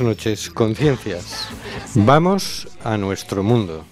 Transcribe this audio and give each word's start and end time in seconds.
Noches, 0.00 0.50
conciencias. 0.50 1.48
Vamos 1.94 2.68
a 2.84 2.96
nuestro 2.96 3.42
mundo. 3.42 3.84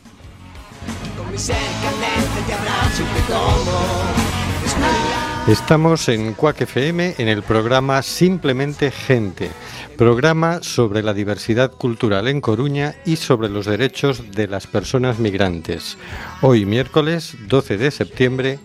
Estamos 5.48 6.09
en 6.09 6.34
Cuac 6.34 6.60
FM 6.60 7.15
en 7.19 7.29
el 7.29 7.43
programa 7.43 8.02
Simplemente 8.02 8.90
Gente, 8.90 9.51
programa 9.96 10.60
sobre 10.63 11.02
la 11.02 11.15
diversidad 11.15 11.71
cultural 11.73 12.29
en 12.29 12.41
Coruña 12.41 12.96
y 13.04 13.16
sobre 13.16 13.48
los 13.48 13.66
derechos 13.66 14.32
de 14.32 14.48
las 14.48 14.66
personas 14.66 15.18
migrantes. 15.18 15.98
Hoy 16.43 16.66
miércoles 16.66 17.37
12 17.48 17.79
de 17.79 17.91
septiembre, 17.91 18.59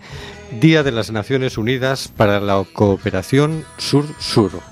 Día 0.60 0.82
de 0.82 0.92
las 0.92 1.10
Naciones 1.10 1.56
Unidas 1.56 2.08
para 2.08 2.40
la 2.40 2.64
Cooperación 2.72 3.64
Sur-Sur. 3.78 4.71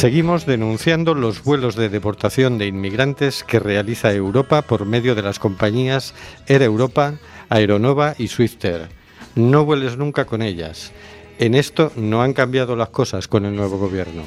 Seguimos 0.00 0.46
denunciando 0.46 1.12
los 1.12 1.44
vuelos 1.44 1.76
de 1.76 1.90
deportación 1.90 2.56
de 2.56 2.66
inmigrantes 2.66 3.44
que 3.44 3.60
realiza 3.60 4.10
Europa 4.14 4.62
por 4.62 4.86
medio 4.86 5.14
de 5.14 5.20
las 5.20 5.38
compañías 5.38 6.14
Air 6.46 6.62
Europa, 6.62 7.16
Aeronova 7.50 8.14
y 8.16 8.28
Swifter. 8.28 8.88
No 9.34 9.66
vueles 9.66 9.98
nunca 9.98 10.24
con 10.24 10.40
ellas. 10.40 10.92
En 11.38 11.54
esto 11.54 11.92
no 11.96 12.22
han 12.22 12.32
cambiado 12.32 12.76
las 12.76 12.88
cosas 12.88 13.28
con 13.28 13.44
el 13.44 13.54
nuevo 13.54 13.76
gobierno. 13.76 14.22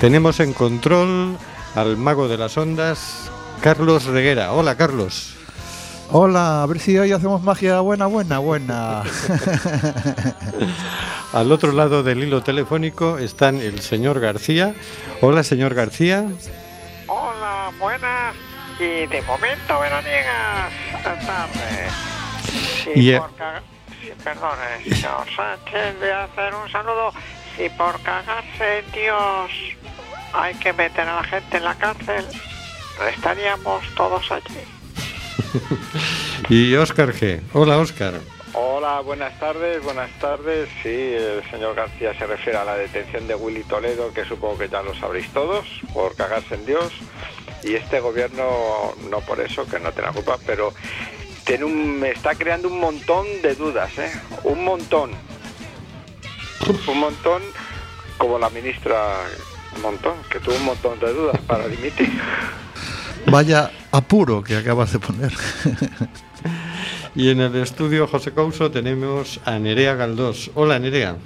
Tenemos 0.00 0.40
en 0.40 0.52
control 0.52 1.36
al 1.76 1.96
mago 1.96 2.26
de 2.26 2.38
las 2.38 2.58
ondas, 2.58 3.30
Carlos 3.60 4.06
Reguera. 4.06 4.52
Hola, 4.52 4.76
Carlos. 4.76 5.43
Hola, 6.10 6.62
a 6.62 6.66
ver 6.66 6.78
si 6.78 6.96
hoy 6.98 7.12
hacemos 7.12 7.42
magia 7.42 7.80
buena, 7.80 8.06
buena, 8.06 8.38
buena. 8.38 9.02
Al 11.32 11.50
otro 11.50 11.72
lado 11.72 12.02
del 12.02 12.22
hilo 12.22 12.42
telefónico 12.42 13.18
están 13.18 13.56
el 13.60 13.80
señor 13.80 14.20
García. 14.20 14.74
Hola, 15.20 15.42
señor 15.42 15.74
García. 15.74 16.26
Hola, 17.08 17.70
buenas 17.80 18.34
y 18.78 19.06
de 19.06 19.22
momento 19.22 19.80
veraniegas 19.80 20.72
tardes. 21.02 21.92
Si 22.84 22.90
Y, 23.00 23.10
eh, 23.12 23.18
por 23.18 23.34
caga- 23.34 23.62
si, 24.00 24.10
perdone, 24.22 24.84
señor 24.84 25.26
Sánchez, 25.34 25.98
voy 25.98 26.10
a 26.10 26.24
hacer 26.24 26.54
un 26.54 26.70
saludo. 26.70 27.12
Si 27.56 27.68
por 27.70 28.00
cagarse 28.02 28.78
en 28.80 28.92
Dios 28.92 29.50
hay 30.32 30.54
que 30.56 30.72
meter 30.72 31.08
a 31.08 31.16
la 31.16 31.24
gente 31.24 31.56
en 31.56 31.64
la 31.64 31.74
cárcel, 31.74 32.24
estaríamos 33.16 33.82
todos 33.96 34.30
allí. 34.30 34.60
Y 36.48 36.74
Óscar 36.74 37.12
G. 37.12 37.40
Hola, 37.52 37.78
Óscar. 37.78 38.14
Hola, 38.52 39.00
buenas 39.00 39.38
tardes, 39.40 39.82
buenas 39.82 40.10
tardes. 40.20 40.68
Sí, 40.82 40.88
el 40.88 41.42
señor 41.50 41.74
García 41.74 42.16
se 42.16 42.26
refiere 42.26 42.58
a 42.58 42.64
la 42.64 42.76
detención 42.76 43.26
de 43.26 43.34
Willy 43.34 43.64
Toledo, 43.64 44.12
que 44.12 44.24
supongo 44.24 44.58
que 44.58 44.68
ya 44.68 44.82
lo 44.82 44.94
sabréis 44.94 45.28
todos, 45.32 45.66
por 45.92 46.14
cagarse 46.14 46.54
en 46.54 46.66
Dios. 46.66 46.92
Y 47.64 47.74
este 47.74 47.98
gobierno, 47.98 48.94
no 49.10 49.20
por 49.20 49.40
eso, 49.40 49.66
que 49.66 49.80
no 49.80 49.90
tenga 49.92 50.12
culpa, 50.12 50.38
pero 50.46 50.72
tiene 51.44 51.64
un, 51.64 51.98
me 51.98 52.10
está 52.10 52.34
creando 52.34 52.68
un 52.68 52.78
montón 52.78 53.26
de 53.42 53.54
dudas, 53.54 53.90
¿eh? 53.98 54.12
Un 54.44 54.64
montón. 54.64 55.10
Un 56.86 56.98
montón, 56.98 57.42
como 58.18 58.38
la 58.38 58.50
ministra, 58.50 59.16
un 59.74 59.82
montón, 59.82 60.14
que 60.30 60.38
tuvo 60.40 60.54
un 60.54 60.64
montón 60.64 61.00
de 61.00 61.12
dudas 61.12 61.40
para 61.46 61.66
dimitir. 61.66 62.10
Vaya 63.26 63.70
apuro 63.94 64.42
que 64.42 64.56
acabas 64.56 64.92
de 64.92 64.98
poner. 64.98 65.32
Y 67.16 67.28
en 67.28 67.40
el 67.40 67.54
estudio 67.54 68.08
José 68.08 68.32
Couso 68.32 68.72
tenemos 68.72 69.38
a 69.44 69.56
Nerea 69.60 69.94
Galdós. 69.94 70.50
Hola, 70.56 70.80
Nerea. 70.80 71.16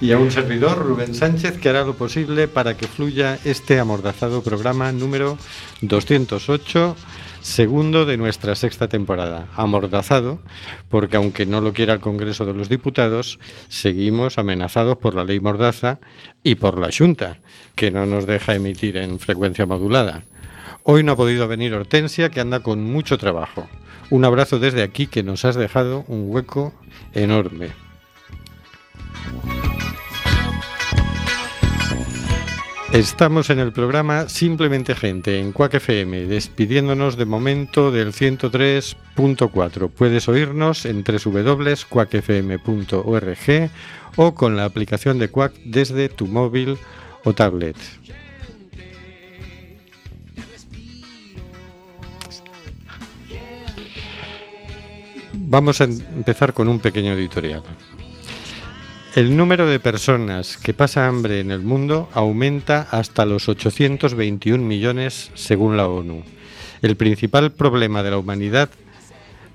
Y 0.00 0.12
a 0.12 0.18
un 0.18 0.30
servidor, 0.30 0.78
Rubén 0.78 1.14
Sánchez, 1.14 1.58
que 1.58 1.68
hará 1.68 1.84
lo 1.84 1.92
posible 1.92 2.48
para 2.48 2.74
que 2.74 2.86
fluya 2.86 3.38
este 3.44 3.78
amordazado 3.78 4.42
programa 4.42 4.92
número 4.92 5.36
208, 5.82 6.96
segundo 7.42 8.06
de 8.06 8.16
nuestra 8.16 8.54
sexta 8.54 8.88
temporada. 8.88 9.46
Amordazado, 9.56 10.40
porque 10.88 11.18
aunque 11.18 11.44
no 11.44 11.60
lo 11.60 11.74
quiera 11.74 11.92
el 11.92 12.00
Congreso 12.00 12.46
de 12.46 12.54
los 12.54 12.70
Diputados, 12.70 13.38
seguimos 13.68 14.38
amenazados 14.38 14.96
por 14.96 15.14
la 15.14 15.24
ley 15.24 15.38
Mordaza 15.38 15.98
y 16.42 16.54
por 16.54 16.78
la 16.78 16.88
Junta, 16.90 17.40
que 17.74 17.90
no 17.90 18.06
nos 18.06 18.24
deja 18.24 18.54
emitir 18.54 18.96
en 18.96 19.18
frecuencia 19.18 19.66
modulada. 19.66 20.24
Hoy 20.86 21.02
no 21.02 21.12
ha 21.12 21.16
podido 21.16 21.48
venir 21.48 21.72
Hortensia, 21.72 22.28
que 22.28 22.40
anda 22.40 22.60
con 22.60 22.84
mucho 22.84 23.16
trabajo. 23.16 23.66
Un 24.10 24.26
abrazo 24.26 24.58
desde 24.58 24.82
aquí, 24.82 25.06
que 25.06 25.22
nos 25.22 25.46
has 25.46 25.54
dejado 25.54 26.04
un 26.08 26.26
hueco 26.28 26.74
enorme. 27.14 27.70
Estamos 32.92 33.48
en 33.48 33.60
el 33.60 33.72
programa 33.72 34.28
Simplemente 34.28 34.94
Gente 34.94 35.40
en 35.40 35.52
Quack 35.52 35.72
FM, 35.72 36.26
despidiéndonos 36.26 37.16
de 37.16 37.24
momento 37.24 37.90
del 37.90 38.12
103.4. 38.12 39.88
Puedes 39.88 40.28
oírnos 40.28 40.84
en 40.84 41.02
www.quackfm.org 41.02 43.70
o 44.16 44.34
con 44.34 44.56
la 44.56 44.66
aplicación 44.66 45.18
de 45.18 45.28
Quack 45.28 45.54
desde 45.64 46.10
tu 46.10 46.26
móvil 46.26 46.76
o 47.24 47.32
tablet. 47.32 47.78
Vamos 55.46 55.80
a 55.80 55.84
em- 55.84 56.00
empezar 56.16 56.54
con 56.54 56.68
un 56.68 56.80
pequeño 56.80 57.12
editorial. 57.12 57.62
El 59.14 59.36
número 59.36 59.66
de 59.66 59.78
personas 59.78 60.56
que 60.56 60.74
pasa 60.74 61.06
hambre 61.06 61.40
en 61.40 61.50
el 61.50 61.60
mundo 61.60 62.08
aumenta 62.14 62.88
hasta 62.90 63.26
los 63.26 63.48
821 63.48 64.64
millones 64.64 65.30
según 65.34 65.76
la 65.76 65.86
ONU. 65.86 66.24
El 66.82 66.96
principal 66.96 67.52
problema 67.52 68.02
de 68.02 68.10
la 68.10 68.18
humanidad 68.18 68.70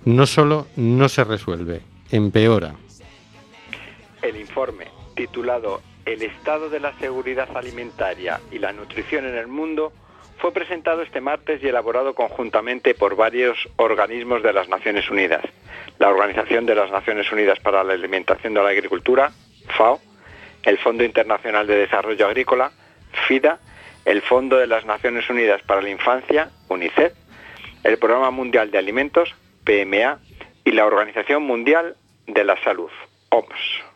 no 0.05 0.25
solo 0.27 0.67
no 0.77 1.09
se 1.09 1.23
resuelve, 1.23 1.81
empeora. 2.11 2.75
El 4.21 4.37
informe, 4.37 4.85
titulado 5.15 5.81
El 6.05 6.21
estado 6.21 6.69
de 6.69 6.79
la 6.79 6.97
seguridad 6.99 7.49
alimentaria 7.57 8.39
y 8.51 8.59
la 8.59 8.71
nutrición 8.73 9.25
en 9.25 9.35
el 9.35 9.47
mundo, 9.47 9.91
fue 10.39 10.53
presentado 10.53 11.01
este 11.01 11.21
martes 11.21 11.61
y 11.61 11.67
elaborado 11.67 12.15
conjuntamente 12.15 12.95
por 12.95 13.15
varios 13.15 13.57
organismos 13.75 14.41
de 14.41 14.53
las 14.53 14.69
Naciones 14.69 15.09
Unidas. 15.09 15.43
La 15.99 16.09
Organización 16.09 16.65
de 16.65 16.75
las 16.75 16.89
Naciones 16.91 17.31
Unidas 17.31 17.59
para 17.59 17.83
la 17.83 17.93
Alimentación 17.93 18.53
de 18.53 18.63
la 18.63 18.69
Agricultura, 18.69 19.31
FAO, 19.77 19.99
el 20.63 20.77
Fondo 20.77 21.03
Internacional 21.03 21.67
de 21.67 21.75
Desarrollo 21.75 22.25
Agrícola, 22.25 22.71
FIDA, 23.27 23.59
el 24.05 24.21
Fondo 24.21 24.57
de 24.57 24.67
las 24.67 24.85
Naciones 24.85 25.29
Unidas 25.29 25.61
para 25.63 25.81
la 25.81 25.89
Infancia, 25.89 26.49
UNICEF, 26.69 27.13
el 27.83 27.97
Programa 27.97 28.31
Mundial 28.31 28.71
de 28.71 28.77
Alimentos, 28.77 29.35
PMA, 29.65 30.19
y 30.63 30.71
la 30.71 30.85
Organización 30.85 31.43
Mundial 31.43 31.95
de 32.27 32.43
la 32.43 32.61
Salud, 32.63 32.91
OMS. 33.29 33.88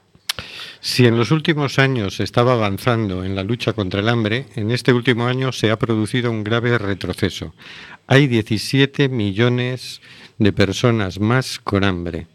Si 0.86 1.08
en 1.08 1.18
los 1.18 1.32
últimos 1.32 1.80
años 1.80 2.18
se 2.18 2.26
estaba 2.26 2.52
avanzando 2.52 3.24
en 3.24 3.38
la 3.38 3.44
lucha 3.44 3.72
contra 3.72 4.02
el 4.02 4.10
hambre, 4.10 4.48
en 4.58 4.70
este 4.70 4.92
último 4.92 5.28
año 5.28 5.54
se 5.54 5.72
ha 5.72 5.80
producido 5.80 6.30
un 6.30 6.44
grave 6.44 6.78
retroceso. 6.78 7.56
Hay 8.06 8.28
17 8.28 9.08
millones 9.08 10.02
de 10.40 10.52
personas 10.52 11.22
más 11.22 11.58
con 11.60 11.86
hambre. 11.86 12.28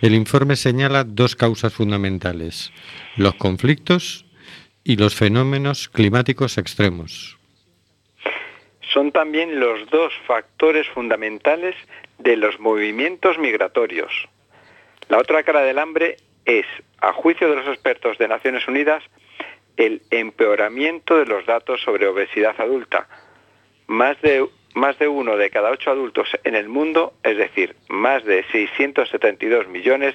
El 0.00 0.14
informe 0.14 0.54
señala 0.54 1.02
dos 1.02 1.34
causas 1.34 1.72
fundamentales, 1.72 2.72
los 3.16 3.34
conflictos 3.34 4.24
y 4.84 4.94
los 4.94 5.16
fenómenos 5.16 5.88
climáticos 5.88 6.56
extremos. 6.56 7.36
son 8.94 9.10
también 9.10 9.58
los 9.58 9.90
dos 9.90 10.12
factores 10.24 10.86
fundamentales 10.94 11.74
de 12.18 12.36
los 12.36 12.60
movimientos 12.60 13.38
migratorios. 13.38 14.28
La 15.08 15.18
otra 15.18 15.42
cara 15.42 15.62
del 15.62 15.80
hambre 15.80 16.16
es, 16.48 16.66
a 17.00 17.12
juicio 17.12 17.48
de 17.48 17.56
los 17.56 17.68
expertos 17.68 18.18
de 18.18 18.26
Naciones 18.26 18.66
Unidas, 18.66 19.04
el 19.76 20.02
empeoramiento 20.10 21.16
de 21.16 21.26
los 21.26 21.46
datos 21.46 21.80
sobre 21.82 22.08
obesidad 22.08 22.58
adulta. 22.58 23.06
Más 23.86 24.20
de, 24.22 24.48
más 24.74 24.98
de 24.98 25.06
uno 25.06 25.36
de 25.36 25.50
cada 25.50 25.70
ocho 25.70 25.90
adultos 25.90 26.28
en 26.42 26.56
el 26.56 26.68
mundo, 26.68 27.14
es 27.22 27.36
decir, 27.36 27.76
más 27.88 28.24
de 28.24 28.44
672 28.50 29.68
millones, 29.68 30.14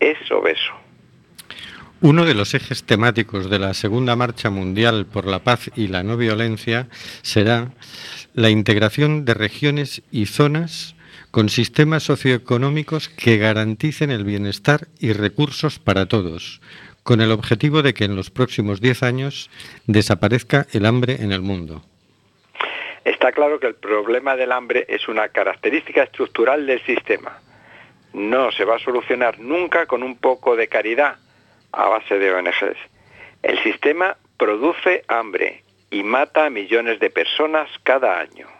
es 0.00 0.18
obeso. 0.30 0.74
Uno 2.02 2.24
de 2.24 2.34
los 2.34 2.54
ejes 2.54 2.84
temáticos 2.84 3.48
de 3.48 3.58
la 3.58 3.74
Segunda 3.74 4.16
Marcha 4.16 4.50
Mundial 4.50 5.06
por 5.06 5.26
la 5.26 5.40
Paz 5.40 5.70
y 5.76 5.88
la 5.88 6.02
No 6.02 6.16
Violencia 6.16 6.88
será 7.22 7.72
la 8.34 8.50
integración 8.50 9.24
de 9.24 9.34
regiones 9.34 10.02
y 10.10 10.26
zonas 10.26 10.96
con 11.30 11.48
sistemas 11.48 12.02
socioeconómicos 12.02 13.08
que 13.08 13.38
garanticen 13.38 14.10
el 14.10 14.24
bienestar 14.24 14.88
y 14.98 15.12
recursos 15.12 15.78
para 15.78 16.06
todos, 16.06 16.60
con 17.02 17.20
el 17.20 17.32
objetivo 17.32 17.82
de 17.82 17.94
que 17.94 18.04
en 18.04 18.16
los 18.16 18.30
próximos 18.30 18.80
10 18.80 19.02
años 19.02 19.50
desaparezca 19.86 20.66
el 20.72 20.86
hambre 20.86 21.16
en 21.20 21.32
el 21.32 21.40
mundo. 21.40 21.82
Está 23.04 23.32
claro 23.32 23.58
que 23.58 23.68
el 23.68 23.74
problema 23.74 24.36
del 24.36 24.52
hambre 24.52 24.84
es 24.88 25.08
una 25.08 25.28
característica 25.28 26.02
estructural 26.02 26.66
del 26.66 26.84
sistema. 26.84 27.38
No 28.12 28.50
se 28.52 28.64
va 28.64 28.76
a 28.76 28.80
solucionar 28.80 29.38
nunca 29.38 29.86
con 29.86 30.02
un 30.02 30.16
poco 30.16 30.56
de 30.56 30.68
caridad 30.68 31.16
a 31.72 31.88
base 31.88 32.18
de 32.18 32.32
ONGs. 32.32 32.78
El 33.42 33.62
sistema 33.62 34.16
produce 34.36 35.04
hambre 35.08 35.62
y 35.90 36.02
mata 36.02 36.46
a 36.46 36.50
millones 36.50 36.98
de 37.00 37.10
personas 37.10 37.68
cada 37.84 38.20
año. 38.20 38.59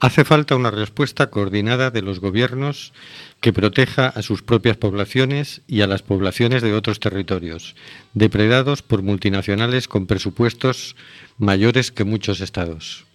Hace 0.00 0.24
falta 0.24 0.56
una 0.56 0.70
respuesta 0.70 1.30
coordinada 1.30 1.90
de 1.90 2.02
los 2.02 2.20
gobiernos 2.20 2.92
que 3.40 3.52
proteja 3.52 4.08
a 4.08 4.22
sus 4.22 4.42
propias 4.42 4.76
poblaciones 4.76 5.62
y 5.66 5.82
a 5.82 5.86
las 5.86 6.02
poblaciones 6.02 6.62
de 6.62 6.74
otros 6.74 7.00
territorios, 7.00 7.76
depredados 8.14 8.82
por 8.82 9.02
multinacionales 9.02 9.88
con 9.88 10.06
presupuestos 10.06 10.96
mayores 11.38 11.90
que 11.90 12.04
muchos 12.04 12.40
estados. 12.40 13.06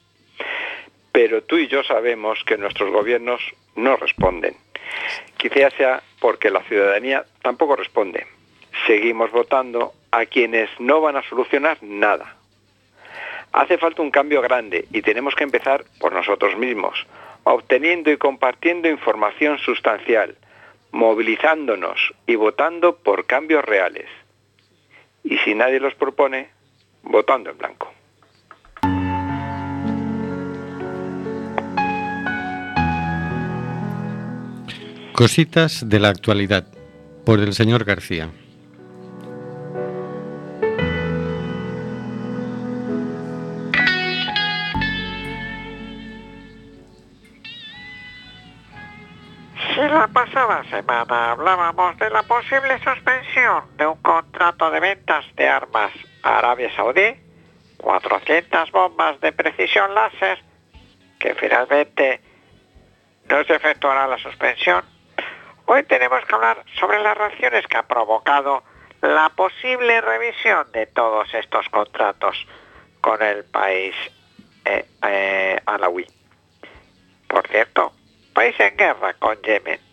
Pero 1.11 1.43
tú 1.43 1.57
y 1.57 1.67
yo 1.67 1.83
sabemos 1.83 2.39
que 2.45 2.57
nuestros 2.57 2.91
gobiernos 2.91 3.41
no 3.75 3.95
responden. 3.97 4.55
Quizás 5.37 5.73
sea 5.75 6.03
porque 6.19 6.49
la 6.49 6.63
ciudadanía 6.63 7.25
tampoco 7.41 7.75
responde 7.75 8.25
seguimos 8.87 9.31
votando 9.31 9.93
a 10.11 10.25
quienes 10.25 10.69
no 10.79 11.01
van 11.01 11.17
a 11.17 11.23
solucionar 11.29 11.77
nada. 11.81 12.35
Hace 13.51 13.77
falta 13.77 14.01
un 14.01 14.11
cambio 14.11 14.41
grande 14.41 14.85
y 14.91 15.01
tenemos 15.01 15.35
que 15.35 15.43
empezar 15.43 15.83
por 15.99 16.13
nosotros 16.13 16.57
mismos, 16.57 17.05
obteniendo 17.43 18.11
y 18.11 18.17
compartiendo 18.17 18.87
información 18.87 19.57
sustancial, 19.59 20.35
movilizándonos 20.91 22.13
y 22.27 22.35
votando 22.35 22.97
por 22.97 23.25
cambios 23.25 23.65
reales. 23.65 24.07
Y 25.23 25.37
si 25.39 25.55
nadie 25.55 25.79
los 25.79 25.95
propone, 25.95 26.49
votando 27.03 27.49
en 27.49 27.57
blanco. 27.57 27.93
Cositas 35.13 35.89
de 35.89 35.99
la 35.99 36.09
actualidad 36.09 36.65
por 37.25 37.39
el 37.39 37.53
señor 37.53 37.83
García. 37.83 38.29
Semana 50.69 51.31
hablábamos 51.31 51.97
de 51.97 52.09
la 52.09 52.23
posible 52.23 52.79
suspensión 52.83 53.63
de 53.77 53.87
un 53.87 54.01
contrato 54.01 54.69
de 54.71 54.79
ventas 54.79 55.25
de 55.35 55.47
armas 55.47 55.91
a 56.23 56.37
Arabia 56.37 56.73
Saudí, 56.75 57.15
400 57.77 58.71
bombas 58.71 59.19
de 59.21 59.31
precisión 59.31 59.93
láser, 59.95 60.43
que 61.19 61.35
finalmente 61.35 62.21
no 63.29 63.43
se 63.43 63.55
efectuará 63.55 64.07
la 64.07 64.17
suspensión. 64.17 64.83
Hoy 65.65 65.83
tenemos 65.83 66.25
que 66.25 66.35
hablar 66.35 66.63
sobre 66.79 66.99
las 66.99 67.17
reacciones 67.17 67.65
que 67.67 67.77
ha 67.77 67.87
provocado 67.87 68.63
la 69.01 69.29
posible 69.29 70.01
revisión 70.01 70.71
de 70.71 70.87
todos 70.87 71.33
estos 71.33 71.67
contratos 71.69 72.45
con 73.01 73.21
el 73.21 73.45
país 73.45 73.95
eh, 74.65 74.85
eh, 75.07 75.59
alawi. 75.65 76.05
Por 77.27 77.47
cierto, 77.47 77.93
país 78.33 78.59
en 78.59 78.75
guerra 78.75 79.13
con 79.13 79.39
Yemen. 79.41 79.88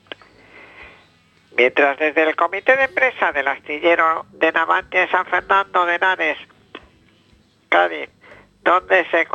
Mientras 1.56 1.98
desde 1.98 2.22
el 2.22 2.36
comité 2.36 2.76
de 2.76 2.84
empresa 2.84 3.32
del 3.32 3.48
astillero 3.48 4.26
de 4.32 4.52
Navantia 4.52 5.10
San 5.10 5.24
Fernando 5.24 5.86
de 5.86 5.94
Henares, 5.94 6.38
Cádiz, 7.70 8.10
donde 8.62 9.06
se, 9.06 9.26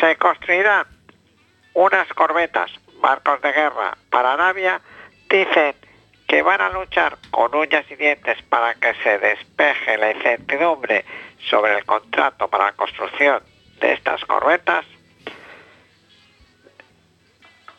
se 0.00 0.16
construirán 0.16 0.86
unas 1.74 2.08
corbetas, 2.14 2.70
barcos 3.00 3.40
de 3.42 3.52
guerra 3.52 3.96
para 4.10 4.32
Arabia, 4.32 4.80
dicen 5.28 5.76
que 6.26 6.42
van 6.42 6.60
a 6.60 6.70
luchar 6.70 7.16
con 7.30 7.54
uñas 7.54 7.84
y 7.90 7.94
dientes 7.94 8.42
para 8.48 8.74
que 8.74 8.94
se 9.02 9.18
despeje 9.18 9.96
la 9.98 10.10
incertidumbre 10.10 11.04
sobre 11.48 11.78
el 11.78 11.84
contrato 11.84 12.48
para 12.48 12.66
la 12.66 12.72
construcción 12.72 13.40
de 13.80 13.92
estas 13.92 14.24
corbetas, 14.24 14.84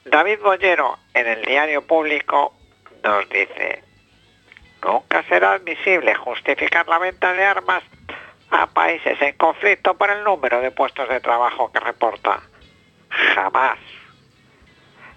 David 0.06 0.40
Bollero 0.42 1.00
en 1.14 1.28
el 1.28 1.42
diario 1.42 1.82
público 1.82 2.54
nos 3.06 3.30
dice, 3.30 3.84
nunca 4.84 5.24
será 5.24 5.54
admisible 5.54 6.16
justificar 6.16 6.88
la 6.88 6.98
venta 6.98 7.34
de 7.34 7.46
armas 7.46 7.84
a 8.50 8.66
países 8.68 9.22
en 9.22 9.38
conflicto 9.38 9.96
por 9.96 10.10
el 10.10 10.24
número 10.24 10.60
de 10.60 10.72
puestos 10.72 11.08
de 11.10 11.20
trabajo 11.20 11.72
que 11.72 11.80
reporta. 11.80 12.42
Jamás. 13.10 13.78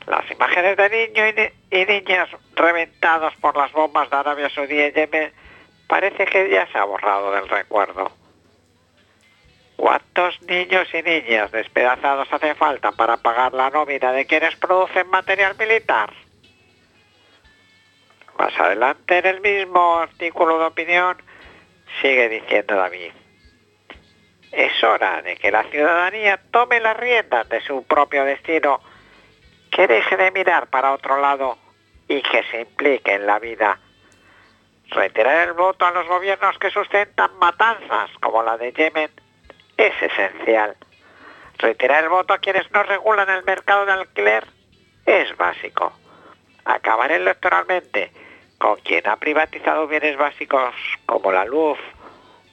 Las 0.07 0.31
imágenes 0.31 0.77
de 0.77 0.91
niños 0.91 1.53
y, 1.71 1.85
niñas 1.85 2.29
reventados 2.55 3.35
por 3.37 3.57
las 3.57 3.73
bombas 3.73 4.09
de 4.11 4.17
Arabia 4.17 4.51
Saudí 4.51 4.81
y 4.81 4.93
Yemen 4.93 5.33
parece 5.87 6.27
que 6.27 6.51
ya 6.51 6.67
se 6.67 6.79
ha 6.79 6.85
borrado 6.85 7.33
del 7.33 7.49
recuerdo. 7.49 8.11
¿Cuántos 9.77 10.43
niños 10.43 10.89
y 10.93 11.03
niñas 11.03 11.53
despedazados 11.53 12.29
hace 12.33 12.55
falta 12.55 12.93
para 12.93 13.17
pagar 13.17 13.55
la 13.55 13.71
nómina 13.71 14.13
de 14.13 14.27
quienes 14.27 14.57
producen 14.57 15.09
material 15.09 15.57
militar? 15.59 16.13
Más 18.39 18.57
adelante 18.61 19.19
en 19.19 19.27
el 19.27 19.41
mismo 19.41 19.99
artículo 19.99 20.61
de 20.61 20.67
opinión 20.67 21.21
sigue 22.01 22.29
diciendo 22.29 22.77
David, 22.77 23.11
es 24.53 24.85
hora 24.85 25.21
de 25.23 25.37
que 25.37 25.51
la 25.51 25.65
ciudadanía 25.65 26.41
tome 26.53 26.79
las 26.79 26.97
riendas 26.97 27.49
de 27.49 27.61
su 27.63 27.85
propio 27.85 28.25
destino, 28.25 28.81
que 29.73 29.89
deje 29.89 30.17
de 30.17 30.31
mirar 30.31 30.69
para 30.69 30.93
otro 30.93 31.21
lado 31.21 31.59
y 32.07 32.23
que 32.23 32.45
se 32.45 32.61
implique 32.61 33.13
en 33.13 33.27
la 33.27 33.41
vida. 33.41 33.81
Retirar 34.91 35.49
el 35.49 35.55
voto 35.55 35.85
a 35.85 35.91
los 35.91 36.07
gobiernos 36.07 36.57
que 36.59 36.71
sustentan 36.71 37.37
matanzas 37.39 38.09
como 38.23 38.45
la 38.45 38.57
de 38.57 38.73
Yemen 38.73 39.11
es 39.77 40.01
esencial. 40.01 40.77
Retirar 41.59 42.05
el 42.05 42.09
voto 42.09 42.35
a 42.35 42.39
quienes 42.39 42.71
no 42.71 42.85
regulan 42.85 43.29
el 43.31 43.43
mercado 43.43 43.85
de 43.85 43.93
alquiler 43.93 44.47
es 45.05 45.37
básico. 45.37 45.93
Acabar 46.65 47.11
electoralmente 47.11 48.13
con 48.59 48.77
quien 48.81 49.07
ha 49.09 49.17
privatizado 49.17 49.87
bienes 49.87 50.17
básicos 50.17 50.75
como 51.07 51.33
la 51.33 51.45
luz 51.45 51.79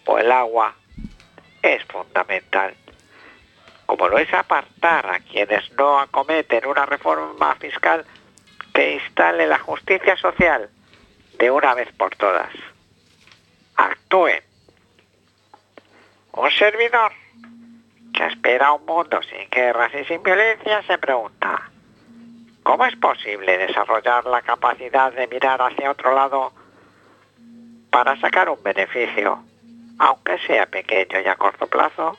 o 0.06 0.18
el 0.18 0.32
agua 0.32 0.76
es 1.62 1.84
fundamental. 1.86 2.76
Como 3.86 4.08
lo 4.08 4.18
es 4.18 4.34
apartar 4.34 5.06
a 5.08 5.20
quienes 5.20 5.72
no 5.74 6.00
acometen 6.00 6.66
una 6.68 6.86
reforma 6.86 7.56
fiscal 7.56 8.06
que 8.74 8.94
instale 8.94 9.48
la 9.48 9.60
justicia 9.60 10.16
social 10.18 10.70
de 11.38 11.52
una 11.52 11.74
vez 11.74 11.92
por 11.94 12.16
todas. 12.16 12.50
Actúen 13.76 14.42
un 16.34 16.52
servidor 16.52 17.12
que 18.14 18.26
espera 18.28 18.74
un 18.74 18.86
mundo 18.86 19.22
sin 19.24 19.50
guerras 19.50 19.92
y 19.94 20.06
sin 20.06 20.24
violencia 20.24 20.82
se 20.84 20.98
pregunta, 20.98 21.70
¿cómo 22.66 22.84
es 22.86 22.96
posible 22.96 23.60
desarrollar 23.60 24.26
la 24.26 24.42
capacidad 24.42 25.14
de 25.14 25.28
mirar 25.28 25.62
hacia 25.62 25.92
otro 25.92 26.16
lado 26.16 26.52
para 27.92 28.20
sacar 28.20 28.50
un 28.50 28.62
beneficio, 28.64 29.44
aunque 30.00 30.40
sea 30.40 30.66
pequeño 30.66 31.22
y 31.22 31.28
a 31.28 31.36
corto 31.36 31.68
plazo? 31.68 32.18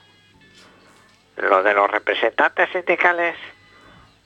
¿Lo 1.35 1.61
de 1.63 1.73
los 1.73 1.91
representantes 1.91 2.69
sindicales 2.71 3.35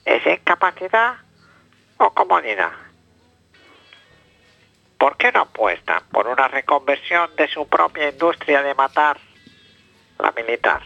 es 0.04 0.24
incapacidad 0.24 1.16
o 1.98 2.10
comodidad? 2.14 2.70
¿Por 4.98 5.16
qué 5.16 5.32
no 5.32 5.40
apuestan 5.40 6.04
por 6.12 6.28
una 6.28 6.46
reconversión 6.46 7.34
de 7.34 7.48
su 7.48 7.68
propia 7.68 8.10
industria 8.10 8.62
de 8.62 8.74
matar 8.76 9.18
la 10.20 10.30
militar. 10.30 10.82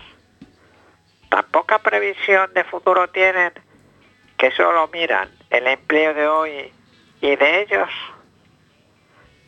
tan 1.29 1.45
poca 1.51 1.79
previsión 1.81 2.55
de 2.55 2.65
futuro 2.65 3.09
tienen 3.09 3.53
que 4.39 4.51
solo 4.53 4.89
miran 4.93 5.31
el 5.51 5.67
empleo 5.67 6.15
de 6.15 6.27
hoy 6.29 6.73
y 7.21 7.37
de 7.37 7.63
ellos? 7.63 7.89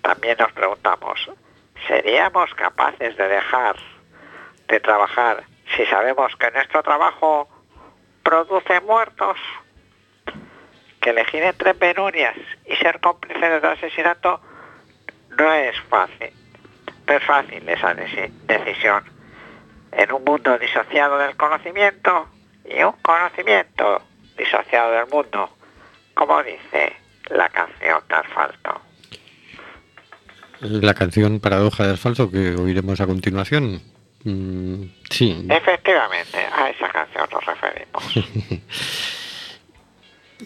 También 0.03 0.37
nos 0.39 0.53
preguntamos, 0.53 1.31
¿seríamos 1.87 2.55
capaces 2.55 3.17
de 3.17 3.29
dejar 3.29 3.77
de 4.69 4.81
trabajar 4.81 5.45
si 5.77 5.85
sabemos 5.87 6.35
que 6.37 6.51
nuestro 6.51 6.83
trabajo 6.83 7.49
produce 8.23 8.81
muertos? 8.81 9.37
Que 11.01 11.11
elegir 11.11 11.43
entre 11.45 11.75
penurias 11.75 12.37
y 12.67 12.75
ser 12.77 13.01
cómplices 13.01 13.63
de 13.63 13.69
asesinato 13.69 14.41
no 15.39 15.53
es 15.53 15.79
fácil. 15.83 16.33
No 17.07 17.15
es 17.15 17.25
fácil 17.25 17.69
esa 17.69 17.95
deci- 17.95 18.31
decisión. 18.47 19.05
En 19.93 20.13
un 20.13 20.25
mundo 20.25 20.59
disociado 20.59 21.17
del 21.19 21.37
conocimiento 21.37 22.29
y 22.65 22.83
un 22.83 22.93
conocimiento 23.01 24.03
disociado 24.39 24.93
del 24.93 25.07
mundo, 25.09 25.51
como 26.15 26.43
dice 26.43 26.97
la 27.31 27.49
canción 27.49 28.01
de 28.09 28.15
asfalto. 28.15 28.81
La 30.61 30.95
canción 30.95 31.39
Paradoja 31.39 31.87
de 31.87 31.93
Asfalto 31.93 32.31
que 32.31 32.55
oiremos 32.55 33.01
a 33.01 33.07
continuación. 33.07 33.81
Mm, 34.25 34.85
sí, 35.09 35.47
Efectivamente, 35.49 36.39
a 36.39 36.71
esa 36.71 36.89
canción 36.89 37.27
nos 37.31 37.45
referimos. 37.47 38.03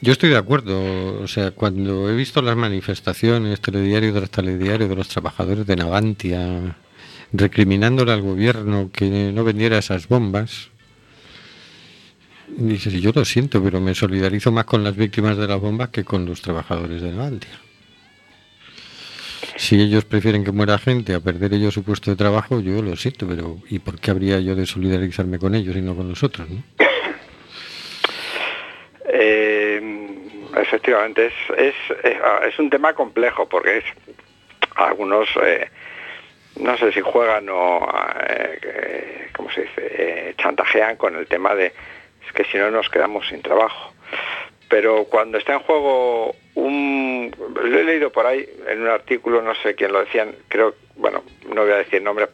yo 0.02 0.12
estoy 0.12 0.30
de 0.30 0.36
acuerdo. 0.36 1.22
O 1.22 1.28
sea, 1.28 1.52
cuando 1.52 2.10
he 2.10 2.14
visto 2.14 2.42
las 2.42 2.56
manifestaciones, 2.56 3.60
telediario 3.62 4.12
tras 4.12 4.30
telediario 4.30 4.88
de 4.88 4.96
los 4.96 5.08
trabajadores 5.08 5.66
de 5.66 5.76
Navantia, 5.76 6.76
recriminándole 7.32 8.12
al 8.12 8.20
gobierno 8.20 8.90
que 8.92 9.32
no 9.32 9.44
vendiera 9.44 9.78
esas 9.78 10.08
bombas, 10.08 10.71
dices, 12.56 12.92
yo 12.94 13.12
lo 13.14 13.24
siento, 13.24 13.62
pero 13.62 13.80
me 13.80 13.94
solidarizo 13.94 14.52
más 14.52 14.64
con 14.64 14.84
las 14.84 14.96
víctimas 14.96 15.36
de 15.36 15.46
las 15.46 15.60
bombas 15.60 15.90
que 15.90 16.04
con 16.04 16.26
los 16.26 16.40
trabajadores 16.42 17.02
de 17.02 17.10
Navantia. 17.12 17.50
Si 19.56 19.80
ellos 19.80 20.04
prefieren 20.04 20.44
que 20.44 20.52
muera 20.52 20.78
gente 20.78 21.14
a 21.14 21.20
perder 21.20 21.54
ellos 21.54 21.74
su 21.74 21.82
puesto 21.82 22.10
de 22.10 22.16
trabajo, 22.16 22.60
yo 22.60 22.82
lo 22.82 22.96
siento, 22.96 23.26
pero 23.28 23.58
¿y 23.68 23.78
por 23.78 24.00
qué 24.00 24.10
habría 24.10 24.40
yo 24.40 24.54
de 24.54 24.66
solidarizarme 24.66 25.38
con 25.38 25.54
ellos 25.54 25.76
y 25.76 25.82
no 25.82 25.94
con 25.94 26.08
los 26.08 26.22
otros? 26.22 26.48
¿no? 26.48 26.62
Eh, 29.06 30.08
efectivamente, 30.56 31.26
es, 31.26 31.34
es, 31.58 31.74
es, 32.02 32.16
es 32.48 32.58
un 32.58 32.70
tema 32.70 32.94
complejo 32.94 33.48
porque 33.48 33.78
es, 33.78 33.84
algunos, 34.76 35.28
eh, 35.44 35.68
no 36.60 36.76
sé 36.78 36.92
si 36.92 37.00
juegan 37.00 37.48
o, 37.50 37.86
eh, 38.26 39.28
¿cómo 39.34 39.50
se 39.50 39.62
dice?, 39.62 39.82
Eh, 39.94 40.34
chantajean 40.38 40.96
con 40.96 41.14
el 41.16 41.26
tema 41.26 41.54
de 41.54 41.72
que 42.32 42.44
si 42.44 42.58
no 42.58 42.70
nos 42.70 42.88
quedamos 42.88 43.26
sin 43.28 43.42
trabajo. 43.42 43.92
Pero 44.68 45.04
cuando 45.04 45.38
está 45.38 45.54
en 45.54 45.60
juego 45.60 46.34
un... 46.54 47.34
Lo 47.54 47.78
he 47.78 47.84
leído 47.84 48.10
por 48.10 48.26
ahí 48.26 48.48
en 48.68 48.82
un 48.82 48.88
artículo, 48.88 49.42
no 49.42 49.54
sé 49.56 49.74
quién 49.74 49.92
lo 49.92 50.00
decían, 50.00 50.34
creo, 50.48 50.74
bueno, 50.96 51.22
no 51.48 51.62
voy 51.62 51.72
a 51.72 51.76
decir 51.76 52.02
nombre, 52.02 52.28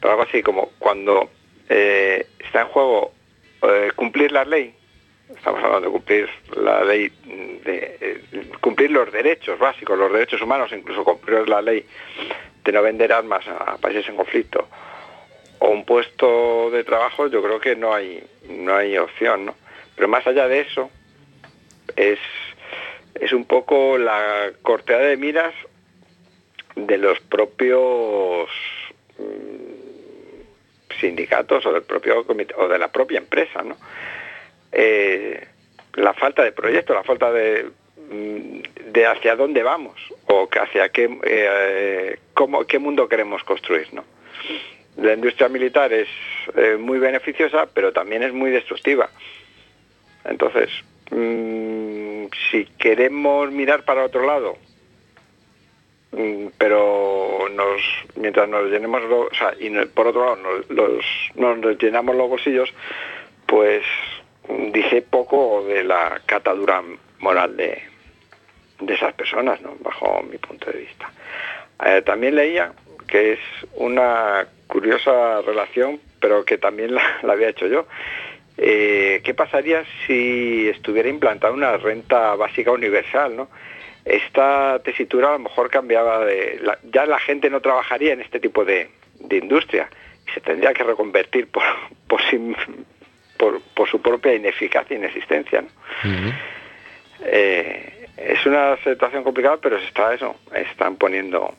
pero 0.00 0.12
algo 0.12 0.24
así 0.24 0.42
como 0.42 0.70
cuando 0.78 1.30
eh, 1.68 2.26
está 2.38 2.62
en 2.62 2.68
juego 2.68 3.12
eh, 3.62 3.92
cumplir 3.94 4.32
la 4.32 4.44
ley, 4.44 4.74
estamos 5.34 5.62
hablando 5.62 5.88
de 5.88 5.92
cumplir 5.92 6.28
la 6.56 6.84
ley, 6.84 7.08
de 7.64 7.98
eh, 8.00 8.20
cumplir 8.60 8.90
los 8.90 9.10
derechos 9.12 9.58
básicos, 9.58 9.98
los 9.98 10.12
derechos 10.12 10.42
humanos, 10.42 10.72
incluso 10.72 11.04
cumplir 11.04 11.48
la 11.48 11.62
ley 11.62 11.84
de 12.64 12.72
no 12.72 12.82
vender 12.82 13.12
armas 13.12 13.46
a, 13.46 13.74
a 13.74 13.76
países 13.78 14.08
en 14.08 14.16
conflicto 14.16 14.68
o 15.58 15.68
un 15.68 15.84
puesto 15.84 16.70
de 16.70 16.84
trabajo, 16.84 17.28
yo 17.28 17.42
creo 17.42 17.60
que 17.60 17.76
no 17.76 17.94
hay 17.94 18.22
no 18.48 18.76
hay 18.76 18.96
opción, 18.98 19.46
¿no? 19.46 19.54
Pero 19.94 20.08
más 20.08 20.26
allá 20.26 20.48
de 20.48 20.60
eso 20.60 20.90
es 21.96 22.18
es 23.14 23.32
un 23.32 23.44
poco 23.44 23.98
la 23.98 24.52
corteada 24.62 25.04
de 25.04 25.16
miras 25.16 25.54
de 26.74 26.98
los 26.98 27.18
propios 27.20 28.50
mm, 29.18 31.00
sindicatos 31.00 31.64
o 31.66 31.72
del 31.72 31.82
propio 31.82 32.26
comité 32.26 32.54
o 32.56 32.68
de 32.68 32.78
la 32.78 32.88
propia 32.88 33.18
empresa, 33.18 33.62
¿no? 33.62 33.76
Eh, 34.72 35.46
la 35.94 36.12
falta 36.12 36.44
de 36.44 36.52
proyecto, 36.52 36.94
la 36.94 37.02
falta 37.02 37.32
de, 37.32 37.70
mm, 38.10 38.60
de 38.92 39.06
hacia 39.06 39.36
dónde 39.36 39.62
vamos 39.62 39.96
o 40.26 40.48
hacia 40.60 40.90
qué, 40.90 41.18
eh, 41.24 42.18
cómo, 42.34 42.64
qué 42.66 42.78
mundo 42.78 43.08
queremos 43.08 43.42
construir. 43.44 43.88
¿no? 43.92 44.04
La 44.96 45.12
industria 45.12 45.48
militar 45.48 45.92
es 45.92 46.08
eh, 46.54 46.76
muy 46.78 46.98
beneficiosa, 46.98 47.66
pero 47.72 47.92
también 47.92 48.22
es 48.22 48.32
muy 48.32 48.50
destructiva. 48.50 49.10
Entonces, 50.24 50.70
mm, 51.10 52.26
si 52.50 52.64
queremos 52.78 53.50
mirar 53.50 53.84
para 53.84 54.04
otro 54.04 54.24
lado, 54.24 54.56
mm, 56.12 56.46
pero 56.56 57.46
nos, 57.52 57.80
mientras 58.16 58.48
nos 58.48 58.70
llenemos, 58.70 59.02
o 59.04 59.34
sea, 59.34 59.54
y 59.58 59.70
por 59.86 60.08
otro 60.08 60.24
lado 60.24 60.36
nos, 60.36 60.70
los, 60.70 61.04
no 61.34 61.56
nos 61.56 61.78
llenamos 61.78 62.16
los 62.16 62.28
bolsillos, 62.28 62.72
pues 63.46 63.84
mm, 64.48 64.72
dice 64.72 65.02
poco 65.02 65.64
de 65.66 65.84
la 65.84 66.22
catadura 66.24 66.82
moral 67.18 67.56
de, 67.56 67.82
de 68.80 68.94
esas 68.94 69.14
personas, 69.14 69.60
¿no? 69.60 69.76
bajo 69.80 70.22
mi 70.22 70.38
punto 70.38 70.70
de 70.70 70.78
vista. 70.78 71.10
Eh, 71.84 72.02
también 72.02 72.34
leía 72.34 72.72
que 73.06 73.34
es 73.34 73.40
una 73.74 74.46
curiosa 74.66 75.42
relación, 75.42 76.00
pero 76.20 76.44
que 76.44 76.58
también 76.58 76.94
la, 76.94 77.18
la 77.22 77.32
había 77.34 77.48
hecho 77.50 77.66
yo. 77.66 77.86
Eh, 78.58 79.20
¿Qué 79.22 79.34
pasaría 79.34 79.84
si 80.06 80.68
estuviera 80.68 81.08
implantada 81.08 81.52
una 81.52 81.76
renta 81.76 82.34
básica 82.36 82.72
universal? 82.72 83.36
¿no? 83.36 83.48
Esta 84.04 84.78
tesitura 84.82 85.28
a 85.28 85.32
lo 85.32 85.40
mejor 85.40 85.68
cambiaba 85.70 86.24
de... 86.24 86.58
la- 86.62 86.78
ya 86.90 87.04
la 87.06 87.18
gente 87.18 87.50
no 87.50 87.60
trabajaría 87.60 88.12
en 88.14 88.20
este 88.22 88.40
tipo 88.40 88.64
de, 88.64 88.88
de 89.20 89.36
industria 89.36 89.88
y 90.26 90.30
se 90.32 90.40
tendría 90.40 90.72
que 90.72 90.84
reconvertir 90.84 91.48
por, 91.48 91.62
por, 92.08 92.22
sí- 92.30 92.54
por, 93.36 93.60
por 93.74 93.88
su 93.90 94.00
propia 94.00 94.34
ineficacia 94.34 94.96
inexistencia. 94.96 95.62
Eh, 97.24 98.06
es 98.16 98.46
una 98.46 98.76
situación 98.78 99.22
complicada, 99.22 99.58
pero 99.58 99.78
se 99.78 99.84
está 99.86 100.14
eso, 100.14 100.36
están 100.54 100.96
poniendo 100.96 101.54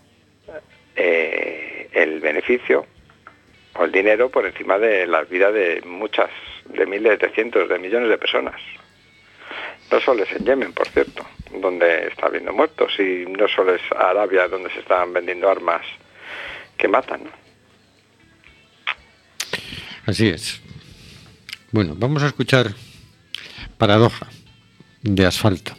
eh, 0.95 1.89
el 1.93 2.19
beneficio 2.19 2.85
o 3.77 3.85
el 3.85 3.91
dinero 3.91 4.29
por 4.29 4.45
encima 4.45 4.77
de 4.77 5.07
las 5.07 5.29
vidas 5.29 5.53
de 5.53 5.81
muchas, 5.85 6.29
de 6.65 6.85
miles, 6.85 7.19
de 7.19 7.29
cientos, 7.29 7.69
de 7.69 7.79
millones 7.79 8.09
de 8.09 8.17
personas. 8.17 8.59
No 9.91 10.01
solo 10.01 10.23
es 10.23 10.31
en 10.33 10.45
Yemen, 10.45 10.73
por 10.73 10.87
cierto, 10.89 11.25
donde 11.51 12.07
está 12.07 12.27
habiendo 12.27 12.51
muertos, 12.51 12.93
y 12.99 13.25
no 13.25 13.47
solo 13.47 13.75
es 13.75 13.81
Arabia 13.95 14.47
donde 14.47 14.69
se 14.71 14.79
están 14.79 15.13
vendiendo 15.13 15.49
armas 15.49 15.81
que 16.77 16.87
matan. 16.87 17.21
Así 20.05 20.29
es. 20.29 20.61
Bueno, 21.71 21.93
vamos 21.95 22.23
a 22.23 22.27
escuchar 22.27 22.67
Paradoja 23.77 24.27
de 25.01 25.25
Asfalto. 25.25 25.73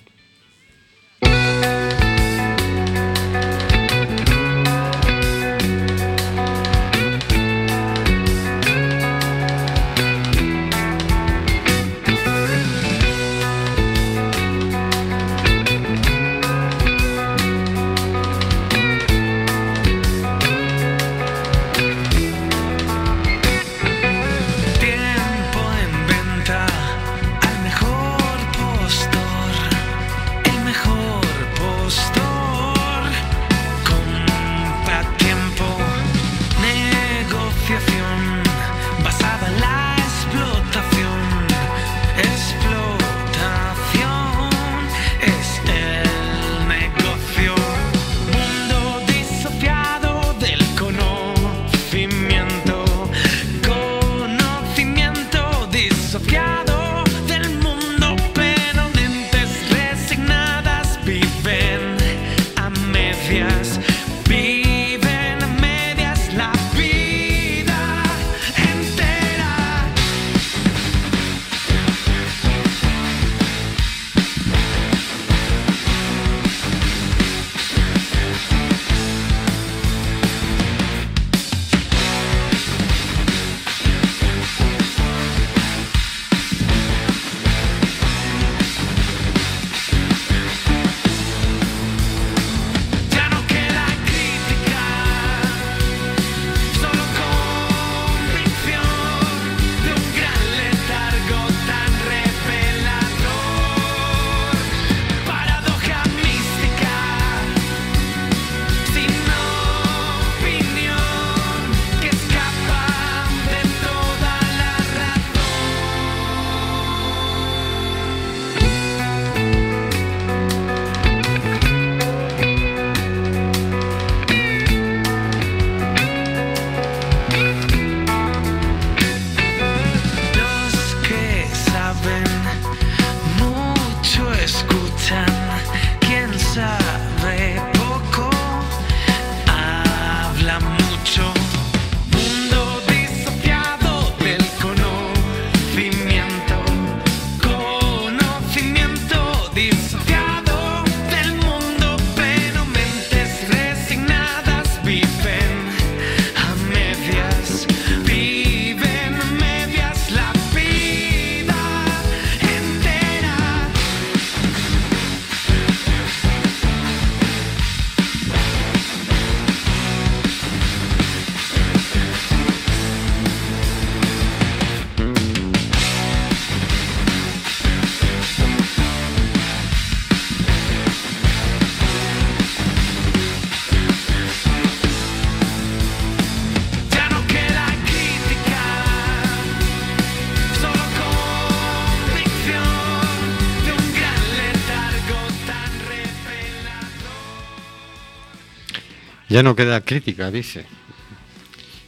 Ya 199.39 199.45
no 199.45 199.55
queda 199.55 199.83
crítica, 199.83 200.33
dice. 200.33 200.65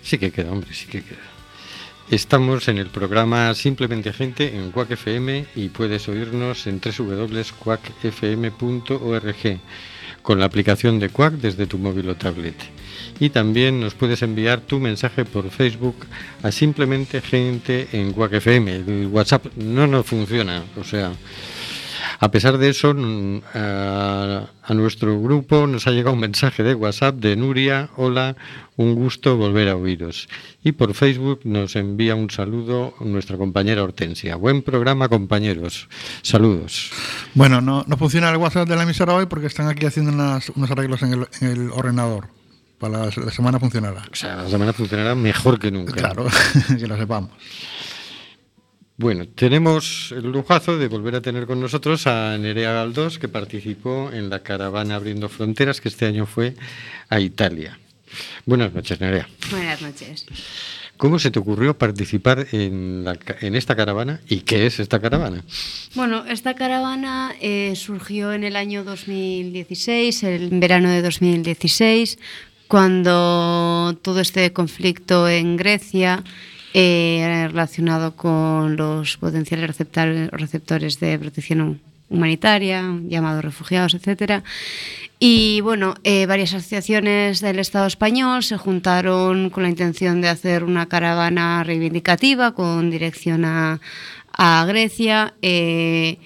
Sí 0.04 0.18
que 0.18 0.30
queda, 0.30 0.52
hombre, 0.52 0.72
sí 0.72 0.86
que 0.86 1.02
queda. 1.02 1.18
Estamos 2.08 2.68
en 2.68 2.78
el 2.78 2.90
programa 2.90 3.52
Simplemente 3.56 4.12
Gente 4.12 4.56
en 4.56 4.70
Quack 4.70 4.92
FM 4.92 5.46
y 5.56 5.70
puedes 5.70 6.08
oírnos 6.08 6.68
en 6.68 6.80
www.quackfm.org 6.80 9.60
con 10.22 10.38
la 10.38 10.46
aplicación 10.46 11.00
de 11.00 11.08
Quack 11.08 11.34
desde 11.38 11.66
tu 11.66 11.78
móvil 11.78 12.10
o 12.10 12.14
tablet. 12.14 12.54
Y 13.18 13.30
también 13.30 13.80
nos 13.80 13.94
puedes 13.94 14.22
enviar 14.22 14.60
tu 14.60 14.78
mensaje 14.78 15.24
por 15.24 15.50
Facebook 15.50 16.06
a 16.44 16.52
Simplemente 16.52 17.20
Gente 17.20 17.88
en 17.90 18.12
Quack 18.12 18.34
FM. 18.34 19.06
WhatsApp 19.06 19.46
no 19.56 19.88
nos 19.88 20.06
funciona, 20.06 20.62
o 20.76 20.84
sea, 20.84 21.10
a 22.22 22.30
pesar 22.30 22.59
de 22.59 22.68
eso, 22.68 22.92
mm, 22.94 23.40
a, 23.54 24.44
a 24.62 24.74
nuestro 24.74 25.18
grupo 25.20 25.66
nos 25.66 25.87
ha 25.87 25.90
llegado 25.90 26.12
un 26.14 26.20
mensaje 26.20 26.62
de 26.62 26.74
WhatsApp 26.74 27.16
de 27.16 27.35
Nuria. 27.35 27.88
Hola, 27.96 28.37
un 28.76 28.94
gusto 28.94 29.37
volver 29.38 29.68
a 29.70 29.76
oíros. 29.76 30.28
Y 30.62 30.72
por 30.72 30.92
Facebook 30.94 31.40
nos 31.44 31.76
envía 31.76 32.14
un 32.14 32.28
saludo 32.30 32.94
nuestra 33.00 33.38
compañera 33.38 33.83
Hortensia. 33.83 34.37
Buen 34.37 34.61
programa, 34.62 35.09
compañeros. 35.09 35.88
Saludos. 36.20 36.90
Bueno, 37.35 37.62
no, 37.62 37.85
no 37.87 37.96
funciona 37.96 38.28
el 38.30 38.37
WhatsApp 38.37 38.68
de 38.68 38.76
la 38.76 38.83
emisora 38.83 39.14
hoy 39.14 39.24
porque 39.26 39.46
están 39.46 39.68
aquí 39.68 39.87
haciendo 39.87 40.12
unas- 40.12 40.50
unos 40.50 40.70
arreglos 40.70 41.02
en 41.02 41.12
el, 41.14 41.28
en 41.40 41.48
el 41.48 41.70
ordenador. 41.70 42.28
Para 42.78 42.98
la, 42.98 43.04
la 43.06 43.30
semana 43.30 43.59
funcionará. 43.59 44.02
O 44.11 44.14
sea, 44.14 44.37
la 44.37 44.48
semana 44.48 44.72
funcionará 44.72 45.14
mejor 45.14 45.59
que 45.59 45.70
nunca. 45.70 45.92
Claro, 45.94 46.26
que 46.78 46.87
lo 46.87 46.96
sepamos. 46.96 47.30
Bueno, 49.00 49.26
tenemos 49.26 50.12
el 50.12 50.30
lujazo 50.30 50.76
de 50.76 50.86
volver 50.88 51.14
a 51.14 51.22
tener 51.22 51.46
con 51.46 51.58
nosotros 51.58 52.06
a 52.06 52.36
Nerea 52.36 52.72
Galdós, 52.74 53.18
que 53.18 53.28
participó 53.28 54.10
en 54.12 54.28
la 54.28 54.40
caravana 54.40 54.96
Abriendo 54.96 55.30
Fronteras, 55.30 55.80
que 55.80 55.88
este 55.88 56.04
año 56.04 56.26
fue 56.26 56.54
a 57.08 57.18
Italia. 57.18 57.78
Buenas 58.44 58.74
noches, 58.74 59.00
Nerea. 59.00 59.26
Buenas 59.50 59.80
noches. 59.80 60.26
¿Cómo 60.98 61.18
se 61.18 61.30
te 61.30 61.38
ocurrió 61.38 61.78
participar 61.78 62.46
en, 62.52 63.04
la 63.04 63.16
ca- 63.16 63.36
en 63.40 63.54
esta 63.56 63.74
caravana 63.74 64.20
y 64.28 64.40
qué 64.42 64.66
es 64.66 64.80
esta 64.80 65.00
caravana? 65.00 65.42
Bueno, 65.94 66.26
esta 66.26 66.52
caravana 66.54 67.32
eh, 67.40 67.72
surgió 67.76 68.34
en 68.34 68.44
el 68.44 68.54
año 68.54 68.84
2016, 68.84 70.24
el 70.24 70.50
verano 70.60 70.90
de 70.90 71.00
2016, 71.00 72.18
cuando 72.68 73.98
todo 74.02 74.20
este 74.20 74.52
conflicto 74.52 75.26
en 75.26 75.56
Grecia 75.56 76.22
eh, 76.74 77.46
relacionado 77.48 78.16
con 78.16 78.76
los 78.76 79.16
potenciales 79.16 79.76
receptores 80.30 81.00
de 81.00 81.18
protección 81.18 81.80
humanitaria, 82.09 82.83
llamados 83.09 83.44
refugiados, 83.44 83.94
etcétera. 83.94 84.42
Y 85.18 85.61
bueno, 85.61 85.94
eh, 86.02 86.26
varias 86.26 86.54
asociaciones 86.54 87.40
del 87.40 87.59
Estado 87.59 87.87
español 87.87 88.42
se 88.42 88.56
juntaron 88.56 89.50
con 89.50 89.62
la 89.62 89.68
intención 89.68 90.20
de 90.20 90.28
hacer 90.28 90.64
una 90.64 90.87
caravana 90.87 91.62
reivindicativa 91.62 92.52
con 92.52 92.90
dirección 92.90 93.44
a, 93.44 93.80
a 94.33 94.64
Grecia. 94.66 95.35
eh, 95.42 96.18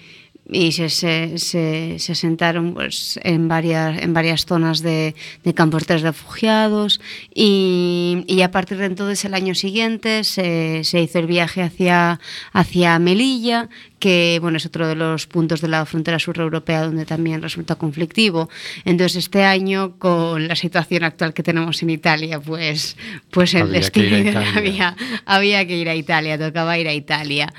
y 0.51 0.73
se, 0.73 0.91
se, 0.91 1.39
se, 1.39 1.99
se 1.99 2.13
asentaron 2.13 2.75
pues, 2.75 3.19
en, 3.23 3.49
varias, 3.49 4.01
en 4.03 4.13
varias 4.13 4.45
zonas 4.45 4.83
de, 4.83 5.15
de 5.43 5.55
campos 5.55 5.87
de 5.87 5.99
refugiados 5.99 7.01
y, 7.35 8.25
y 8.27 8.43
a 8.43 8.51
partir 8.51 8.79
de 8.79 8.87
entonces 8.87 9.25
el 9.25 9.35
año 9.35 9.55
siguiente 9.55 10.23
se, 10.25 10.85
se 10.85 11.01
hizo 11.01 11.19
el 11.19 11.27
viaje 11.27 11.63
hacia, 11.63 12.21
hacia 12.53 12.99
Melilla, 12.99 13.71
que 13.99 14.39
bueno, 14.43 14.59
es 14.59 14.67
otro 14.67 14.87
de 14.87 14.95
los 14.95 15.27
puntos 15.27 15.63
de 15.63 15.69
la 15.69 15.87
frontera 15.87 16.19
sur 16.19 16.39
europea 16.39 16.83
donde 16.83 17.07
también 17.07 17.41
resulta 17.41 17.77
conflictivo. 17.77 18.51
Entonces 18.85 19.17
este 19.17 19.45
año, 19.45 19.99
con 19.99 20.47
la 20.47 20.57
situación 20.57 21.05
actual 21.05 21.33
que 21.33 21.43
tenemos 21.43 21.83
en 21.83 21.89
Italia, 21.89 22.39
pues, 22.39 22.99
pues 23.31 23.55
el 23.55 23.63
Había 23.63 23.91
que 23.91 24.03
destino 24.03 24.19
Italia. 24.31 24.53
había, 24.57 24.97
había 25.25 25.67
que 25.67 25.79
ir 25.79 25.89
a 25.89 25.95
Italia, 25.95 26.39
tocaba 26.39 26.79
ir 26.79 26.87
a 26.87 26.93
Italia. 26.93 27.51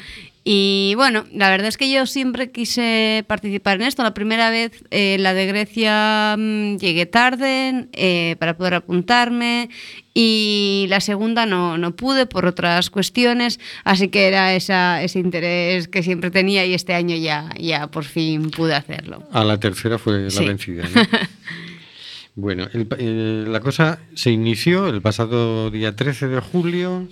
Y 0.48 0.94
bueno, 0.96 1.26
la 1.34 1.50
verdad 1.50 1.68
es 1.70 1.76
que 1.76 1.92
yo 1.92 2.06
siempre 2.06 2.52
quise 2.52 3.26
participar 3.28 3.78
en 3.82 3.88
esto. 3.88 4.04
La 4.04 4.14
primera 4.14 4.52
vez, 4.52 4.84
eh, 4.92 5.18
la 5.20 5.34
de 5.34 5.48
Grecia, 5.48 6.36
mm, 6.38 6.78
llegué 6.78 7.08
tarde 7.08 7.88
eh, 7.94 8.36
para 8.38 8.56
poder 8.56 8.76
apuntarme 8.76 9.70
y 10.14 10.86
la 10.88 11.02
segunda 11.02 11.48
no, 11.48 11.80
no 11.80 11.96
pude 11.96 12.28
por 12.28 12.46
otras 12.46 12.92
cuestiones, 12.92 13.60
así 13.84 14.10
que 14.10 14.28
era 14.28 14.54
esa, 14.54 15.02
ese 15.02 15.18
interés 15.18 15.88
que 15.88 16.04
siempre 16.04 16.30
tenía 16.30 16.64
y 16.64 16.76
este 16.76 16.94
año 16.94 17.16
ya, 17.18 17.50
ya 17.60 17.88
por 17.88 18.04
fin 18.04 18.52
pude 18.52 18.76
hacerlo. 18.76 19.24
A 19.32 19.44
la 19.44 19.60
tercera 19.60 19.98
fue 19.98 20.20
la 20.26 20.30
Sí. 20.30 20.46
vencida. 20.46 20.84
¿no? 20.84 21.02
bueno, 22.36 22.68
el 22.72 22.88
eh, 23.00 23.46
la 23.48 23.62
cosa 23.62 23.98
se 24.14 24.30
inició 24.30 24.88
el 24.90 25.02
pasado 25.02 25.72
día 25.72 25.96
13 25.96 26.28
de 26.28 26.40
julio 26.40 27.08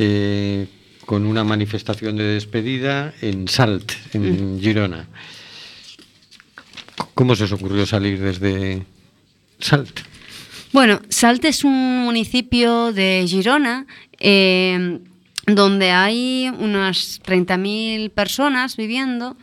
eh, 0.00 0.66
con 1.06 1.26
una 1.26 1.44
manifestación 1.44 2.16
de 2.16 2.24
despedida 2.24 3.14
en 3.20 3.48
Salt, 3.48 3.92
en 4.12 4.60
Girona. 4.60 5.06
¿Cómo 7.14 7.36
se 7.36 7.44
os 7.44 7.52
ocurrió 7.52 7.86
salir 7.86 8.20
desde 8.20 8.84
Salt? 9.58 10.00
Bueno, 10.72 11.00
Salt 11.08 11.44
es 11.44 11.64
un 11.64 12.04
municipio 12.04 12.92
de 12.92 13.24
Girona 13.28 13.86
eh, 14.18 14.98
donde 15.46 15.90
hay 15.90 16.50
unas 16.58 17.20
30.000 17.22 18.10
personas 18.10 18.76
viviendo 18.76 19.36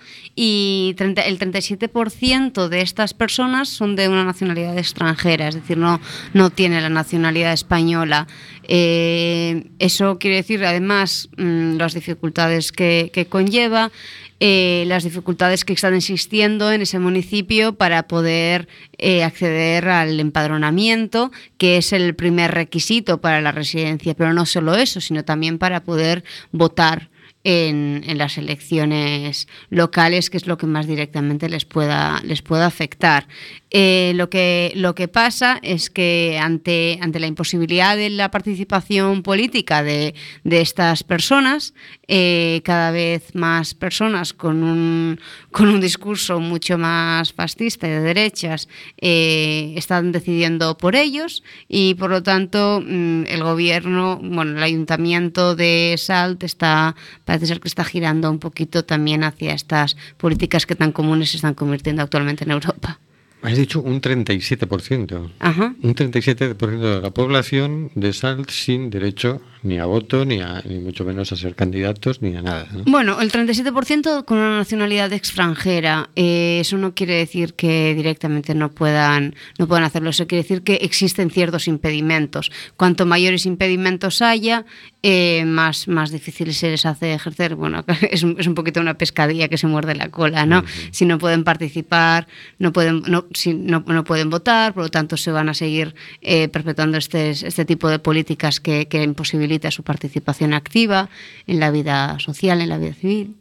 y 0.43 0.95
30 0.97 1.21
el 1.21 1.37
37% 1.37 2.67
de 2.67 2.81
estas 2.81 3.13
personas 3.13 3.69
son 3.69 3.95
de 3.95 4.09
una 4.09 4.23
nacionalidad 4.23 4.75
extranjera, 4.75 5.47
es 5.47 5.53
decir, 5.53 5.77
no, 5.77 6.01
no 6.33 6.49
tiene 6.49 6.81
la 6.81 6.89
nacionalidad 6.89 7.53
española. 7.53 8.25
Eh, 8.63 9.65
eso 9.77 10.17
quiere 10.17 10.37
decir, 10.37 10.65
además, 10.65 11.29
mm, 11.37 11.75
las 11.75 11.93
dificultades 11.93 12.71
que, 12.71 13.27
conlleva, 13.29 13.91
eh, 14.39 14.85
las 14.87 15.03
dificultades 15.03 15.63
que 15.63 15.73
están 15.73 15.93
existiendo 15.93 16.71
en 16.71 16.81
ese 16.81 16.97
municipio 16.97 17.75
para 17.75 18.07
poder 18.07 18.67
eh, 18.97 19.23
acceder 19.23 19.89
al 19.89 20.19
empadronamiento, 20.19 21.31
que 21.59 21.77
es 21.77 21.93
el 21.93 22.15
primer 22.15 22.49
requisito 22.49 23.21
para 23.21 23.41
la 23.41 23.51
residencia, 23.51 24.15
pero 24.15 24.33
no 24.33 24.47
solo 24.47 24.73
eso, 24.73 25.01
sino 25.01 25.23
también 25.23 25.59
para 25.59 25.83
poder 25.83 26.23
votar 26.51 27.10
en, 27.43 28.03
en 28.05 28.17
las 28.17 28.37
elecciones 28.37 29.47
locales, 29.69 30.29
que 30.29 30.37
es 30.37 30.47
lo 30.47 30.57
que 30.57 30.67
más 30.67 30.87
directamente 30.87 31.49
les 31.49 31.65
pueda, 31.65 32.21
les 32.23 32.41
pueda 32.41 32.65
afectar. 32.65 33.27
Eh, 33.73 34.11
lo, 34.15 34.29
que, 34.29 34.73
lo 34.75 34.95
que 34.95 35.07
pasa 35.07 35.57
es 35.61 35.89
que 35.89 36.37
ante, 36.41 36.99
ante 37.01 37.21
la 37.21 37.27
imposibilidad 37.27 37.95
de 37.95 38.09
la 38.09 38.29
participación 38.29 39.23
política 39.23 39.81
de, 39.81 40.13
de 40.43 40.59
estas 40.59 41.03
personas, 41.05 41.73
eh, 42.09 42.59
cada 42.65 42.91
vez 42.91 43.33
más 43.33 43.73
personas 43.73 44.33
con 44.33 44.63
un, 44.63 45.21
con 45.51 45.69
un 45.69 45.79
discurso 45.79 46.41
mucho 46.41 46.77
más 46.77 47.31
fascista 47.31 47.87
y 47.87 47.91
de 47.91 48.01
derechas 48.01 48.67
eh, 48.99 49.73
están 49.77 50.11
decidiendo 50.11 50.75
por 50.77 50.97
ellos 50.97 51.41
y 51.69 51.95
por 51.95 52.09
lo 52.09 52.21
tanto 52.23 52.83
mm, 52.85 53.23
el 53.27 53.41
gobierno, 53.41 54.19
bueno, 54.21 54.57
el 54.57 54.63
ayuntamiento 54.63 55.55
de 55.55 55.95
Salt 55.97 56.43
está, 56.43 56.97
parece 57.23 57.45
ser 57.45 57.61
que 57.61 57.69
está 57.69 57.85
girando 57.85 58.29
un 58.29 58.39
poquito 58.39 58.83
también 58.83 59.23
hacia 59.23 59.53
estas 59.53 59.95
políticas 60.17 60.65
que 60.65 60.75
tan 60.75 60.91
comunes 60.91 61.29
se 61.29 61.37
están 61.37 61.53
convirtiendo 61.53 62.01
actualmente 62.01 62.43
en 62.43 62.51
Europa. 62.51 62.99
Has 63.41 63.57
dicho 63.57 63.81
un 63.81 64.01
37%. 64.01 65.31
Ajá. 65.39 65.75
Un 65.81 65.95
37% 65.95 66.79
de 66.79 67.01
la 67.01 67.11
población 67.11 67.91
de 67.95 68.13
Salt 68.13 68.49
sin 68.49 68.89
derecho 68.89 69.41
ni 69.63 69.77
a 69.77 69.85
voto, 69.85 70.25
ni, 70.25 70.41
a, 70.41 70.61
ni 70.65 70.79
mucho 70.79 71.05
menos 71.05 71.31
a 71.31 71.35
ser 71.35 71.55
candidatos, 71.55 72.21
ni 72.21 72.35
a 72.35 72.41
nada. 72.41 72.67
¿no? 72.71 72.83
Bueno, 72.85 73.21
el 73.21 73.31
37% 73.31 74.25
con 74.25 74.37
una 74.37 74.57
nacionalidad 74.57 75.13
extranjera. 75.13 76.09
Eh, 76.15 76.59
eso 76.61 76.77
no 76.77 76.93
quiere 76.93 77.15
decir 77.15 77.53
que 77.53 77.93
directamente 77.95 78.55
no 78.55 78.71
puedan, 78.71 79.35
no 79.59 79.67
puedan 79.67 79.83
hacerlo. 79.83 80.09
Eso 80.09 80.27
quiere 80.27 80.43
decir 80.43 80.63
que 80.63 80.75
existen 80.75 81.29
ciertos 81.29 81.67
impedimentos. 81.67 82.51
Cuanto 82.75 83.05
mayores 83.05 83.45
impedimentos 83.45 84.21
haya, 84.21 84.65
eh, 85.03 85.45
más, 85.45 85.87
más 85.87 86.11
difícil 86.11 86.53
se 86.53 86.69
les 86.69 86.85
hace 86.85 87.13
ejercer. 87.13 87.55
Bueno, 87.55 87.83
es 88.11 88.23
un, 88.23 88.35
es 88.39 88.47
un 88.47 88.55
poquito 88.55 88.79
una 88.79 88.95
pescadilla 88.95 89.47
que 89.47 89.57
se 89.57 89.67
muerde 89.67 89.95
la 89.95 90.09
cola, 90.09 90.45
¿no? 90.45 90.63
Si 90.91 91.05
no 91.05 91.17
pueden 91.17 91.43
participar, 91.43 92.27
no 92.59 92.71
pueden, 92.71 93.01
no, 93.07 93.25
si 93.33 93.53
no, 93.53 93.83
no 93.87 94.03
pueden 94.03 94.29
votar, 94.29 94.73
por 94.73 94.83
lo 94.83 94.89
tanto 94.89 95.17
se 95.17 95.31
van 95.31 95.49
a 95.49 95.53
seguir 95.53 95.95
eh, 96.21 96.47
perpetuando 96.49 96.97
este, 96.97 97.31
este 97.31 97.65
tipo 97.65 97.89
de 97.89 97.99
políticas 97.99 98.59
que, 98.59 98.87
que 98.87 99.03
imposibilita 99.51 99.71
su 99.71 99.83
participación 99.83 100.53
activa 100.53 101.09
en 101.47 101.59
la 101.59 101.71
vida 101.71 102.17
social, 102.19 102.61
en 102.61 102.69
la 102.69 102.77
vida 102.77 102.93
civil. 102.93 103.35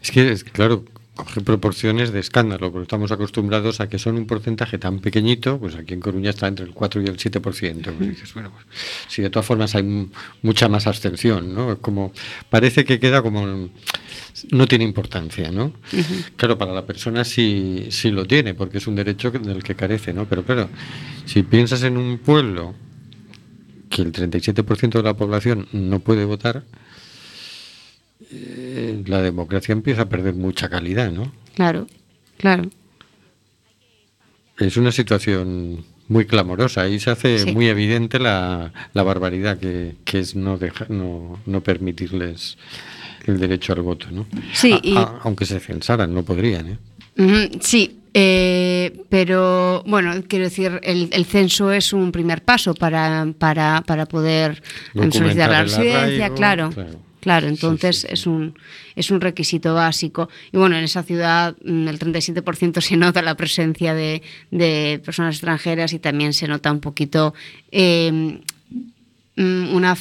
Es 0.00 0.10
que, 0.10 0.32
es, 0.32 0.44
claro, 0.44 0.84
coge 1.14 1.40
proporciones 1.40 2.12
de 2.12 2.20
escándalo, 2.20 2.72
porque 2.72 2.84
estamos 2.84 3.12
acostumbrados 3.12 3.80
a 3.80 3.88
que 3.88 3.98
son 3.98 4.16
un 4.16 4.26
porcentaje 4.26 4.78
tan 4.78 5.00
pequeñito, 5.00 5.58
pues 5.58 5.74
aquí 5.74 5.94
en 5.94 6.00
Coruña 6.00 6.30
está 6.30 6.48
entre 6.48 6.64
el 6.64 6.72
4 6.72 7.02
y 7.02 7.06
el 7.06 7.16
7%. 7.16 7.40
Pues 7.40 7.98
dices, 7.98 8.32
bueno, 8.34 8.50
pues, 8.50 8.64
si 9.08 9.22
de 9.22 9.30
todas 9.30 9.46
formas 9.46 9.74
hay 9.74 10.08
mucha 10.42 10.68
más 10.68 10.86
abstención, 10.86 11.54
¿no? 11.54 11.78
Como, 11.78 12.12
parece 12.48 12.84
que 12.84 12.98
queda 12.98 13.22
como 13.22 13.68
no 14.50 14.66
tiene 14.66 14.84
importancia, 14.84 15.50
¿no? 15.50 15.72
Claro, 16.36 16.56
para 16.56 16.72
la 16.72 16.86
persona 16.86 17.24
sí, 17.24 17.88
sí 17.90 18.10
lo 18.10 18.24
tiene, 18.24 18.54
porque 18.54 18.78
es 18.78 18.86
un 18.86 18.96
derecho 18.96 19.30
del 19.30 19.62
que 19.62 19.74
carece, 19.74 20.12
¿no? 20.12 20.26
Pero 20.26 20.44
claro, 20.44 20.68
si 21.26 21.42
piensas 21.42 21.82
en 21.82 21.96
un 21.96 22.18
pueblo 22.18 22.74
que 23.94 24.02
el 24.02 24.10
37% 24.12 24.90
de 24.98 25.02
la 25.02 25.14
población 25.14 25.68
no 25.72 26.00
puede 26.00 26.24
votar, 26.24 26.64
eh, 28.30 29.02
la 29.06 29.20
democracia 29.22 29.72
empieza 29.72 30.02
a 30.02 30.08
perder 30.08 30.34
mucha 30.34 30.68
calidad, 30.68 31.10
¿no? 31.12 31.32
Claro, 31.54 31.86
claro. 32.38 32.70
Es 34.58 34.76
una 34.76 34.92
situación 34.92 35.84
muy 36.08 36.26
clamorosa 36.26 36.88
y 36.88 36.98
se 37.00 37.10
hace 37.10 37.38
Sí. 37.38 37.52
muy 37.52 37.68
evidente 37.68 38.18
la, 38.18 38.72
la 38.92 39.02
barbaridad 39.02 39.58
que, 39.58 39.96
que 40.04 40.20
es 40.20 40.34
no, 40.36 40.58
deja- 40.58 40.86
no, 40.88 41.40
no 41.46 41.60
permitirles 41.62 42.58
el 43.26 43.38
derecho 43.38 43.72
al 43.72 43.82
voto, 43.82 44.06
¿no? 44.10 44.26
Sí, 44.52 44.72
A- 44.72 44.80
y- 44.82 44.96
a- 44.96 45.20
aunque 45.22 45.46
se 45.46 45.60
censaran, 45.60 46.12
no 46.14 46.22
podrían, 46.24 46.68
¿eh? 46.68 46.78
Sí, 47.60 48.02
eh, 48.14 49.04
pero 49.08 49.82
bueno, 49.86 50.12
quiero 50.28 50.44
decir, 50.44 50.80
el, 50.82 51.08
el 51.12 51.24
censo 51.24 51.72
es 51.72 51.92
un 51.92 52.12
primer 52.12 52.42
paso 52.42 52.74
para, 52.74 53.26
para, 53.38 53.82
para 53.86 54.06
poder 54.06 54.62
solicitar 54.94 55.50
la 55.50 55.62
residencia, 55.62 56.26
arraigo, 56.26 56.34
claro. 56.34 56.70
claro. 57.20 57.48
Entonces 57.48 57.96
sí, 57.96 58.06
sí. 58.06 58.12
Es, 58.12 58.26
un, 58.26 58.58
es 58.96 59.10
un 59.10 59.20
requisito 59.20 59.74
básico. 59.74 60.28
Y 60.52 60.58
bueno, 60.58 60.76
en 60.76 60.84
esa 60.84 61.02
ciudad 61.02 61.56
mm, 61.64 61.88
el 61.88 61.98
37% 61.98 62.80
se 62.82 62.96
nota 62.96 63.22
la 63.22 63.34
presencia 63.34 63.94
de, 63.94 64.22
de 64.50 65.00
personas 65.04 65.36
extranjeras 65.36 65.92
y 65.94 65.98
también 65.98 66.34
se 66.34 66.48
nota 66.48 66.70
un 66.70 66.80
poquito 66.80 67.32
eh, 67.70 68.40
mm, 69.36 69.74
una 69.74 69.96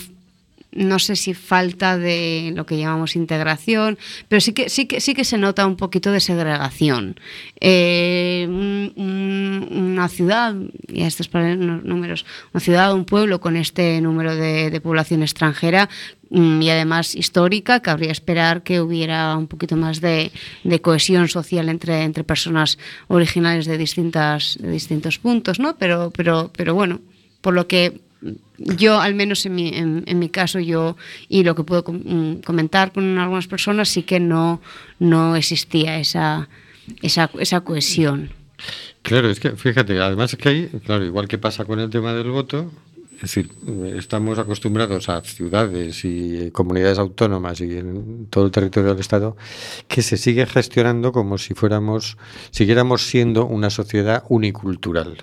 no 0.73 0.99
sé 0.99 1.15
si 1.15 1.33
falta 1.33 1.97
de 1.97 2.53
lo 2.55 2.65
que 2.65 2.77
llamamos 2.77 3.15
integración, 3.15 3.97
pero 4.27 4.39
sí 4.39 4.53
que 4.53 4.69
sí 4.69 4.85
que 4.85 5.01
sí 5.01 5.13
que 5.13 5.23
se 5.25 5.37
nota 5.37 5.65
un 5.67 5.75
poquito 5.75 6.11
de 6.11 6.19
segregación. 6.19 7.19
Eh, 7.59 8.45
un- 8.47 8.93
un- 8.95 9.67
una 9.71 10.07
ciudad, 10.07 10.55
y 10.87 11.03
estos 11.03 11.29
números, 11.33 12.25
una 12.53 12.61
ciudad, 12.61 12.93
un 12.93 13.05
pueblo 13.05 13.39
con 13.41 13.55
este 13.57 13.99
número 14.01 14.35
de, 14.35 14.69
de 14.69 14.81
población 14.81 15.21
extranjera 15.23 15.89
mm, 16.29 16.61
y 16.61 16.69
además 16.69 17.15
histórica, 17.15 17.81
cabría 17.81 18.11
esperar 18.11 18.63
que 18.63 18.79
hubiera 18.81 19.35
un 19.37 19.47
poquito 19.47 19.75
más 19.75 19.99
de, 20.01 20.31
de 20.63 20.81
cohesión 20.81 21.27
social 21.27 21.69
entre, 21.69 22.03
entre 22.03 22.23
personas 22.23 22.77
originales 23.07 23.65
de 23.65 23.77
distintas 23.77 24.57
de 24.61 24.71
distintos 24.71 25.19
puntos, 25.19 25.59
¿no? 25.59 25.75
Pero 25.77 26.11
pero 26.15 26.49
pero 26.55 26.73
bueno, 26.73 27.01
por 27.41 27.53
lo 27.53 27.67
que 27.67 27.99
yo, 28.77 28.99
al 28.99 29.15
menos 29.15 29.45
en 29.45 29.55
mi, 29.55 29.69
en, 29.69 30.03
en 30.05 30.19
mi 30.19 30.29
caso, 30.29 30.59
yo 30.59 30.97
y 31.29 31.43
lo 31.43 31.55
que 31.55 31.63
puedo 31.63 31.83
mm, 31.87 32.41
comentar 32.45 32.91
con 32.91 33.17
algunas 33.17 33.47
personas, 33.47 33.89
sí 33.89 34.03
que 34.03 34.19
no, 34.19 34.61
no 34.99 35.35
existía 35.35 35.99
esa, 35.99 36.49
esa, 37.01 37.29
esa 37.39 37.61
cohesión. 37.61 38.31
Claro, 39.01 39.29
es 39.29 39.39
que 39.39 39.51
fíjate, 39.51 39.99
además 39.99 40.33
es 40.33 40.39
que 40.39 40.49
hay, 40.49 40.67
claro, 40.85 41.03
igual 41.05 41.27
que 41.27 41.37
pasa 41.37 41.65
con 41.65 41.79
el 41.79 41.89
tema 41.89 42.13
del 42.13 42.29
voto, 42.29 42.71
es 43.21 43.35
decir, 43.35 43.51
estamos 43.95 44.39
acostumbrados 44.39 45.07
a 45.07 45.21
ciudades 45.21 46.03
y 46.05 46.37
eh, 46.37 46.51
comunidades 46.51 46.97
autónomas 46.97 47.61
y 47.61 47.77
en 47.77 48.25
todo 48.31 48.45
el 48.45 48.51
territorio 48.51 48.89
del 48.89 48.99
Estado 48.99 49.37
que 49.87 50.01
se 50.01 50.17
sigue 50.17 50.47
gestionando 50.47 51.11
como 51.11 51.37
si 51.37 51.53
fuéramos, 51.53 52.17
siguiéramos 52.49 53.05
siendo 53.05 53.45
una 53.45 53.69
sociedad 53.69 54.23
unicultural. 54.29 55.17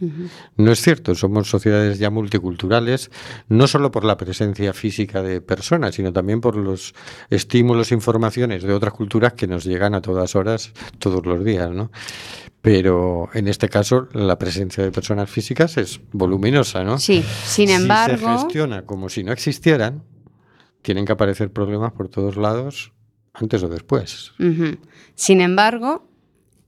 No 0.57 0.71
es 0.71 0.81
cierto, 0.81 1.17
somos 1.17 1.51
sociedades 1.51 1.99
ya 1.99 2.09
multiculturales, 2.11 3.11
no 3.49 3.67
solo 3.67 3.91
por 3.91 4.05
la 4.05 4.17
presencia 4.17 4.73
física 4.73 5.21
de 5.21 5.41
personas, 5.41 5.97
sino 5.97 6.13
también 6.13 6.41
por 6.41 6.55
los 6.55 6.95
estímulos 7.31 7.91
e 7.91 7.97
informaciones 7.97 8.63
de 8.63 8.75
otras 8.75 8.93
culturas 8.93 9.33
que 9.33 9.49
nos 9.49 9.65
llegan 9.65 9.97
a 9.97 10.03
todas 10.03 10.37
horas, 10.37 10.73
todos 11.01 11.27
los 11.27 11.45
días, 11.45 11.71
¿no? 11.71 11.91
Pero 12.69 13.31
en 13.33 13.49
este 13.49 13.71
caso 13.71 14.09
la 14.13 14.37
presencia 14.37 14.85
de 14.85 14.93
personas 14.93 15.31
físicas 15.31 15.79
es 15.79 16.03
voluminosa, 16.13 16.85
¿no? 16.85 16.99
Sí, 16.99 17.25
sin 17.47 17.69
Si 17.69 17.73
embargo, 17.73 18.19
se 18.19 18.43
gestiona 18.45 18.85
como 18.85 19.09
si 19.09 19.25
no 19.25 19.33
existieran, 19.33 20.05
tienen 20.83 21.07
que 21.07 21.13
aparecer 21.13 21.51
problemas 21.51 21.93
por 21.93 22.11
todos 22.11 22.37
lados 22.37 22.93
antes 23.33 23.63
o 23.63 23.71
después. 23.71 24.33
Sin 25.15 25.41
embargo, 25.41 26.11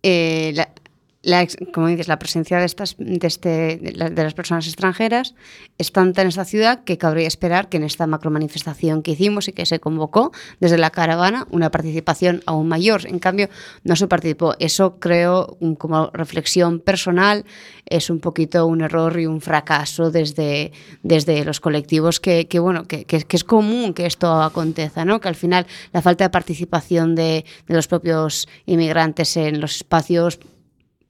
eh, 0.03 0.53
la, 0.55 0.73
la 1.23 1.47
como 1.75 1.89
dices, 1.89 2.09
la 2.09 2.19
presencia 2.19 2.59
de, 2.59 2.65
estas, 2.65 2.97
de, 2.99 3.27
este, 3.27 3.77
de 3.79 4.23
las 4.25 4.33
personas 4.33 4.67
extranjeras 4.67 5.35
es 5.77 5.93
tanta 5.93 6.23
en 6.23 6.29
esta 6.29 6.47
ciudad 6.47 6.83
que 6.85 6.97
cabría 6.97 7.29
esperar 7.29 7.69
que 7.69 7.77
en 7.77 7.85
esta 7.85 8.07
macromanifestación 8.07 9.03
que 9.03 9.11
hicimos 9.11 9.47
y 9.47 9.53
que 9.53 9.67
se 9.67 9.81
convocó 9.81 10.33
desde 10.61 10.79
la 10.79 10.89
caravana 10.89 11.47
una 11.51 11.71
participación 11.71 12.43
aún 12.47 12.69
mayor. 12.69 13.07
En 13.07 13.19
cambio, 13.19 13.51
no 13.85 13.97
se 13.97 14.07
participó. 14.09 14.55
Eso 14.61 14.99
creo, 14.99 15.59
un- 15.61 15.75
como 15.75 16.11
reflexión 16.15 16.81
personal, 16.81 17.45
es 17.85 18.09
un 18.09 18.21
poquito 18.21 18.65
un 18.67 18.81
error 18.81 19.21
y 19.21 19.27
un 19.27 19.43
fracaso 19.43 20.11
desde, 20.11 20.73
desde 21.03 21.45
los 21.45 21.61
colectivos 21.61 22.19
que, 22.21 22.49
que, 22.49 22.59
bueno, 22.61 22.87
que, 22.87 23.05
que- 23.05 23.25
que 23.25 23.37
es 23.37 23.45
común 23.45 23.93
que 23.93 24.07
esto 24.07 24.41
acontezca, 24.41 25.05
¿no? 25.05 25.21
Que 25.21 25.29
al 25.29 25.35
final 25.35 25.67
la 25.93 26.01
falta 26.01 26.25
de 26.25 26.31
participación 26.31 27.15
de, 27.15 27.45
de 27.67 27.75
los 27.75 27.89
propios 27.89 28.49
inmigrantes 28.65 29.37
en 29.37 29.61
los 29.61 29.77
espacios 29.77 30.39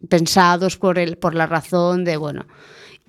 pensados 0.08 0.76
por, 0.76 0.98
el, 0.98 1.16
por 1.16 1.34
la 1.34 1.46
razón 1.46 2.04
de, 2.04 2.16
bueno, 2.16 2.46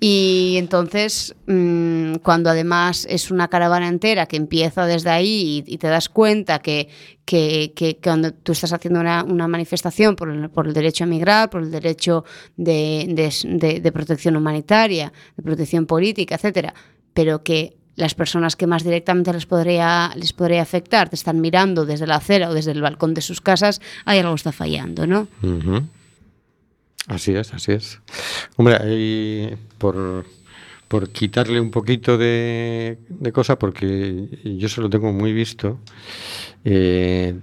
y 0.04 0.56
entonces, 0.58 1.34
mm, 1.46 2.14
cuando 2.24 2.50
además 2.50 3.06
es 3.08 3.30
una 3.30 3.46
caravana 3.46 3.86
entera 3.86 4.26
que 4.26 4.36
empieza 4.36 4.84
desde 4.84 5.10
ahí 5.10 5.62
y, 5.66 5.74
y 5.74 5.78
te 5.78 5.86
das 5.86 6.08
cuenta 6.08 6.58
que, 6.58 6.88
que, 7.24 7.72
que 7.76 7.98
cuando 8.02 8.32
tú 8.32 8.50
estás 8.50 8.72
haciendo 8.72 8.98
una, 8.98 9.22
una 9.22 9.46
manifestación 9.46 10.16
por 10.16 10.28
el, 10.30 10.50
por 10.50 10.66
el 10.66 10.72
derecho 10.74 11.04
a 11.04 11.06
emigrar, 11.06 11.50
por 11.50 11.62
el 11.62 11.70
derecho 11.70 12.24
de, 12.56 13.06
de- 13.10 13.32
de- 13.58 13.80
de 13.80 13.92
protección 13.92 14.34
humanitaria, 14.36 15.12
de 15.36 15.42
protección 15.44 15.86
política, 15.86 16.34
etcétera, 16.34 16.74
pero 17.14 17.44
que 17.44 17.76
las 17.94 18.14
personas 18.16 18.56
que 18.56 18.66
más 18.66 18.82
directamente 18.82 19.32
les 19.32 19.46
podría, 19.46 20.10
les 20.16 20.32
podría 20.32 20.62
afectar 20.62 21.10
te 21.10 21.14
están 21.14 21.40
mirando 21.40 21.84
desde 21.86 22.08
la 22.08 22.16
acera 22.16 22.48
o 22.48 22.54
desde 22.54 22.72
el 22.72 22.82
balcón 22.82 23.14
de 23.14 23.20
sus 23.20 23.40
casas, 23.40 23.80
hay 24.04 24.18
algo 24.18 24.34
está 24.34 24.50
fallando, 24.50 25.06
¿no? 25.06 25.28
Ujú. 25.42 25.82
Así 27.08 27.34
es, 27.34 27.52
así 27.52 27.72
es. 27.72 28.00
Hombre, 28.56 29.56
por, 29.78 30.24
por 30.88 31.08
quitarle 31.10 31.60
un 31.60 31.70
poquito 31.70 32.16
de, 32.16 32.98
de 33.08 33.32
cosa, 33.32 33.58
porque 33.58 34.28
yo 34.44 34.68
se 34.68 34.80
lo 34.80 34.88
tengo 34.88 35.12
muy 35.12 35.32
visto, 35.32 35.80
eh, 36.64 37.34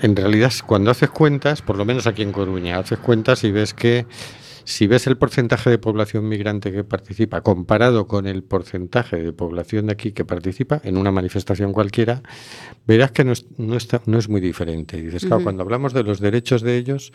en 0.00 0.16
realidad 0.16 0.52
cuando 0.66 0.90
haces 0.90 1.10
cuentas, 1.10 1.62
por 1.62 1.76
lo 1.76 1.84
menos 1.84 2.06
aquí 2.06 2.22
en 2.22 2.32
Coruña, 2.32 2.78
haces 2.78 2.98
cuentas 2.98 3.44
y 3.44 3.52
ves 3.52 3.72
que 3.72 4.06
si 4.64 4.86
ves 4.86 5.06
el 5.06 5.16
porcentaje 5.16 5.70
de 5.70 5.78
población 5.78 6.28
migrante 6.28 6.72
que 6.72 6.84
participa 6.84 7.40
comparado 7.40 8.06
con 8.06 8.26
el 8.26 8.42
porcentaje 8.42 9.16
de 9.16 9.32
población 9.32 9.86
de 9.86 9.92
aquí 9.92 10.12
que 10.12 10.24
participa 10.24 10.80
en 10.84 10.96
una 10.96 11.10
manifestación 11.10 11.72
cualquiera, 11.72 12.22
verás 12.86 13.12
que 13.12 13.24
no 13.24 13.32
es, 13.32 13.46
no 13.58 13.76
está, 13.76 14.02
no 14.06 14.18
es 14.18 14.28
muy 14.28 14.40
diferente. 14.40 14.98
Y 14.98 15.02
dices, 15.02 15.24
claro, 15.24 15.42
cuando 15.42 15.62
hablamos 15.62 15.92
de 15.92 16.02
los 16.02 16.20
derechos 16.20 16.62
de 16.62 16.76
ellos, 16.76 17.12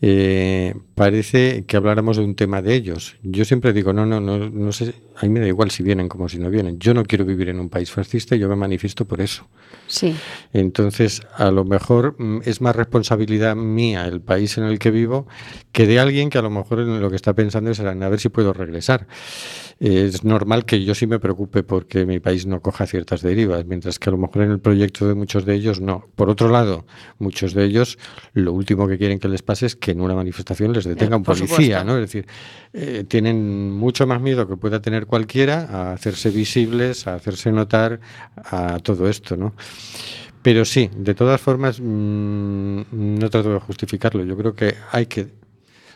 eh, 0.00 0.74
parece 0.94 1.64
que 1.66 1.76
habláramos 1.76 2.16
de 2.16 2.24
un 2.24 2.34
tema 2.34 2.62
de 2.62 2.74
ellos. 2.74 3.16
Yo 3.22 3.44
siempre 3.44 3.72
digo, 3.72 3.92
no, 3.92 4.06
no, 4.06 4.20
no, 4.20 4.50
no 4.50 4.72
sé, 4.72 4.94
a 5.16 5.26
mí 5.26 5.28
me 5.28 5.40
da 5.40 5.46
igual 5.46 5.70
si 5.70 5.82
vienen 5.82 6.08
como 6.08 6.28
si 6.28 6.38
no 6.38 6.50
vienen. 6.50 6.78
Yo 6.78 6.94
no 6.94 7.04
quiero 7.04 7.24
vivir 7.24 7.48
en 7.48 7.60
un 7.60 7.68
país 7.68 7.90
fascista 7.90 8.36
y 8.36 8.38
yo 8.38 8.48
me 8.48 8.56
manifiesto 8.56 9.04
por 9.04 9.20
eso. 9.20 9.46
Sí. 9.86 10.14
Entonces, 10.52 11.22
a 11.36 11.50
lo 11.50 11.64
mejor 11.64 12.16
mm, 12.18 12.40
es 12.44 12.60
más 12.60 12.74
responsabilidad 12.74 13.56
mía 13.56 14.06
el 14.06 14.20
país 14.20 14.58
en 14.58 14.64
el 14.64 14.78
que 14.78 14.90
vivo 14.90 15.26
que 15.72 15.86
de 15.86 16.00
alguien 16.00 16.30
que 16.30 16.38
a 16.38 16.42
lo 16.42 16.50
mejor 16.50 16.71
lo 16.76 17.10
que 17.10 17.16
está 17.16 17.34
pensando 17.34 17.70
es 17.70 17.78
en 17.78 18.02
a 18.02 18.08
ver 18.08 18.20
si 18.20 18.28
puedo 18.28 18.52
regresar. 18.52 19.06
Es 19.80 20.24
normal 20.24 20.64
que 20.64 20.84
yo 20.84 20.94
sí 20.94 21.06
me 21.06 21.18
preocupe 21.18 21.62
porque 21.62 22.06
mi 22.06 22.20
país 22.20 22.46
no 22.46 22.60
coja 22.60 22.86
ciertas 22.86 23.22
derivas, 23.22 23.66
mientras 23.66 23.98
que 23.98 24.10
a 24.10 24.12
lo 24.12 24.18
mejor 24.18 24.42
en 24.42 24.52
el 24.52 24.60
proyecto 24.60 25.08
de 25.08 25.14
muchos 25.14 25.44
de 25.44 25.54
ellos 25.54 25.80
no. 25.80 26.06
Por 26.14 26.30
otro 26.30 26.48
lado, 26.48 26.86
muchos 27.18 27.54
de 27.54 27.64
ellos 27.64 27.98
lo 28.32 28.52
último 28.52 28.86
que 28.86 28.98
quieren 28.98 29.18
que 29.18 29.28
les 29.28 29.42
pase 29.42 29.66
es 29.66 29.76
que 29.76 29.90
en 29.90 30.00
una 30.00 30.14
manifestación 30.14 30.72
les 30.72 30.84
detenga 30.84 31.16
un 31.16 31.24
policía. 31.24 31.84
¿no? 31.84 31.96
Es 31.96 32.02
decir, 32.02 32.26
eh, 32.72 33.04
tienen 33.08 33.72
mucho 33.72 34.06
más 34.06 34.20
miedo 34.20 34.46
que 34.46 34.56
pueda 34.56 34.80
tener 34.80 35.06
cualquiera 35.06 35.68
a 35.70 35.92
hacerse 35.92 36.30
visibles, 36.30 37.06
a 37.06 37.14
hacerse 37.14 37.50
notar, 37.50 38.00
a 38.36 38.78
todo 38.80 39.08
esto, 39.08 39.36
¿no? 39.36 39.54
Pero 40.42 40.64
sí, 40.64 40.90
de 40.96 41.14
todas 41.14 41.40
formas, 41.40 41.80
mm, 41.80 42.82
no 42.90 43.30
trato 43.30 43.52
de 43.52 43.60
justificarlo. 43.60 44.24
Yo 44.24 44.36
creo 44.36 44.54
que 44.54 44.74
hay 44.90 45.06
que 45.06 45.28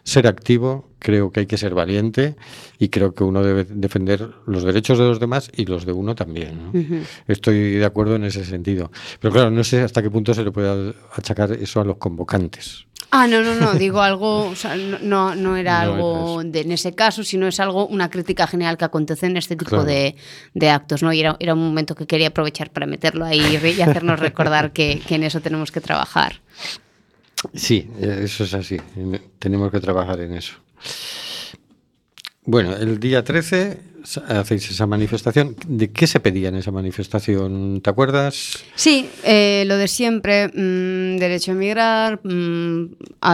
ser 0.06 0.28
activo, 0.28 0.88
creo 1.00 1.32
que 1.32 1.40
hay 1.40 1.46
que 1.46 1.58
ser 1.58 1.74
valiente 1.74 2.36
y 2.78 2.90
creo 2.90 3.12
que 3.12 3.24
uno 3.24 3.42
debe 3.42 3.64
defender 3.64 4.30
los 4.46 4.62
derechos 4.62 4.98
de 4.98 5.04
los 5.04 5.18
demás 5.18 5.50
y 5.56 5.66
los 5.66 5.84
de 5.84 5.90
uno 5.92 6.14
también. 6.14 7.04
Estoy 7.26 7.72
de 7.72 7.84
acuerdo 7.84 8.14
en 8.14 8.22
ese 8.24 8.44
sentido. 8.44 8.92
Pero 9.20 9.32
claro, 9.34 9.50
no 9.50 9.64
sé 9.64 9.82
hasta 9.82 10.02
qué 10.02 10.10
punto 10.10 10.32
se 10.32 10.44
le 10.44 10.52
puede 10.52 10.94
achacar 11.16 11.50
eso 11.52 11.80
a 11.80 11.84
los 11.84 11.96
convocantes. 11.96 12.86
Ah, 13.10 13.26
no, 13.26 13.40
no, 13.42 13.54
no, 13.56 13.74
digo 13.74 14.00
algo, 14.00 14.46
o 14.46 14.54
sea, 14.54 14.76
no- 14.76 15.34
no, 15.34 15.56
era 15.56 15.84
No 15.86 15.92
algo 15.94 16.40
era 16.40 16.50
de, 16.50 16.60
en 16.60 16.72
ese 16.72 16.94
caso, 16.94 17.24
sino 17.24 17.46
es 17.48 17.58
algo, 17.60 17.86
una 17.88 18.08
crítica 18.10 18.46
general 18.46 18.76
que 18.76 18.84
acontece 18.84 19.26
en 19.26 19.36
este 19.36 19.54
tipo 19.56 19.70
Claro. 19.70 19.84
de, 19.84 20.14
de 20.54 20.70
actos, 20.70 21.02
¿no? 21.02 21.12
Y 21.12 21.20
era, 21.20 21.36
era 21.40 21.54
un 21.54 21.60
momento 21.66 21.94
que 21.96 22.06
quería 22.06 22.28
aprovechar 22.28 22.70
para 22.70 22.86
meterlo 22.86 23.24
ahí 23.24 23.40
y 23.40 23.80
hacernos 23.80 24.20
recordar 24.20 24.72
que, 24.72 25.00
que 25.06 25.16
en 25.16 25.24
eso 25.24 25.40
tenemos 25.40 25.70
que 25.72 25.80
trabajar. 25.80 26.40
Sí, 27.54 27.88
eso 28.00 28.44
es 28.44 28.54
así. 28.54 28.76
en- 28.96 29.20
Tenemos 29.38 29.70
que 29.70 29.80
trabajar 29.80 30.20
en 30.20 30.34
eso. 30.34 30.54
Bueno, 32.48 32.76
el 32.76 33.00
día 33.00 33.24
13 33.24 33.80
sa- 34.04 34.20
hacéis 34.38 34.70
esa 34.70 34.86
manifestación. 34.86 35.56
¿De 35.66 35.90
qué 35.90 36.06
se 36.06 36.20
pedía 36.20 36.48
en 36.48 36.54
esa 36.54 36.70
manifestación? 36.70 37.80
¿Te 37.82 37.90
acuerdas? 37.90 38.62
Sí, 38.76 39.10
eh, 39.24 39.64
lo 39.66 39.76
de 39.76 39.88
siempre, 39.88 40.46
mm, 40.48 41.16
derecho 41.18 41.50
a 41.50 41.54
emigrar, 41.54 42.20
mm, 42.22 42.84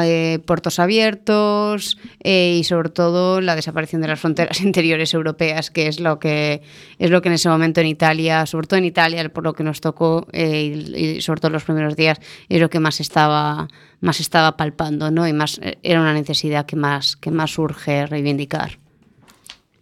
eh, 0.04 0.38
puertos 0.46 0.78
abiertos 0.78 1.98
eh, 2.24 2.56
y 2.58 2.64
sobre 2.64 2.88
todo 2.88 3.42
la 3.42 3.54
desaparición 3.54 4.00
de 4.00 4.08
las 4.08 4.18
fronteras 4.18 4.60
interiores 4.62 5.12
europeas, 5.12 5.70
que 5.70 5.88
es 5.88 6.00
lo 6.00 6.18
que 6.18 6.62
es 6.98 7.10
lo 7.10 7.20
que 7.20 7.28
en 7.28 7.34
ese 7.34 7.50
momento 7.50 7.82
en 7.82 7.88
Italia, 7.88 8.46
sobre 8.46 8.66
todo 8.66 8.78
en 8.78 8.86
Italia, 8.86 9.28
por 9.28 9.44
lo 9.44 9.52
que 9.52 9.62
nos 9.62 9.82
tocó 9.82 10.26
eh, 10.32 10.72
y, 10.96 10.96
y 11.18 11.20
sobre 11.20 11.40
todo 11.42 11.50
los 11.50 11.64
primeros 11.64 11.96
días, 11.96 12.18
es 12.48 12.60
lo 12.62 12.70
que 12.70 12.80
más 12.80 12.98
estaba 12.98 13.68
más 14.00 14.20
estaba 14.20 14.56
palpando, 14.56 15.10
¿no? 15.10 15.28
Y 15.28 15.34
más 15.34 15.60
era 15.82 16.00
una 16.00 16.14
necesidad 16.14 16.64
que 16.64 16.76
más 16.76 17.14
que 17.16 17.30
más 17.30 17.58
urge 17.58 18.06
reivindicar. 18.06 18.78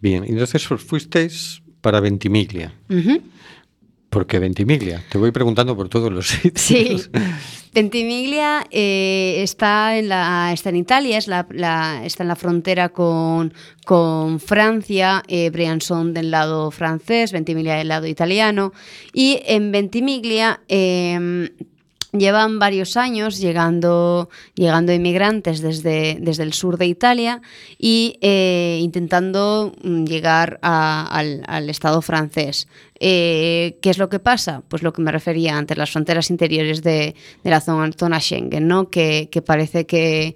Bien, 0.01 0.23
entonces 0.27 0.69
os 0.71 0.81
fuisteis 0.81 1.61
para 1.81 1.99
Ventimiglia. 1.99 2.73
Ujú. 2.89 3.21
¿Por 4.09 4.27
qué 4.27 4.39
Ventimiglia? 4.39 5.01
Te 5.09 5.17
voy 5.17 5.31
preguntando 5.31 5.75
por 5.75 5.87
todos 5.87 6.11
los 6.11 6.27
sitios. 6.27 6.59
Sí. 6.61 6.97
Ventimiglia 7.73 8.65
eh, 8.69 9.37
está, 9.41 9.97
en 9.97 10.09
la, 10.09 10.51
está 10.51 10.69
en 10.69 10.75
Italia, 10.75 11.17
es 11.17 11.27
la, 11.29 11.47
la- 11.51 12.05
está 12.05 12.23
en 12.23 12.27
la 12.27 12.35
frontera 12.35 12.89
con, 12.89 13.53
con 13.85 14.41
Francia, 14.41 15.23
eh, 15.29 15.49
Briançon 15.49 16.13
del 16.13 16.29
lado 16.31 16.71
francés, 16.71 17.31
Ventimiglia 17.31 17.75
del 17.75 17.87
lado 17.87 18.07
italiano. 18.07 18.73
Y 19.13 19.39
en 19.45 19.71
Ventimiglia 19.71 20.59
eh, 20.67 21.49
llevan 22.11 22.59
varios 22.59 22.97
años 22.97 23.39
llegando, 23.39 24.29
llegando 24.55 24.93
inmigrantes 24.93 25.61
desde, 25.61 26.17
desde 26.19 26.43
el 26.43 26.53
sur 26.53 26.77
de 26.77 26.87
Italia 26.87 27.41
y 27.77 28.17
eh, 28.21 28.79
intentando 28.81 29.73
mm, 29.83 30.05
llegar 30.05 30.59
al, 30.61 31.43
al 31.47 31.69
Estado 31.69 32.01
francés. 32.01 32.67
Eh, 33.03 33.79
¿Qué 33.81 33.89
es 33.89 33.97
lo 33.97 34.09
que 34.09 34.19
pasa? 34.19 34.61
Pues 34.67 34.83
lo 34.83 34.93
que 34.93 35.01
me 35.01 35.11
refería 35.11 35.57
antes, 35.57 35.75
las 35.75 35.89
fronteras 35.89 36.29
interiores 36.29 36.83
de, 36.83 37.15
la 37.43 37.59
zona, 37.59 38.19
Schengen, 38.19 38.67
¿no? 38.67 38.91
Que, 38.91 39.27
parece 39.43 39.87
que, 39.87 40.35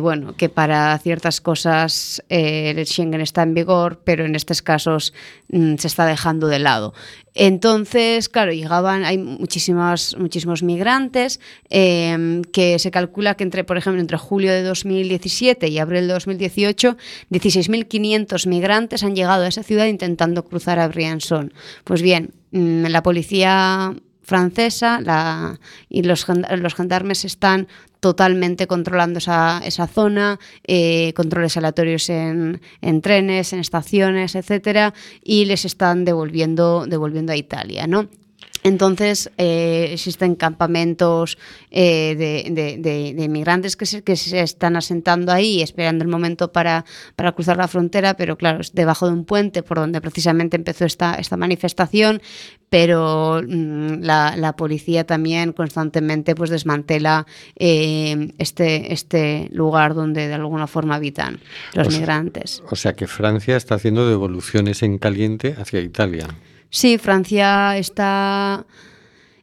bueno, 0.00 0.36
que 0.36 0.50
para 0.50 0.98
ciertas 0.98 1.40
cosas 1.40 2.22
eh, 2.28 2.74
el 2.76 2.86
Schengen 2.86 3.22
está 3.22 3.44
en 3.44 3.54
vigor, 3.54 4.02
pero 4.04 4.26
en 4.26 4.34
estos 4.34 4.60
casos 4.60 5.14
mm, 5.48 5.76
se 5.76 5.86
está 5.86 6.04
dejando 6.04 6.48
de 6.48 6.58
lado. 6.58 6.92
Entonces, 7.38 8.30
claro, 8.30 8.50
llegaban, 8.52 9.04
hay 9.04 9.18
muchísimas, 9.18 10.16
muchísimos 10.18 10.62
migrantes 10.62 11.38
eh, 11.68 12.40
que 12.50 12.78
se 12.78 12.90
calcula 12.90 13.34
que 13.34 13.44
entre, 13.44 13.62
por 13.62 13.76
ejemplo, 13.76 14.00
entre 14.00 14.16
julio 14.16 14.52
de 14.52 14.62
2017 14.62 15.68
y 15.68 15.78
abril 15.78 16.08
de 16.08 16.14
2018, 16.14 16.96
16.500 17.30 18.46
migrantes 18.48 19.02
han 19.02 19.14
llegado 19.14 19.44
a 19.44 19.48
esa 19.48 19.62
ciudad 19.62 19.84
intentando 19.84 20.46
cruzar 20.46 20.78
a 20.78 20.88
Briançon. 20.88 21.52
Pues 21.86 22.02
bien, 22.02 22.34
mm, 22.50 22.86
la 22.86 23.00
policía 23.04 23.94
francesa 24.22 24.98
y 25.88 26.02
los, 26.02 26.24
gen- 26.24 26.44
los 26.60 26.74
gendarmes 26.74 27.24
están 27.24 27.68
totalmente 28.00 28.66
controlando 28.66 29.18
esa, 29.20 29.60
esa 29.64 29.86
zona, 29.86 30.40
eh, 30.66 31.12
controles 31.14 31.56
aleatorios 31.56 32.10
en, 32.10 32.60
en 32.80 33.02
trenes, 33.02 33.52
en 33.52 33.60
estaciones, 33.60 34.34
etcétera, 34.34 34.94
y 35.22 35.44
les 35.44 35.64
están 35.64 36.04
devolviendo, 36.04 36.86
devolviendo 36.88 37.32
a 37.32 37.36
Italia, 37.36 37.86
¿no? 37.86 38.08
Entonces, 38.66 39.30
eh, 39.38 39.90
existen 39.92 40.34
campamentos 40.34 41.38
eh, 41.70 42.14
de, 42.16 42.50
de- 42.52 42.76
de- 42.78 43.14
de 43.14 43.24
inmigrantes 43.24 43.76
que 43.76 43.86
se, 43.86 44.02
que 44.02 44.16
se 44.16 44.40
están 44.40 44.76
asentando 44.76 45.32
ahí, 45.32 45.62
esperando 45.62 46.04
el 46.04 46.10
momento 46.10 46.50
para, 46.52 46.84
para 47.14 47.32
cruzar 47.32 47.56
la 47.56 47.68
frontera, 47.68 48.14
pero 48.14 48.36
claro, 48.36 48.60
es 48.60 48.72
debajo 48.74 49.06
de 49.06 49.12
un 49.12 49.24
puente 49.24 49.62
por 49.62 49.78
donde 49.78 50.00
precisamente 50.00 50.56
empezó 50.56 50.84
esta, 50.84 51.14
esta 51.14 51.36
manifestación, 51.36 52.20
pero 52.68 53.40
mm, 53.46 54.00
la, 54.02 54.36
la 54.36 54.56
policía 54.56 55.04
también 55.06 55.52
constantemente 55.52 56.34
pues, 56.34 56.50
desmantela 56.50 57.26
eh, 57.56 58.32
este, 58.38 58.92
este 58.92 59.48
lugar 59.52 59.94
donde 59.94 60.26
de 60.28 60.34
alguna 60.34 60.66
forma 60.66 60.96
habitan 60.96 61.38
los 61.74 61.86
O 61.86 61.90
sea, 61.90 62.00
migrantes. 62.00 62.62
O 62.70 62.76
sea 62.76 62.94
que 62.94 63.06
Francia 63.06 63.56
está 63.56 63.76
haciendo 63.76 64.08
devoluciones 64.08 64.82
en 64.82 64.98
caliente 64.98 65.54
hacia 65.58 65.80
Italia. 65.80 66.26
Sí, 66.70 66.98
Francia 66.98 67.76
está, 67.78 68.66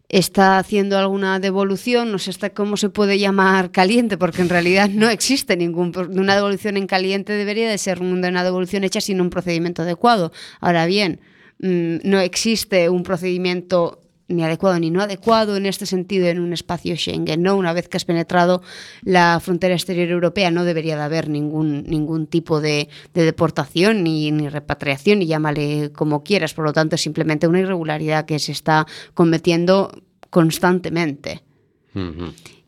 está 0.10 0.58
haciendo 0.60 0.98
alguna 0.98 1.40
devolución, 1.40 2.12
no 2.12 2.20
sé 2.20 2.30
hasta 2.32 2.52
cómo 2.52 2.78
se 2.78 2.90
puede 2.90 3.18
llamar 3.18 3.72
caliente, 3.72 4.18
porque 4.18 4.42
en 4.42 4.50
realidad 4.50 4.90
no 4.90 5.10
existe 5.10 5.58
ningún... 5.58 5.92
Una 6.18 6.36
devolución 6.36 6.78
en 6.78 6.86
caliente 6.88 7.34
debería 7.34 7.70
de 7.70 7.78
ser 7.78 8.02
un- 8.02 8.24
una 8.24 8.44
devolución 8.44 8.84
hecha 8.84 9.02
sin 9.02 9.22
un 9.22 9.30
procedimiento 9.30 9.82
adecuado. 9.84 10.32
Ahora 10.60 10.86
bien, 10.86 11.22
mm, 11.60 11.98
no 12.04 12.20
existe 12.20 12.90
un 12.90 13.04
procedimiento 13.04 14.03
ni 14.28 14.44
adecuado 14.44 14.80
ni 14.80 14.90
no 14.90 15.02
adecuado 15.02 15.58
en 15.58 15.66
este 15.66 15.86
sentido 15.86 16.28
en 16.28 16.40
un 16.40 16.54
espacio 16.54 16.96
Schengen, 16.96 17.42
¿no? 17.42 17.56
Una 17.56 17.74
vez 17.74 17.88
que 17.88 17.98
has 17.98 18.06
penetrado 18.06 18.62
la 19.04 19.40
frontera 19.40 19.74
exterior 19.74 20.10
europea 20.10 20.52
no 20.52 20.64
debería 20.64 20.96
de 20.96 21.04
haber 21.04 21.30
ningún, 21.30 21.84
ningún 21.84 22.28
tipo 22.28 22.62
de, 22.62 22.90
de 23.14 23.24
deportación 23.24 24.04
ni, 24.04 24.32
ni 24.32 24.50
repatriación, 24.50 25.20
ni 25.20 25.28
llámale 25.28 25.92
como 25.92 26.24
quieras, 26.24 26.54
por 26.54 26.66
lo 26.66 26.74
tanto 26.74 26.96
es 26.96 27.02
simplemente 27.02 27.48
una 27.48 27.60
irregularidad 27.60 28.26
que 28.26 28.40
se 28.40 28.52
está 28.52 28.86
cometiendo 29.14 29.92
constantemente. 30.30 31.44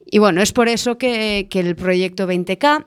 Y 0.05 0.19
bueno, 0.19 0.41
es 0.41 0.51
por 0.51 0.67
eso 0.67 0.99
que, 0.99 1.47
que 1.49 1.59
el 1.61 1.75
proyecto 1.75 2.27
20K 2.27 2.85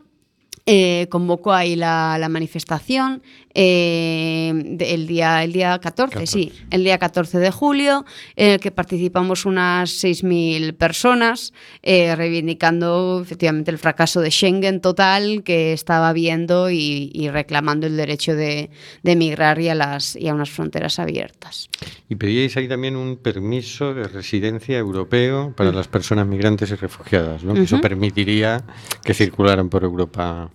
eh, 0.71 1.07
convocó 1.09 1.55
ahí 1.55 1.77
la, 1.77 2.19
la 2.21 2.29
manifestación 2.29 3.23
eh, 3.55 4.53
de- 4.55 4.93
el, 4.95 5.07
día, 5.07 5.43
el 5.43 5.53
día 5.53 5.79
14, 5.79 6.27
sí, 6.27 6.53
el 6.71 6.85
día 6.85 6.99
14 6.99 7.39
de 7.39 7.51
julio, 7.51 8.05
en 8.37 8.51
el 8.53 8.61
que 8.61 8.71
participamos 8.71 9.47
unas 9.47 9.91
6.000 10.05 10.75
personas, 10.77 11.53
eh, 11.83 12.15
reivindicando 12.15 13.21
efectivamente 13.23 13.71
el 13.71 13.79
fracaso 13.79 14.21
de 14.21 14.31
Schengen 14.31 14.81
total 14.81 15.43
que 15.43 15.73
estaba 15.73 16.13
viendo 16.13 16.71
y, 16.71 17.11
y 17.15 17.31
reclamando 17.31 17.87
el 17.87 17.97
derecho 17.97 18.35
de, 18.37 18.71
de 19.03 19.13
emigrar 19.13 19.59
y 19.61 19.71
a, 19.71 19.75
las, 19.75 20.17
y 20.17 20.29
a 20.29 20.35
unas 20.35 20.51
fronteras 20.51 20.99
abiertas. 20.99 21.69
Y 22.09 22.17
pedíais 22.17 22.57
ahí 22.57 22.69
también 22.69 22.95
un 22.97 23.17
permiso 23.17 23.95
de 23.95 24.05
residencia 24.09 24.79
europeo 24.79 25.53
para 25.57 25.73
las 25.73 25.89
personas 25.89 26.27
migrantes 26.27 26.71
y 26.71 26.75
refugiadas, 26.75 27.43
¿no? 27.45 27.55
Que 27.55 27.63
Eso 27.63 27.81
permitiría 27.81 28.65
que 29.03 29.15
circularan 29.15 29.69
por 29.69 29.83
Europa, 29.85 30.51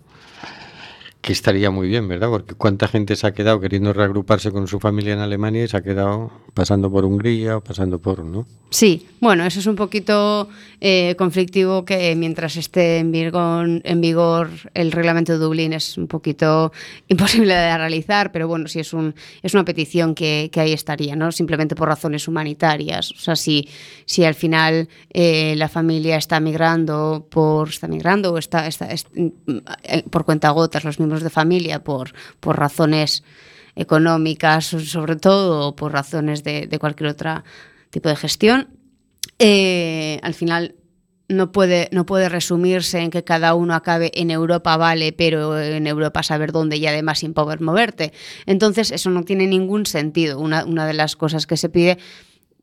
que 1.23 1.31
estaría 1.31 1.71
muy 1.71 1.87
bien, 1.87 2.05
¿verdad? 2.09 2.27
Porque 2.29 2.53
cuánta 2.53 2.85
gente 2.89 3.15
se 3.15 3.25
ha 3.25 3.33
quedado 3.33 3.61
queriendo 3.61 3.93
reagruparse 3.93 4.51
con 4.51 4.67
su 4.67 4.81
familia 4.81 5.13
en 5.13 5.19
Alemania 5.19 5.63
y 5.63 5.67
se 5.69 5.77
ha 5.77 5.81
quedado 5.81 6.31
pasando 6.53 6.91
por 6.91 7.05
Hungría 7.05 7.55
o 7.57 7.61
pasando 7.61 7.97
por, 7.99 8.25
¿no? 8.25 8.45
Sí, 8.71 9.07
bueno, 9.21 9.45
eso 9.45 9.59
es 9.59 9.67
un 9.67 9.75
poquito 9.75 10.49
eh, 10.81 11.15
conflictivo 11.17 11.85
que 11.85 12.13
mientras 12.15 12.57
esté 12.57 12.97
en 12.97 13.11
vigor, 13.11 13.67
en 13.83 14.01
vigor 14.01 14.49
el 14.73 14.91
reglamento 14.91 15.31
de 15.31 15.37
Dublín 15.37 15.71
es 15.73 15.97
un 15.97 16.07
poquito 16.07 16.73
imposible 17.07 17.53
de 17.53 17.77
realizar, 17.77 18.31
pero 18.33 18.47
bueno, 18.49 18.67
sí 18.67 18.79
es, 18.81 18.91
un, 18.91 19.15
es 19.43 19.53
una 19.53 19.63
petición 19.63 20.15
que, 20.15 20.49
ahí 20.55 20.73
estaría, 20.73 21.15
¿no? 21.15 21.31
Simplemente 21.31 21.73
por 21.75 21.87
razones 21.87 22.27
humanitarias. 22.27 23.11
O 23.11 23.19
sea, 23.19 23.35
si, 23.37 23.69
al 24.25 24.35
final 24.35 24.89
eh, 25.11 25.53
la 25.55 25.69
familia 25.69 26.17
está 26.17 26.39
migrando 26.41 27.27
por 27.29 27.69
está 27.69 27.87
migrando 27.87 28.33
o 28.33 28.37
está, 28.37 28.67
está- 28.67 28.91
es- 28.91 29.07
eh, 29.83 30.03
por 30.09 30.25
cuenta 30.25 30.49
gotas 30.49 30.83
los 30.83 30.99
miembros 30.99 31.12
de 31.21 31.29
familia 31.29 31.83
por, 31.83 32.13
por 32.39 32.57
razones 32.57 33.23
económicas 33.75 34.65
sobre 34.65 35.15
todo 35.15 35.67
o 35.67 35.75
por 35.75 35.91
razones 35.91 36.43
de, 36.43 36.67
de 36.67 36.79
cualquier 36.79 37.09
otro 37.09 37.43
tipo 37.89 38.09
de 38.09 38.15
gestión, 38.15 38.69
eh, 39.39 40.19
al 40.23 40.33
final 40.33 40.75
no 41.27 41.51
puede, 41.51 41.89
no 41.91 42.05
puede 42.05 42.29
resumirse 42.29 42.99
en 42.99 43.09
que 43.09 43.23
cada 43.23 43.55
uno 43.55 43.73
acabe 43.73 44.11
en 44.13 44.31
Europa, 44.31 44.77
vale, 44.77 45.13
pero 45.13 45.59
en 45.59 45.87
Europa 45.87 46.23
saber 46.23 46.51
dónde 46.51 46.77
y 46.77 46.85
además 46.85 47.19
sin 47.19 47.33
poder 47.33 47.61
moverte. 47.61 48.13
Entonces 48.45 48.91
eso 48.91 49.09
no 49.09 49.23
tiene 49.23 49.47
ningún 49.47 49.85
sentido. 49.85 50.39
Una, 50.39 50.65
una 50.65 50.85
de 50.85 50.93
las 50.93 51.15
cosas 51.15 51.47
que 51.47 51.57
se 51.57 51.69
pide 51.69 51.97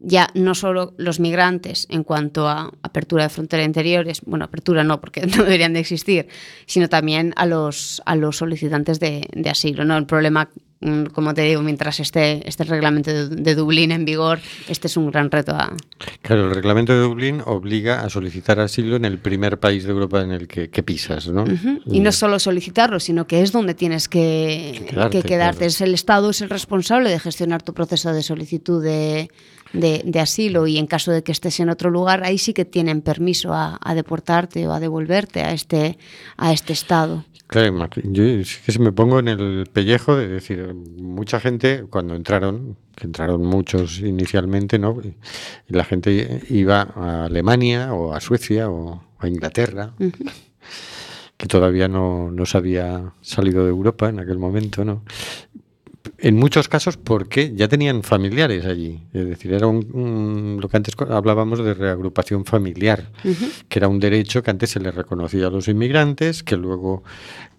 ya 0.03 0.31
no 0.35 0.55
solo 0.55 0.95
los 0.97 1.21
migrantes 1.21 1.87
en 1.91 2.05
cuanto 2.05 2.49
a 2.49 2.73
apertura 2.83 3.25
de 3.25 3.29
frontera 3.29 3.65
interiores, 3.65 4.23
bueno, 4.25 4.47
apertura 4.47 4.83
no, 4.83 5.01
porque 5.01 5.27
no 5.27 5.45
deberían 5.45 5.75
de 5.75 5.81
existir, 5.81 6.27
sino 6.67 6.89
también 6.89 7.33
a 7.37 7.47
los, 7.47 8.01
a 8.07 8.17
los 8.17 8.39
solicitantes 8.39 8.99
de, 8.99 9.29
de 9.33 9.51
asilo. 9.51 9.85
¿no? 9.85 9.97
El 9.99 10.07
problema 10.07 10.49
un- 10.83 11.05
como 11.13 11.35
te 11.35 11.43
digo, 11.43 11.61
mientras 11.61 12.01
esté 12.01 12.41
este 12.49 12.65
reglamento 12.65 13.13
de, 13.13 13.29
de 13.29 13.55
Dublín 13.55 13.93
en 13.93 14.07
vigor, 14.07 14.39
este 14.67 14.87
es 14.87 14.97
un 14.97 15.11
gran 15.11 15.31
reto 15.31 15.53
a, 15.55 15.77
Claro, 16.23 16.49
el 16.49 16.55
reglamento 16.55 16.95
de 16.95 17.01
Dublín 17.01 17.43
obliga 17.45 18.01
a 18.01 18.09
solicitar 18.09 18.59
asilo 18.61 18.97
en 18.97 19.05
el 19.05 19.19
primer 19.19 19.61
país 19.61 19.85
de 19.85 19.91
Europa 19.91 20.23
en 20.23 20.33
el 20.33 20.49
que, 20.49 20.71
que 20.71 20.83
pisas, 20.83 21.29
¿no? 21.29 21.45
Y 21.85 22.01
no 22.01 22.11
solo 22.13 22.39
solicitarlo, 22.39 22.99
sino 22.99 23.27
que 23.27 23.43
es 23.43 23.53
donde 23.53 23.75
tienes 23.75 24.09
que, 24.09 24.73
Que 24.79 24.85
quedarte, 24.87 25.21
que 25.23 25.29
quedarte. 25.29 25.59
claro. 25.59 25.69
Es 25.69 25.81
el 25.83 25.93
Estado 25.93 26.31
es 26.31 26.41
el 26.41 26.49
responsable 26.49 27.11
de 27.11 27.19
gestionar 27.19 27.63
tu 27.63 27.75
proceso 27.75 28.15
de 28.15 28.23
solicitud 28.23 28.83
de, 28.83 29.31
de- 29.73 30.03
de 30.05 30.21
asilo 30.21 30.67
y 30.67 30.79
en 30.79 30.87
caso 30.87 31.13
de 31.13 31.23
que 31.23 31.33
estés 31.33 31.61
en 31.61 31.69
otro 31.71 31.91
lugar, 31.91 32.25
ahí 32.25 32.39
sí 32.39 32.53
que 32.55 32.65
tienen 32.65 33.03
permiso 33.03 33.53
a, 33.55 33.79
a 33.83 33.95
deportarte 33.95 34.67
o 34.67 34.73
a 34.73 34.81
devolverte 34.81 35.43
a 35.43 35.53
este, 35.53 35.99
a 36.37 36.53
este 36.53 36.73
Estado. 36.73 37.25
Claro, 37.47 37.89
yo 38.05 38.23
es 38.23 38.61
que 38.65 38.79
me 38.79 38.93
pongo 38.93 39.19
en 39.19 39.27
el 39.27 39.67
pellejo 39.73 40.15
de 40.17 40.29
decir, 40.29 40.73
mucha 40.73 41.41
gente 41.41 41.85
cuando 41.91 42.15
entraron, 42.15 42.77
que 42.95 43.07
entraron 43.07 43.45
muchos 43.45 43.99
inicialmente, 43.99 44.79
¿no? 44.79 44.97
Y 45.03 45.17
y 45.69 45.75
la 45.75 45.83
gente 45.85 46.43
iba 46.49 46.83
a 46.95 47.25
Alemania 47.25 47.93
o 47.93 48.13
a 48.15 48.21
Suecia 48.21 48.71
o 48.71 49.03
a 49.19 49.27
Inglaterra, 49.27 49.95
que 51.37 51.47
todavía 51.49 51.89
no, 51.89 52.31
no 52.31 52.47
se 52.47 52.57
había 52.57 53.13
salido 53.21 53.65
de 53.65 53.71
Europa 53.71 54.09
en 54.09 54.21
aquel 54.21 54.39
momento, 54.39 54.85
¿no? 54.85 55.03
En 56.23 56.37
muchos 56.37 56.69
casos 56.69 56.97
porque 56.99 57.53
ya 57.55 57.67
tenían 57.69 58.03
familiares 58.03 58.67
allí. 58.67 59.01
Es 59.15 59.27
decir, 59.27 59.53
era 59.55 59.67
un, 59.67 59.87
un- 59.93 60.59
lo 60.61 60.69
que 60.69 60.77
antes 60.77 60.95
hablábamos 61.09 61.65
de 61.65 61.73
reagrupación 61.75 62.45
familiar, 62.45 63.11
que 63.69 63.79
era 63.79 63.89
un 63.89 64.01
derecho 64.01 64.43
que 64.43 64.51
antes 64.51 64.71
se 64.71 64.81
le 64.81 64.91
reconocía 64.91 65.47
a 65.47 65.51
los 65.51 65.67
inmigrantes, 65.69 66.43
que 66.43 66.57
luego, 66.57 67.03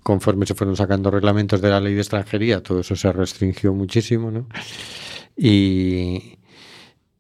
conforme 0.04 0.46
se 0.46 0.54
fueron 0.54 0.76
sacando 0.76 1.10
reglamentos 1.10 1.60
de 1.62 1.70
la 1.70 1.80
ley 1.80 1.96
de 1.96 2.02
extranjería, 2.02 2.62
todo 2.62 2.82
eso 2.82 2.96
se 2.96 3.12
restringió 3.12 3.74
muchísimo, 3.74 4.30
¿no? 4.30 4.46
Y, 5.36 6.38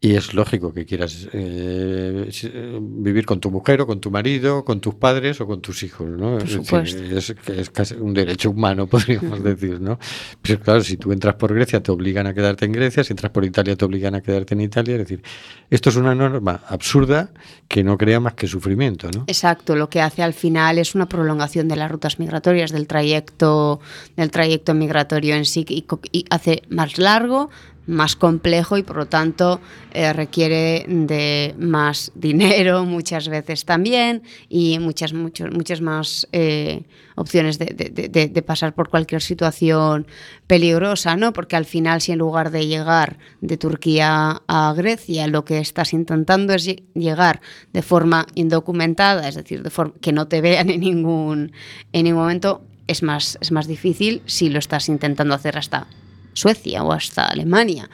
y 0.03 0.15
es 0.15 0.33
lógico 0.33 0.73
que 0.73 0.83
quieras 0.83 1.27
eh, 1.31 2.27
eh, 2.43 2.79
vivir 2.81 3.23
con 3.23 3.39
tu 3.39 3.51
mujer 3.51 3.81
o 3.81 3.87
con 3.87 4.01
tu 4.01 4.09
marido, 4.09 4.65
con 4.65 4.81
tus 4.81 4.95
padres 4.95 5.39
o 5.41 5.45
con 5.45 5.61
tus 5.61 5.83
hijos, 5.83 6.09
¿no? 6.09 6.39
Por 6.67 6.87
Es 6.87 6.95
decir, 6.95 7.37
es, 7.55 7.69
casi 7.69 7.93
un 7.93 8.15
derecho 8.15 8.49
humano, 8.49 8.87
podríamos 8.89 9.43
decir, 9.43 9.79
¿no? 9.79 9.99
Pero 10.41 10.59
claro, 10.59 10.83
si 10.83 10.97
tú 10.97 11.11
entras 11.11 11.35
por 11.35 11.53
Grecia 11.53 11.83
te 11.83 11.91
obligan 11.91 12.25
a 12.25 12.33
quedarte 12.33 12.65
en 12.65 12.71
Grecia, 12.71 13.03
si 13.03 13.13
entras 13.13 13.31
por 13.31 13.45
Italia 13.45 13.75
te 13.75 13.85
obligan 13.85 14.15
a 14.15 14.21
quedarte 14.21 14.55
en 14.55 14.61
Italia, 14.61 14.93
es 14.93 15.01
decir, 15.01 15.21
esto 15.69 15.89
es 15.89 15.95
una 15.95 16.15
norma 16.15 16.63
absurda 16.67 17.29
que 17.67 17.83
no 17.83 17.95
crea 17.95 18.19
más 18.19 18.33
que 18.33 18.47
sufrimiento, 18.47 19.07
¿no? 19.15 19.25
Exacto, 19.27 19.75
lo 19.75 19.87
que 19.91 20.01
hace 20.01 20.23
al 20.23 20.33
final 20.33 20.79
es 20.79 20.95
una 20.95 21.07
prolongación 21.07 21.67
de 21.67 21.75
las 21.75 21.91
rutas 21.91 22.17
migratorias, 22.17 22.71
del 22.71 22.87
trayecto, 22.87 23.79
del 24.17 24.31
trayecto 24.31 24.73
migratorio 24.73 25.35
en 25.35 25.45
sí, 25.45 25.63
y, 25.69 25.85
y 26.11 26.25
hace 26.31 26.63
más 26.69 26.97
largo, 26.97 27.51
más 27.88 28.15
complejo 28.15 28.78
y 28.78 28.84
por 28.84 28.96
lo 28.98 29.08
tanto 29.08 29.60
eh, 29.94 30.13
requiere 30.13 30.86
de 30.88 31.56
más 31.58 32.12
dinero 32.15 32.86
muchas 32.86 33.28
veces 33.28 33.65
también 33.65 34.22
y 34.50 34.78
muchas, 34.80 35.13
muchas 35.13 35.82
más 35.82 36.28
eh, 36.32 36.84
opciones 37.15 37.58
de, 37.60 37.65
de- 37.67 38.41
pasar 38.41 38.74
por 38.74 38.89
cualquier 38.89 39.22
situación 39.22 40.08
peligrosa, 40.48 41.15
¿no? 41.15 41.34
Porque 41.34 41.56
al 41.56 41.65
final 41.65 42.02
si 42.02 42.12
en 42.12 42.20
lugar 42.20 42.52
de 42.52 42.67
llegar 42.67 43.17
de 43.41 43.58
Turquía 43.58 44.41
a 44.48 44.74
Grecia 44.76 45.28
lo 45.28 45.46
que 45.46 45.60
estás 45.60 45.94
intentando 45.94 46.54
es 46.54 46.67
lle- 46.67 46.84
llegar 46.94 47.41
de 47.74 47.82
forma 47.82 48.26
indocumentada, 48.36 49.28
es 49.28 49.36
decir, 49.36 49.63
de 49.63 49.70
forma 49.70 49.94
que 50.02 50.12
no 50.13 50.28
te 50.28 50.41
vean 50.41 50.70
en 50.70 50.82
ningún, 50.82 51.52
en 51.94 52.04
ningún 52.06 52.22
momento, 52.22 52.62
es 52.88 53.04
más, 53.04 53.38
es 53.41 53.52
más 53.52 53.67
difícil 53.67 54.22
si 54.26 54.50
lo 54.50 54.60
estás 54.60 54.89
intentando 54.89 55.34
hacer 55.36 55.58
hasta 55.58 55.88
Suecia 56.34 56.84
o 56.84 56.92
hasta 56.92 57.25
Alemania. 57.25 57.90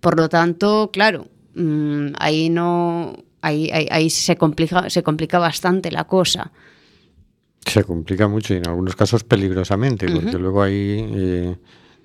Por 0.00 0.18
lo 0.18 0.28
tanto, 0.28 0.90
claro, 0.92 1.26
mm, 1.54 2.12
ahí 2.18 2.50
no. 2.50 3.24
Ahí, 3.40 3.70
ahí, 3.72 3.86
ahí 3.90 4.10
se, 4.10 4.36
complica, 4.36 4.90
se 4.90 5.02
complica 5.04 5.38
bastante 5.38 5.92
la 5.92 6.04
cosa. 6.04 6.50
Se 7.64 7.84
complica 7.84 8.26
mucho 8.26 8.54
y 8.54 8.56
en 8.56 8.68
algunos 8.68 8.96
casos 8.96 9.22
peligrosamente, 9.22 10.08
porque 10.10 10.38
luego 10.38 10.62
hay 10.62 11.06
eh, 11.14 11.56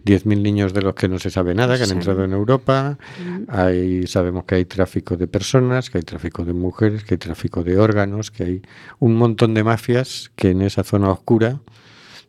10.000 0.05 0.41
niños 0.41 0.73
de 0.73 0.81
los 0.81 0.93
que 0.93 1.07
no 1.07 1.19
se 1.19 1.29
sabe 1.29 1.55
nada, 1.55 1.77
que 1.77 1.83
han 1.83 1.91
entrado 1.91 2.23
en 2.23 2.33
Europa. 2.33 2.97
Hay, 3.47 4.05
sabemos 4.07 4.43
que 4.45 4.55
hay 4.55 4.65
tráfico 4.65 5.15
de 5.15 5.27
personas, 5.27 5.89
que 5.89 5.99
hay 5.99 6.03
tráfico 6.03 6.43
de 6.43 6.53
mujeres, 6.53 7.03
que 7.03 7.15
hay 7.15 7.17
tráfico 7.17 7.63
de 7.63 7.77
órganos, 7.77 8.29
que 8.29 8.43
hay 8.43 8.61
un 8.99 9.15
montón 9.15 9.53
de 9.53 9.63
mafias 9.63 10.31
que 10.35 10.49
en 10.49 10.61
esa 10.61 10.83
zona 10.83 11.09
oscura, 11.09 11.61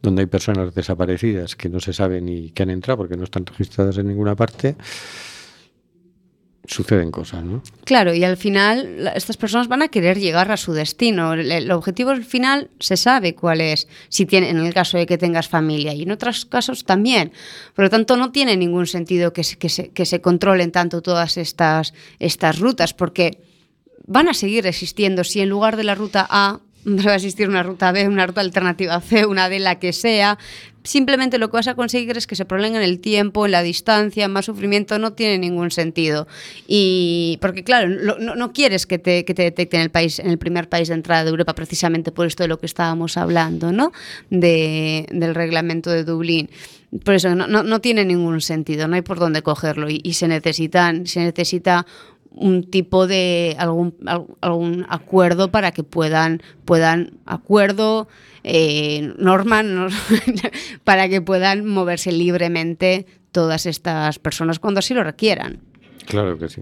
donde 0.05 0.23
hay 0.23 0.27
personas 0.27 0.75
desaparecidas 0.75 1.57
que 1.57 1.69
no 1.69 1.81
se 1.81 1.93
sabe 1.93 2.21
ni 2.21 2.51
que 2.51 2.63
han 2.63 2.71
entrado 2.71 2.99
porque 2.99 3.17
no 3.17 3.25
están 3.25 3.47
registradas 3.47 3.97
en 3.99 4.07
ninguna 4.09 4.37
parte, 4.37 4.77
suceden 6.67 7.11
cosas, 7.11 7.43
¿no? 7.43 7.63
Claro, 7.85 8.15
y 8.15 8.23
al 8.25 8.37
final 8.37 9.11
estas 9.15 9.37
personas 9.37 9.69
van 9.69 9.83
a 9.83 9.89
querer 9.89 10.19
llegar 10.19 10.51
a 10.51 10.57
su 10.57 10.73
destino. 10.73 11.33
El, 11.33 11.51
el 11.51 11.71
objetivo 11.71 12.11
al 12.11 12.25
final 12.25 12.71
se 12.81 12.97
sabe 12.97 13.35
cuál 13.35 13.61
es, 13.61 13.89
si 14.09 14.27
tiene, 14.27 14.51
en 14.51 14.59
el 14.59 14.73
caso 14.73 14.99
de 14.99 15.07
que 15.07 15.19
tengas 15.19 15.49
familia, 15.49 15.95
y 15.95 16.03
en 16.03 16.11
otros 16.11 16.45
casos 16.45 16.85
también. 16.85 17.33
Por 17.75 17.85
lo 17.85 17.91
tanto, 17.91 18.17
no 18.17 18.31
tiene 18.31 18.57
ningún 18.57 18.87
sentido 18.87 19.33
que 19.33 19.45
se, 19.45 19.57
que 19.57 19.69
se, 19.69 19.89
que 19.89 20.07
se 20.07 20.21
controlen 20.21 20.71
tanto 20.71 21.03
todas 21.03 21.37
estas, 21.37 21.95
estas 22.19 22.59
rutas, 22.59 22.95
porque 22.95 23.41
van 24.07 24.29
a 24.29 24.35
seguir 24.35 24.67
existiendo 24.67 25.25
si 25.25 25.41
en 25.41 25.49
lugar 25.49 25.77
de 25.77 25.85
la 25.85 25.95
ruta 25.95 26.27
A 26.29 26.61
va 26.87 27.13
a 27.13 27.17
existir 27.17 27.49
una 27.49 27.63
ruta 27.63 27.93
B, 27.93 28.07
una 28.09 28.27
ruta 28.27 28.41
alternativa 28.41 29.01
C, 29.01 29.27
una 29.27 29.49
D, 29.49 29.59
la 29.59 29.79
que 29.79 29.93
sea. 29.93 30.39
Simplemente 30.83 31.39
lo 31.39 31.49
que 31.49 31.57
vas 31.57 31.69
a 31.69 31.75
conseguir 31.75 32.19
es 32.19 32.27
que 32.27 32.37
se 32.37 32.45
prolonguen 32.45 32.83
el 32.83 33.01
tiempo, 33.01 33.49
la 33.49 33.63
distancia, 33.63 34.29
más 34.29 34.45
sufrimiento, 34.45 34.99
no 34.99 35.15
tiene 35.15 35.39
ningún 35.39 35.71
sentido. 35.71 36.27
Y 36.69 37.39
porque 37.41 37.65
claro, 37.65 37.89
no, 37.89 38.53
quieres 38.53 38.85
que 38.87 38.99
te, 38.99 39.25
que 39.25 39.33
te 39.33 39.45
detecten 39.45 39.81
en 39.81 39.85
el 39.85 39.91
país, 39.91 40.19
en 40.19 40.29
el 40.29 40.37
primer 40.37 40.69
país 40.69 40.89
de 40.89 40.95
entrada 40.95 41.25
de 41.25 41.31
Europa, 41.31 41.55
precisamente 41.55 42.13
por 42.13 42.27
esto 42.27 42.43
de 42.43 42.49
lo 42.49 42.61
que 42.61 42.67
estábamos 42.67 43.17
hablando, 43.17 43.73
¿no? 43.73 43.93
De, 44.29 45.07
del 45.11 45.35
reglamento 45.35 45.89
de 45.89 46.05
Dublín. 46.05 46.51
Por 47.03 47.15
eso 47.15 47.35
no 47.35 47.81
tiene 47.81 48.05
ningún 48.05 48.41
sentido, 48.41 48.87
no 48.87 48.95
hay 48.95 49.03
por 49.03 49.19
dónde 49.19 49.43
cogerlo. 49.43 49.89
Y, 49.89 50.01
y 50.05 50.13
se 50.13 50.29
necesitan, 50.29 51.07
se 51.07 51.21
necesita 51.21 51.87
un 52.35 52.65
tipo 52.71 53.07
de 53.07 53.55
algún, 53.59 53.95
al- 54.07 54.27
algún 54.41 54.85
acuerdo 54.89 55.51
para 55.51 55.71
que 55.73 55.83
puedan 55.85 56.43
puedan 56.65 57.13
acuerdo 57.27 58.09
eh, 58.43 59.13
norma 59.19 59.63
no- 59.63 59.87
para 60.85 61.09
que 61.09 61.21
puedan 61.23 61.65
moverse 61.67 62.13
libremente 62.13 63.07
todas 63.33 63.67
estas 63.67 64.19
personas 64.19 64.59
cuando 64.59 64.81
así 64.81 64.95
lo 64.95 65.03
requieran 65.05 65.61
Claro 66.07 66.37
que 66.39 66.51
sí. 66.51 66.61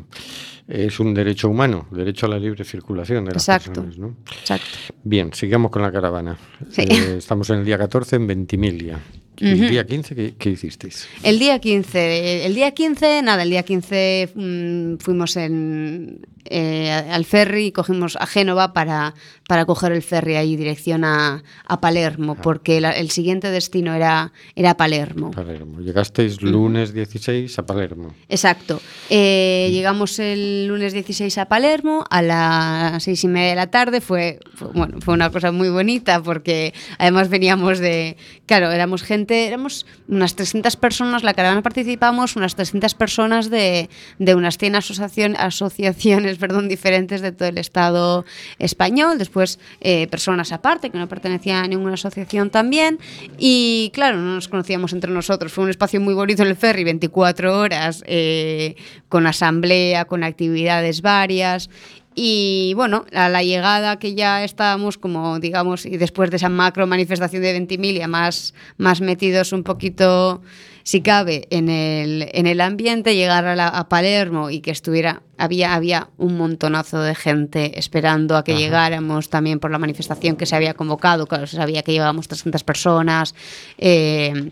Es 0.68 1.00
un 1.00 1.14
derecho 1.14 1.48
humano, 1.48 1.88
derecho 1.90 2.26
a 2.26 2.28
la 2.28 2.38
libre 2.38 2.62
circulación 2.64 3.24
de 3.24 3.32
las 3.32 3.42
Exacto. 3.48 3.72
personas, 3.82 3.98
¿no? 3.98 4.16
exacto 4.40 4.68
Bien, 5.02 5.32
sigamos 5.32 5.72
con 5.72 5.82
la 5.82 5.90
caravana. 5.90 6.38
Sí. 6.70 6.82
Eh, 6.82 7.16
estamos 7.18 7.50
en 7.50 7.58
el 7.58 7.64
día 7.64 7.76
14 7.76 8.14
en 8.16 8.26
Ventimiglia. 8.28 9.00
¿El 9.42 9.60
Ujú. 9.60 9.68
día 9.70 9.84
15 9.84 10.14
qué, 10.14 10.34
qué 10.38 10.50
hicisteis? 10.50 11.08
El 11.22 11.38
día 11.38 11.58
15, 11.58 12.46
el 12.46 12.54
día 12.54 12.70
15, 12.72 13.22
nada, 13.22 13.42
el 13.42 13.50
día 13.50 13.62
15 13.64 14.30
mm, 14.34 14.96
fuimos 14.98 15.36
en, 15.36 16.20
eh, 16.44 16.90
al 16.90 17.24
ferry 17.24 17.66
y 17.66 17.72
cogimos 17.72 18.16
a 18.16 18.26
Génova 18.26 18.72
para, 18.72 19.14
para 19.48 19.64
coger 19.64 19.92
el 19.92 20.02
ferry 20.02 20.36
ahí 20.36 20.56
dirección 20.56 21.04
a, 21.04 21.42
a 21.66 21.80
Palermo, 21.80 22.36
porque 22.36 22.80
la- 22.80 22.92
el 22.92 23.10
siguiente 23.10 23.50
destino 23.50 23.94
era, 23.94 24.32
era 24.54 24.76
Palermo. 24.76 25.30
Palermo. 25.32 25.80
Llegasteis 25.80 26.40
lunes 26.42 26.92
16 26.94 27.58
a 27.58 27.66
Palermo. 27.66 28.14
Exacto. 28.28 28.80
Eh, 29.10 29.70
llegamos 29.72 30.18
el 30.18 30.66
lunes 30.66 30.92
16 30.92 31.36
a 31.38 31.46
Palermo 31.46 32.04
a 32.10 32.22
las 32.22 33.02
seis 33.02 33.22
y 33.24 33.28
media 33.28 33.50
de 33.50 33.56
la 33.56 33.70
tarde. 33.70 34.00
Fue, 34.00 34.38
fue- 34.54 34.68
bueno, 34.74 34.98
fue 35.00 35.14
una 35.14 35.30
cosa 35.30 35.52
muy 35.52 35.68
bonita 35.68 36.22
porque 36.22 36.72
además 36.98 37.28
veníamos 37.28 37.78
de, 37.78 38.16
claro, 38.46 38.70
éramos 38.70 39.02
gente, 39.02 39.31
éramos 39.32 39.86
unas 40.08 40.34
300 40.36 40.76
personas, 40.76 41.22
la 41.22 41.34
caravana 41.34 41.62
participamos, 41.62 42.36
unas 42.36 42.54
300 42.54 42.94
personas 42.94 43.50
de, 43.50 43.88
de 44.18 44.34
unas 44.34 44.58
100 44.58 44.74
asociación- 44.74 45.36
asociaciones 45.38 46.38
perdón, 46.42 46.68
diferentes 46.68 47.20
de 47.20 47.32
todo 47.32 47.48
el 47.48 47.58
Estado 47.58 48.24
español. 48.58 49.18
Después 49.18 49.58
eh, 49.80 50.06
personas 50.08 50.52
aparte 50.52 50.90
que 50.90 50.98
no 50.98 51.08
pertenecían 51.08 51.64
a 51.64 51.68
ninguna 51.68 51.94
asociación 51.94 52.50
también. 52.50 52.98
Y 53.38 53.90
claro, 53.94 54.18
no 54.18 54.34
nos 54.34 54.48
conocíamos 54.48 54.92
entre 54.92 55.10
nosotros. 55.10 55.52
Fue 55.52 55.64
un 55.64 55.70
espacio 55.70 56.00
muy 56.00 56.14
bonito 56.14 56.42
en 56.42 56.48
el 56.48 56.56
ferry, 56.56 56.84
24 56.84 57.58
horas, 57.58 58.02
eh, 58.06 58.76
con 59.08 59.26
asamblea, 59.26 60.04
con 60.04 60.24
actividades 60.24 61.02
varias. 61.02 61.70
Y 62.14 62.74
bueno, 62.76 63.06
a 63.14 63.28
la 63.28 63.42
llegada 63.42 63.98
que 63.98 64.14
ya 64.14 64.44
estábamos 64.44 64.98
como, 64.98 65.38
digamos, 65.40 65.86
y 65.86 65.96
después 65.96 66.30
de 66.30 66.36
esa 66.36 66.48
macro 66.48 66.86
manifestación 66.86 67.42
de 67.42 67.52
Ventimiglia, 67.52 68.06
más, 68.08 68.52
más 68.76 69.00
metidos 69.00 69.52
un 69.52 69.62
poquito, 69.62 70.42
si 70.82 71.00
cabe, 71.00 71.46
en 71.50 71.68
el, 71.70 72.28
en 72.32 72.46
el 72.46 72.60
ambiente, 72.60 73.14
llegar 73.14 73.46
a, 73.46 73.56
la- 73.56 73.68
a 73.68 73.88
Palermo 73.88 74.50
y 74.50 74.60
que 74.60 74.70
estuviera, 74.72 75.22
había, 75.38 75.74
había 75.74 76.10
un 76.18 76.36
montonazo 76.36 77.00
de 77.00 77.14
gente 77.14 77.78
esperando 77.78 78.36
a 78.36 78.44
que 78.44 78.56
llegáramos 78.56 79.30
también 79.30 79.58
por 79.58 79.70
la 79.70 79.78
manifestación 79.78 80.36
que 80.36 80.44
se 80.46 80.54
había 80.54 80.74
convocado, 80.74 81.26
claro, 81.26 81.46
se 81.46 81.56
sabía 81.56 81.82
que 81.82 81.92
llevábamos 81.92 82.28
300 82.28 82.62
personas. 82.64 83.34
eh, 83.78 84.50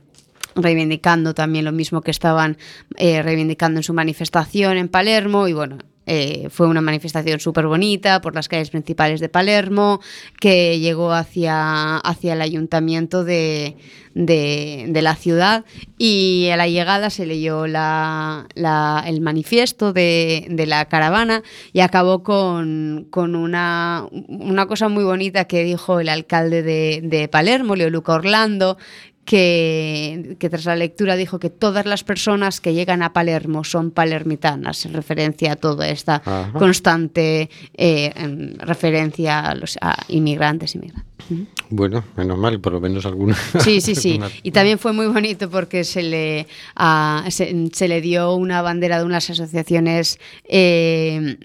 reivindicando 0.57 1.33
también 1.33 1.65
lo 1.65 1.71
mismo 1.73 2.01
que 2.03 2.11
estaban 2.11 2.59
eh, 2.97 3.23
reivindicando 3.23 3.79
en 3.79 3.85
su 3.85 3.95
manifestación 3.95 4.77
en 4.79 4.89
Palermo 4.89 5.47
y 5.47 5.53
bueno, 5.53 5.79
eh, 6.07 6.49
fue 6.51 6.67
una 6.67 6.81
manifestación 6.81 7.41
súper 7.41 7.67
bonita 7.67 8.21
por 8.21 8.35
las 8.35 8.49
calles 8.49 8.71
principales 8.71 9.21
de 9.21 9.29
Palermo 9.29 10.01
que 10.41 10.81
llegó 10.81 11.13
hacia, 11.13 11.99
hacia 11.99 12.33
el 12.33 12.43
ayuntamiento 12.43 13.23
de, 13.23 13.77
de, 14.15 15.01
la 15.03 15.15
ciudad 15.15 15.65
y 15.99 16.49
a 16.53 16.57
la 16.57 16.69
llegada 16.69 17.11
se 17.11 17.27
leyó 17.27 17.67
la, 17.67 18.47
el 19.07 19.21
manifiesto 19.21 19.93
de, 19.93 20.47
de 20.51 20.67
la 20.67 20.87
caravana 20.87 21.43
y 21.73 21.81
acabó 21.81 22.23
con, 22.23 23.07
con 23.11 23.37
una, 23.37 24.07
una 24.11 24.67
cosa 24.67 24.89
muy 24.89 25.05
bonita 25.05 25.45
que 25.45 25.65
dijo 25.65 26.01
el 26.01 26.09
alcalde 26.09 26.63
de, 26.63 27.01
de 27.03 27.29
Palermo, 27.29 27.77
Leo 27.77 27.91
Luca 27.91 28.15
Orlando, 28.15 28.79
que, 29.25 30.37
que 30.39 30.51
tras 30.51 30.65
la 30.65 30.77
lectura 30.77 31.17
dijo 31.17 31.39
que 31.39 31.51
todas 31.51 31.87
las 31.87 32.03
personas 32.05 32.61
que 32.61 32.75
llegan 32.75 33.03
a 33.03 33.13
Palermo 33.13 33.65
son 33.65 33.91
palermitanas, 33.91 34.85
en 34.87 34.95
referencia 34.95 35.53
a 35.53 35.57
toda 35.57 35.89
esta 35.89 36.17
Ajá. 36.25 36.53
constante 36.53 37.49
eh, 37.77 38.13
em, 38.17 38.55
referencia 38.59 39.41
a 39.41 39.55
los 39.55 39.79
a 39.81 39.97
inmigrantes. 40.09 40.75
inmigrantes. 40.75 41.09
Bueno, 41.69 42.03
menos 42.17 42.39
mal, 42.39 42.61
por 42.61 42.73
lo 42.73 42.81
menos 42.81 43.07
alguna. 43.07 43.37
Sí, 43.61 43.81
sí, 43.81 43.95
sí. 43.95 44.19
Y 44.43 44.51
también 44.51 44.79
fue 44.79 44.93
muy 44.93 45.07
bonito 45.07 45.49
porque 45.49 45.85
se 45.85 46.03
le, 46.03 46.47
a- 46.75 47.25
se, 47.29 47.69
se 47.73 47.87
le 47.89 48.01
dio 48.01 48.35
una 48.35 48.63
bandera 48.63 48.99
de 48.99 49.05
unas 49.05 49.31
asociaciones 49.31 50.19
eh, 50.45 51.39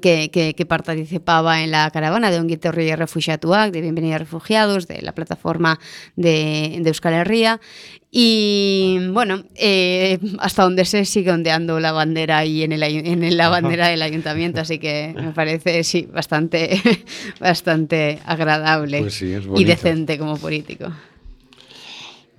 que, 0.00 0.30
que, 0.30 0.54
que 0.54 0.66
participaba 0.66 1.62
en 1.62 1.70
la 1.70 1.90
caravana 1.90 2.30
de 2.30 2.38
Ongi 2.38 2.54
Etorri 2.54 2.94
Refugiatuak, 2.94 3.72
de 3.72 3.80
Bienvenida 3.80 4.16
a 4.16 4.18
Refugiados, 4.18 4.88
de 4.88 5.02
la 5.02 5.12
plataforma 5.12 5.78
de, 6.16 6.78
de 6.80 6.88
Euskal 6.88 7.14
Herria. 7.14 7.60
Y 8.10 8.98
bueno, 9.12 9.44
eh, 9.54 10.18
hasta 10.38 10.62
donde 10.62 10.86
sé 10.86 11.04
sigue 11.04 11.30
ondeando 11.30 11.78
la 11.78 11.92
bandera 11.92 12.38
ahí 12.38 12.62
en, 12.62 12.72
el, 12.72 12.82
en 12.82 13.36
la 13.36 13.50
bandera 13.50 13.88
del 13.88 14.00
ayuntamiento, 14.00 14.62
así 14.62 14.78
que 14.78 15.14
me 15.14 15.32
parece, 15.32 15.84
sí, 15.84 16.08
bastante, 16.10 16.80
bastante 17.40 18.18
agradable 18.24 19.00
Pues 19.00 19.14
sí, 19.14 19.34
y 19.56 19.64
decente 19.64 20.18
como 20.18 20.38
político. 20.38 20.90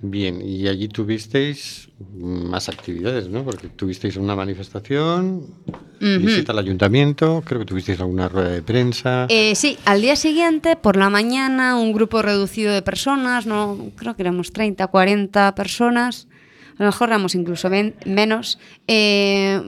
Bien, 0.02 0.40
y 0.42 0.66
allí 0.66 0.88
tuvisteis 0.88 1.90
más 2.16 2.68
actividades, 2.70 3.28
¿no? 3.28 3.44
Porque 3.44 3.68
tuvisteis 3.68 4.16
una 4.16 4.34
manifestación, 4.34 5.46
visita 6.00 6.52
al 6.52 6.58
ayuntamiento, 6.58 7.42
creo 7.44 7.60
que 7.60 7.66
tuvisteis 7.66 8.00
alguna 8.00 8.26
rueda 8.28 8.48
de 8.48 8.62
prensa. 8.62 9.26
Eh, 9.28 9.54
sí, 9.54 9.76
al 9.84 10.00
día 10.00 10.16
siguiente, 10.16 10.76
por 10.76 10.96
la 10.96 11.10
mañana, 11.10 11.76
un 11.78 11.92
grupo 11.92 12.22
reducido 12.22 12.72
de 12.72 12.80
personas, 12.80 13.44
no 13.44 13.90
creo 13.96 14.16
que 14.16 14.22
éramos 14.22 14.52
30, 14.52 14.86
40 14.86 15.54
personas, 15.54 16.26
a 16.78 16.84
lo 16.84 16.86
mejor 16.86 17.10
éramos 17.10 17.34
incluso 17.34 17.68
men- 17.68 17.94
menos, 18.06 18.58
eh, 18.88 19.60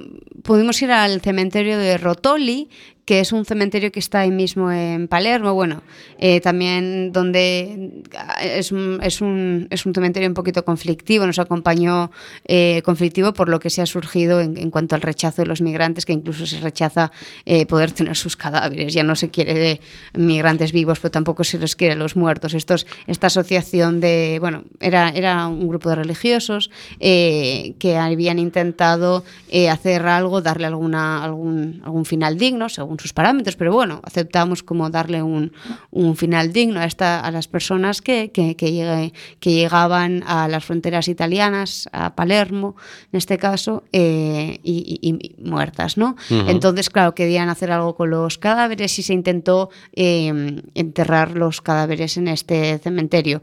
pudimos 0.43 0.81
ir 0.81 0.91
al 0.93 1.21
cementerio 1.21 1.77
de 1.77 1.99
Rotoli, 1.99 2.71
que 3.05 3.21
es 3.21 3.33
un 3.33 3.45
cementerio 3.45 3.91
que 3.91 3.99
está 3.99 4.21
ahí 4.21 4.31
mismo 4.31 4.71
en 4.71 5.09
Palermo, 5.09 5.55
bueno, 5.55 5.83
eh, 6.19 6.41
también 6.41 7.13
donde 7.13 8.03
es 8.41 8.71
un, 8.71 9.01
es, 9.03 9.21
un, 9.21 9.67
es 9.71 9.85
un 9.87 9.95
cementerio 9.95 10.29
un 10.29 10.35
poquito 10.35 10.65
conflictivo, 10.65 11.27
nos 11.27 11.39
acompañó 11.39 12.13
eh, 12.45 12.81
conflictivo 12.85 13.33
por 13.33 13.49
lo 13.49 13.59
que 13.59 13.71
se 13.71 13.83
ha 13.83 13.87
surgido 13.87 14.41
en, 14.41 14.57
en 14.57 14.71
cuanto 14.71 14.95
al 14.95 15.03
rechazo 15.03 15.43
de 15.43 15.47
los 15.47 15.61
migrantes, 15.61 16.07
que 16.07 16.13
incluso 16.13 16.47
se 16.47 16.61
rechaza 16.61 17.11
eh, 17.45 17.67
poder 17.67 17.91
tener 17.91 18.17
sus 18.17 18.37
cadáveres, 18.37 18.95
ya 18.95 19.03
no 19.03 19.17
se 19.17 19.31
quiere 19.31 19.55
de 19.55 19.81
migrantes 20.15 20.73
vivos, 20.73 21.01
pero 21.01 21.11
tampoco 21.11 21.43
se 21.45 21.59
les 21.59 21.75
quiere 21.75 21.97
los 21.97 22.15
muertos. 22.15 22.55
Estos, 22.55 22.87
esta 23.07 23.27
asociación 23.27 24.01
de, 24.01 24.39
bueno, 24.41 24.65
era, 24.81 25.11
era 25.11 25.49
un 25.49 25.67
grupo 25.69 25.89
de 25.89 25.97
religiosos 25.97 26.71
eh, 27.01 27.75
que 27.79 27.97
habían 27.97 28.39
intentado 28.39 29.25
eh, 29.49 29.71
hacer 29.71 30.07
algo, 30.07 30.41
darle 30.41 30.67
alguna, 30.67 31.25
algún, 31.25 31.83
algún 31.85 32.05
final 32.05 32.39
digno, 32.39 32.69
según 32.69 32.92
sus 32.99 33.13
parámetros, 33.13 33.57
pero 33.57 33.73
bueno, 33.73 34.01
aceptamos 34.05 34.63
como 34.63 34.89
darle 34.91 35.23
un, 35.23 35.53
un 35.91 36.17
final 36.17 36.53
digno 36.53 36.81
a, 36.81 36.85
esta, 36.85 37.21
a 37.21 37.31
las 37.31 37.49
personas 37.49 38.01
que, 38.03 38.31
que, 38.33 38.57
que, 38.57 38.73
llegue- 38.73 39.13
que 39.41 39.53
llegaban 39.53 40.23
a 40.27 40.49
las 40.49 40.65
fronteras 40.65 41.09
italianas, 41.09 41.89
a 41.93 42.15
Palermo, 42.15 42.77
en 43.13 43.19
este 43.19 43.39
caso, 43.39 43.85
eh, 43.93 44.61
y, 44.63 44.99
y- 45.03 45.35
y 45.39 45.43
muertas, 45.49 45.97
¿no? 45.97 46.17
Entonces, 46.49 46.91
claro, 46.91 47.15
querían 47.15 47.49
hacer 47.49 47.71
algo 47.71 47.95
con 47.95 48.11
los 48.11 48.39
cadáveres 48.39 48.99
y 48.99 49.03
se 49.03 49.13
intentó 49.15 49.71
eh, 49.95 50.63
enterrar 50.75 51.33
los 51.37 51.61
cadáveres 51.61 52.17
en 52.17 52.29
este 52.29 52.79
cementerio. 52.79 53.43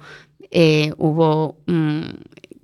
Eh, 0.52 0.94
hubo 0.98 1.58
mm, 1.68 2.02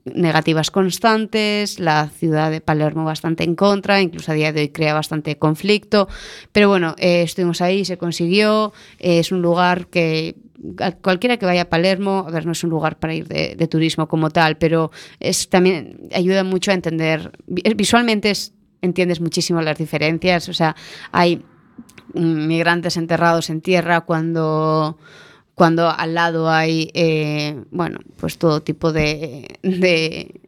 negativas 0.06 0.70
constantes, 0.72 1.80
la 1.80 2.10
ciudad 2.10 2.52
de 2.52 2.62
Palermo 2.62 3.04
bastante 3.06 3.44
en 3.44 3.56
contra, 3.56 4.02
incluso 4.02 4.32
a 4.32 4.36
día 4.36 4.54
de 4.54 4.62
hoy 4.62 4.70
crea 4.70 4.94
bastante 4.94 5.38
conflicto, 5.38 6.08
pero 6.52 6.70
bueno, 6.70 6.96
eh, 7.00 7.24
estuvimos 7.24 7.60
ahí, 7.62 7.86
se 7.86 7.98
consiguió, 7.98 8.72
eh, 9.00 9.20
es 9.20 9.32
un 9.32 9.42
lugar 9.42 9.88
que 9.88 10.36
cualquiera 11.02 11.38
que 11.38 11.46
vaya 11.46 11.64
a 11.64 11.70
Palermo, 11.70 12.24
a 12.28 12.32
ver, 12.32 12.46
no 12.46 12.52
es 12.54 12.64
un 12.64 12.70
lugar 12.70 12.98
para 12.98 13.14
ir 13.14 13.28
de, 13.28 13.56
de 13.56 13.68
turismo 13.68 14.08
como 14.08 14.30
tal, 14.30 14.58
pero 14.58 14.92
es 15.20 15.50
también 15.50 16.08
ayuda 16.14 16.44
mucho 16.44 16.72
a 16.72 16.76
entender, 16.76 17.32
vi- 17.48 17.64
visualmente 17.76 18.30
es- 18.30 18.54
entiendes 18.82 19.20
muchísimo 19.20 19.62
las 19.62 19.78
diferencias, 19.78 20.48
o 20.50 20.54
sea, 20.54 20.76
hay 21.12 21.44
migrantes 22.14 22.98
enterrados 22.98 23.50
en 23.50 23.62
tierra 23.62 24.02
cuando 24.02 24.98
cuando 25.56 25.90
al 25.90 26.14
lado 26.14 26.50
hay 26.50 26.92
eh, 26.94 27.60
bueno 27.72 28.00
pues 28.18 28.38
todo 28.38 28.62
tipo 28.62 28.92
de, 28.92 29.58
de, 29.64 30.42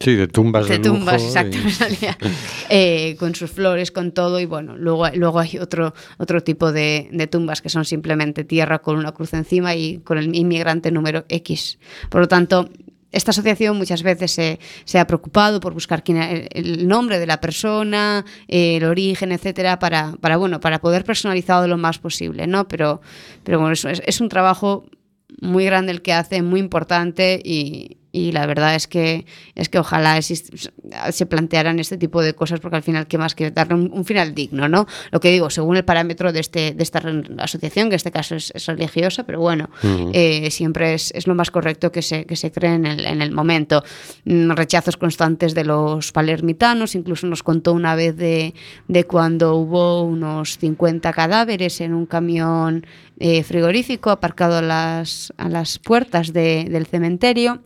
Sí, 0.00 0.16
de 0.16 0.26
tumbas 0.26 0.66
de 0.68 0.78
de 0.78 0.88
lujo 0.88 0.98
tumbas, 0.98 1.22
exacto, 1.22 1.56
y- 1.58 2.06
eh, 2.70 3.16
con 3.20 3.36
sus 3.36 3.52
flores, 3.52 3.92
con 3.92 4.10
todo, 4.10 4.40
y 4.40 4.46
bueno, 4.46 4.76
luego, 4.76 5.06
luego 5.14 5.38
hay 5.38 5.58
otro, 5.58 5.94
otro 6.18 6.42
tipo 6.42 6.72
de, 6.72 7.08
de 7.12 7.26
tumbas 7.28 7.62
que 7.62 7.68
son 7.68 7.84
simplemente 7.84 8.42
tierra 8.42 8.80
con 8.80 8.96
una 8.96 9.12
cruz 9.12 9.32
encima 9.32 9.76
y 9.76 9.98
con 9.98 10.18
el 10.18 10.34
inmigrante 10.34 10.90
número 10.90 11.24
X. 11.28 11.78
Por 12.10 12.22
lo 12.22 12.26
tanto, 12.26 12.68
esta 13.12 13.30
asociación 13.30 13.76
muchas 13.76 14.02
veces 14.02 14.32
se, 14.32 14.58
se 14.84 14.98
ha 14.98 15.06
preocupado 15.06 15.60
por 15.60 15.74
buscar 15.74 16.02
quién 16.02 16.16
el, 16.50 16.88
nombre 16.88 17.18
de 17.18 17.26
la 17.26 17.40
persona, 17.40 18.24
eh, 18.48 18.76
el 18.76 18.84
origen, 18.84 19.32
etcétera, 19.32 19.78
para, 19.78 20.12
para, 20.20 20.36
bueno, 20.36 20.60
para 20.60 20.80
poder 20.80 21.04
personalizarlo 21.04 21.68
lo 21.68 21.76
más 21.76 21.98
posible, 21.98 22.46
¿no? 22.46 22.66
Pero, 22.66 23.00
pero 23.44 23.60
bueno, 23.60 23.74
es 23.74 24.20
un 24.20 24.28
trabajo 24.28 24.86
muy 25.40 25.64
grande 25.64 25.92
el 25.92 26.02
que 26.02 26.12
hace, 26.12 26.42
muy 26.42 26.60
importante 26.60 27.40
y, 27.44 27.98
y 28.12 28.32
la 28.32 28.44
verdad 28.46 28.74
es 28.74 28.86
que 28.86 29.24
es 29.54 29.68
que 29.70 29.78
ojalá 29.78 30.20
se 30.20 31.26
plantearan 31.26 31.78
este 31.78 31.96
tipo 31.96 32.20
de 32.22 32.34
cosas 32.34 32.60
porque 32.60 32.76
al 32.76 32.82
final 32.82 33.06
qué 33.06 33.16
más 33.18 33.34
que 33.34 33.50
darle 33.50 33.74
un, 33.74 33.90
un 33.92 34.04
final 34.04 34.34
digno, 34.34 34.68
¿no? 34.68 34.86
Lo 35.10 35.18
que 35.20 35.30
digo, 35.30 35.48
según 35.50 35.76
el 35.78 35.84
parámetro 35.84 36.32
de 36.32 36.40
este 36.40 36.72
de 36.74 36.82
esta 36.82 37.02
asociación, 37.38 37.88
que 37.88 37.94
en 37.94 37.96
este 37.96 38.10
caso 38.10 38.34
es, 38.36 38.52
es 38.54 38.66
religiosa, 38.66 39.24
pero 39.24 39.40
bueno, 39.40 39.70
eh, 40.12 40.50
siempre 40.50 40.94
es, 40.94 41.10
es 41.14 41.26
lo 41.26 41.34
más 41.34 41.50
correcto 41.50 41.90
que 41.90 42.02
se, 42.02 42.24
que 42.26 42.36
se 42.36 42.52
cree 42.52 42.74
en 42.74 42.86
el, 42.86 43.04
en 43.06 43.22
el 43.22 43.32
momento. 43.32 43.82
Mm, 44.24 44.50
Rechazos 44.52 44.96
constantes 44.96 45.54
de 45.54 45.64
los 45.64 46.12
palermitanos, 46.12 46.94
incluso 46.94 47.26
nos 47.26 47.42
contó 47.42 47.72
una 47.72 47.94
vez 47.94 48.16
de, 48.16 48.54
de 48.88 49.04
cuando 49.04 49.56
hubo 49.56 50.02
unos 50.02 50.58
50 50.58 51.12
cadáveres 51.12 51.80
en 51.80 51.94
un 51.94 52.04
camión 52.06 52.86
eh, 53.18 53.42
frigorífico 53.42 54.10
aparcado 54.10 54.58
a 54.58 54.62
las, 54.62 55.32
a 55.38 55.48
las 55.48 55.78
puertas 55.78 56.32
de- 56.32 56.66
del 56.70 56.86
cementerio. 56.86 57.62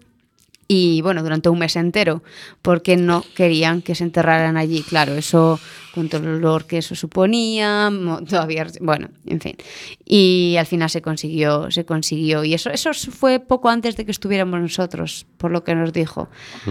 Y 0.69 1.01
bueno, 1.03 1.23
durante 1.23 1.49
un 1.49 1.59
mes 1.59 1.77
entero, 1.77 2.23
porque 2.63 2.97
no 2.97 3.25
querían 3.35 3.83
que 3.83 3.95
se 3.95 4.05
enterraran 4.05 4.57
allí. 4.57 4.83
Claro, 4.83 5.15
eso, 5.15 5.61
con 5.95 6.09
todo 6.09 6.23
el 6.23 6.35
olor 6.35 6.67
que 6.67 6.79
eso 6.79 6.95
suponía, 6.95 7.91
todavía, 8.29 8.67
bueno, 8.81 9.09
en 9.27 9.41
fin. 9.41 9.57
Y 10.05 10.57
al 10.59 10.67
final 10.67 10.91
se 10.91 11.03
consiguió, 11.03 11.71
se 11.71 11.85
consiguió. 11.85 12.43
Y 12.43 12.55
eso, 12.55 12.71
eso 12.71 12.93
fue 12.95 13.39
poco 13.39 13.69
antes 13.69 13.97
de 13.97 14.05
que 14.05 14.11
estuviéramos 14.11 14.61
nosotros, 14.61 15.27
por 15.37 15.53
lo 15.53 15.63
que 15.63 15.75
nos 15.75 15.93
dijo. 15.93 16.29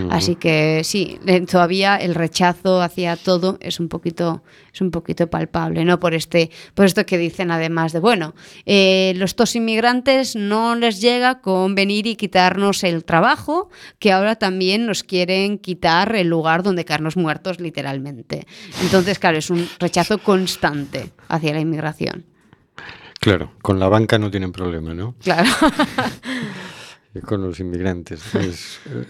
Así 0.09 0.35
que 0.35 0.81
sí, 0.83 1.17
todavía 1.49 1.95
el 1.95 2.15
rechazo 2.15 2.81
hacia 2.81 3.15
todo 3.15 3.57
es 3.61 3.79
un 3.79 3.87
poquito, 3.87 4.43
es 4.73 4.81
un 4.81 4.91
poquito 4.91 5.27
palpable, 5.27 5.85
¿no? 5.85 5.99
Por 5.99 6.13
este, 6.13 6.51
por 6.73 6.85
esto 6.85 7.05
que 7.05 7.17
dicen 7.17 7.49
además 7.49 7.93
de, 7.93 7.99
bueno, 7.99 8.35
eh, 8.65 9.13
los 9.15 9.35
dos 9.35 9.55
inmigrantes 9.55 10.35
no 10.35 10.75
les 10.75 11.01
llega 11.01 11.41
con 11.41 11.75
venir 11.75 12.07
y 12.07 12.15
quitarnos 12.15 12.83
el 12.83 13.05
trabajo, 13.05 13.69
que 13.99 14.11
ahora 14.11 14.35
también 14.35 14.85
nos 14.85 15.03
quieren 15.03 15.57
quitar 15.59 16.15
el 16.15 16.27
lugar 16.27 16.63
donde 16.63 16.85
caernos 16.85 17.17
muertos, 17.17 17.59
literalmente. 17.59 18.45
Entonces, 18.81 19.19
claro, 19.19 19.37
es 19.37 19.49
un 19.49 19.67
rechazo 19.79 20.17
constante 20.19 21.11
hacia 21.27 21.53
la 21.53 21.59
inmigración. 21.59 22.25
Claro, 23.19 23.51
con 23.61 23.79
la 23.79 23.87
banca 23.87 24.19
no 24.19 24.29
tienen 24.29 24.51
problema, 24.51 24.93
¿no? 24.93 25.15
Claro. 25.23 25.49
Con 27.25 27.41
los 27.41 27.61
inmigrantes. 27.61 28.35
Es, 28.35 28.79
eh, 28.87 29.05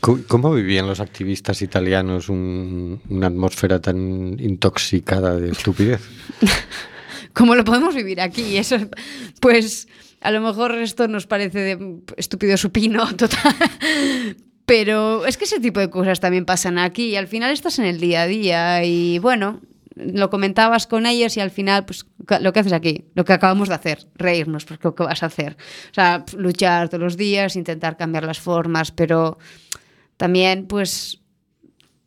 ¿cómo- 0.00 0.20
¿Cómo 0.26 0.52
vivían 0.52 0.88
los 0.88 0.98
activistas 0.98 1.62
italianos 1.62 2.28
un- 2.28 3.00
una 3.08 3.28
atmósfera 3.28 3.80
tan 3.80 4.36
intoxicada 4.40 5.36
de 5.36 5.50
estupidez? 5.52 6.00
¿Cómo 7.32 7.54
lo 7.54 7.62
podemos 7.64 7.94
vivir 7.94 8.20
aquí? 8.20 8.56
Eso, 8.56 8.78
pues, 9.40 9.86
a 10.20 10.30
lo 10.30 10.40
mejor 10.40 10.74
esto 10.76 11.08
nos 11.08 11.26
parece 11.26 11.58
de 11.60 12.00
estúpido 12.16 12.56
supino 12.56 13.06
total. 13.16 13.54
Pero 14.66 15.26
es 15.26 15.36
que 15.36 15.44
ese 15.44 15.60
tipo 15.60 15.78
de 15.78 15.90
cosas 15.90 16.18
también 16.18 16.44
pasan 16.44 16.78
aquí 16.78 17.10
y 17.10 17.16
al 17.16 17.28
final 17.28 17.52
estás 17.52 17.78
en 17.78 17.84
el 17.84 18.00
día 18.00 18.22
a 18.22 18.26
día 18.26 18.84
y 18.84 19.20
bueno, 19.20 19.60
lo 19.96 20.28
comentabas 20.28 20.86
con 20.86 21.06
ellos 21.06 21.36
y 21.36 21.40
al 21.40 21.50
final, 21.50 21.86
pues 21.86 22.06
lo 22.40 22.52
que 22.52 22.60
haces 22.60 22.72
aquí, 22.72 23.06
lo 23.14 23.24
que 23.24 23.32
acabamos 23.32 23.68
de 23.68 23.76
hacer, 23.76 24.06
reírnos, 24.16 24.64
porque 24.64 24.88
lo 24.88 24.94
que 24.94 25.04
vas 25.04 25.22
a 25.22 25.26
hacer. 25.26 25.56
O 25.90 25.94
sea, 25.94 26.24
luchar 26.36 26.88
todos 26.88 27.02
los 27.02 27.16
días, 27.16 27.56
intentar 27.56 27.96
cambiar 27.96 28.24
las 28.24 28.38
formas, 28.38 28.90
pero 28.90 29.38
también, 30.16 30.66
pues, 30.66 31.20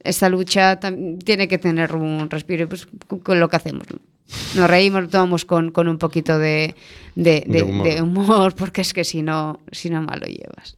esta 0.03 0.29
lucha 0.29 0.79
tiene 0.79 1.47
que 1.47 1.57
tener 1.57 1.95
un 1.95 2.29
respiro, 2.29 2.69
pues 2.69 2.87
con 3.23 3.39
lo 3.39 3.49
que 3.49 3.55
hacemos. 3.55 3.87
Nos 4.55 4.69
reímos, 4.69 5.03
lo 5.03 5.09
tomamos 5.09 5.45
con, 5.45 5.71
con 5.71 5.87
un 5.87 5.97
poquito 5.97 6.37
de, 6.37 6.75
de, 7.15 7.43
humor. 7.63 7.87
de 7.87 8.01
humor, 8.01 8.55
porque 8.55 8.81
es 8.81 8.93
que 8.93 9.03
si 9.03 9.21
no, 9.21 9.59
si 9.71 9.89
no 9.89 10.01
mal 10.01 10.19
lo 10.19 10.27
llevas. 10.27 10.77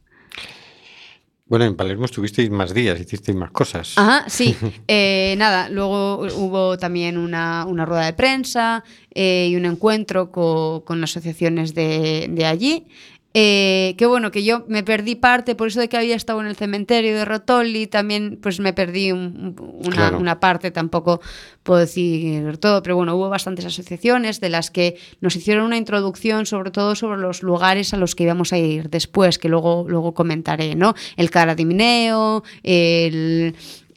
Bueno, 1.46 1.66
en 1.66 1.76
Palermo 1.76 2.06
estuvisteis 2.06 2.48
más 2.50 2.72
días, 2.72 2.98
hicisteis 2.98 3.36
más 3.36 3.50
cosas. 3.50 3.92
Ajá, 3.96 4.24
sí. 4.28 4.56
Eh, 4.88 5.34
nada, 5.38 5.68
luego 5.68 6.20
hubo 6.36 6.78
también 6.78 7.16
una, 7.18 7.66
una 7.66 7.84
rueda 7.84 8.06
de 8.06 8.12
prensa 8.14 8.84
eh, 9.14 9.48
y 9.50 9.56
un 9.56 9.64
encuentro 9.66 10.30
co- 10.30 10.82
con 10.86 11.02
asociaciones 11.04 11.74
de, 11.74 12.28
de 12.30 12.46
allí. 12.46 12.86
Eh, 13.34 13.94
que 13.96 14.04
bueno, 14.04 14.30
que 14.30 14.44
yo 14.44 14.64
me 14.68 14.82
perdí 14.82 15.14
parte, 15.14 15.54
por 15.54 15.68
eso 15.68 15.80
de 15.80 15.88
que 15.88 15.96
había 15.96 16.14
estado 16.16 16.40
en 16.42 16.46
el 16.48 16.54
cementerio 16.56 17.16
de 17.16 17.24
Rotoli, 17.24 17.86
también 17.86 18.38
pues 18.42 18.60
me 18.60 18.74
perdí 18.74 19.10
un- 19.10 19.56
un- 19.58 19.86
una, 19.86 19.96
Claro. 19.96 20.18
una 20.18 20.38
parte, 20.38 20.70
tampoco 20.70 21.20
puedo 21.62 21.80
decir 21.80 22.58
todo, 22.58 22.82
pero 22.82 22.96
bueno, 22.96 23.14
hubo 23.16 23.30
bastantes 23.30 23.64
asociaciones 23.64 24.40
de 24.40 24.50
las 24.50 24.70
que 24.70 24.96
nos 25.22 25.34
hicieron 25.34 25.64
una 25.64 25.78
introducción, 25.78 26.44
sobre 26.44 26.70
todo 26.70 26.94
sobre 26.94 27.20
los 27.22 27.42
lugares 27.42 27.94
a 27.94 27.96
los 27.96 28.14
que 28.14 28.24
íbamos 28.24 28.52
a 28.52 28.58
ir 28.58 28.90
después, 28.90 29.38
que 29.38 29.48
luego, 29.48 29.86
luego 29.88 30.12
comentaré, 30.12 30.74
¿no? 30.74 30.94
El 31.16 31.30
Cara 31.30 31.54
de 31.54 31.64
Mineo, 31.64 32.42
el, 32.62 33.54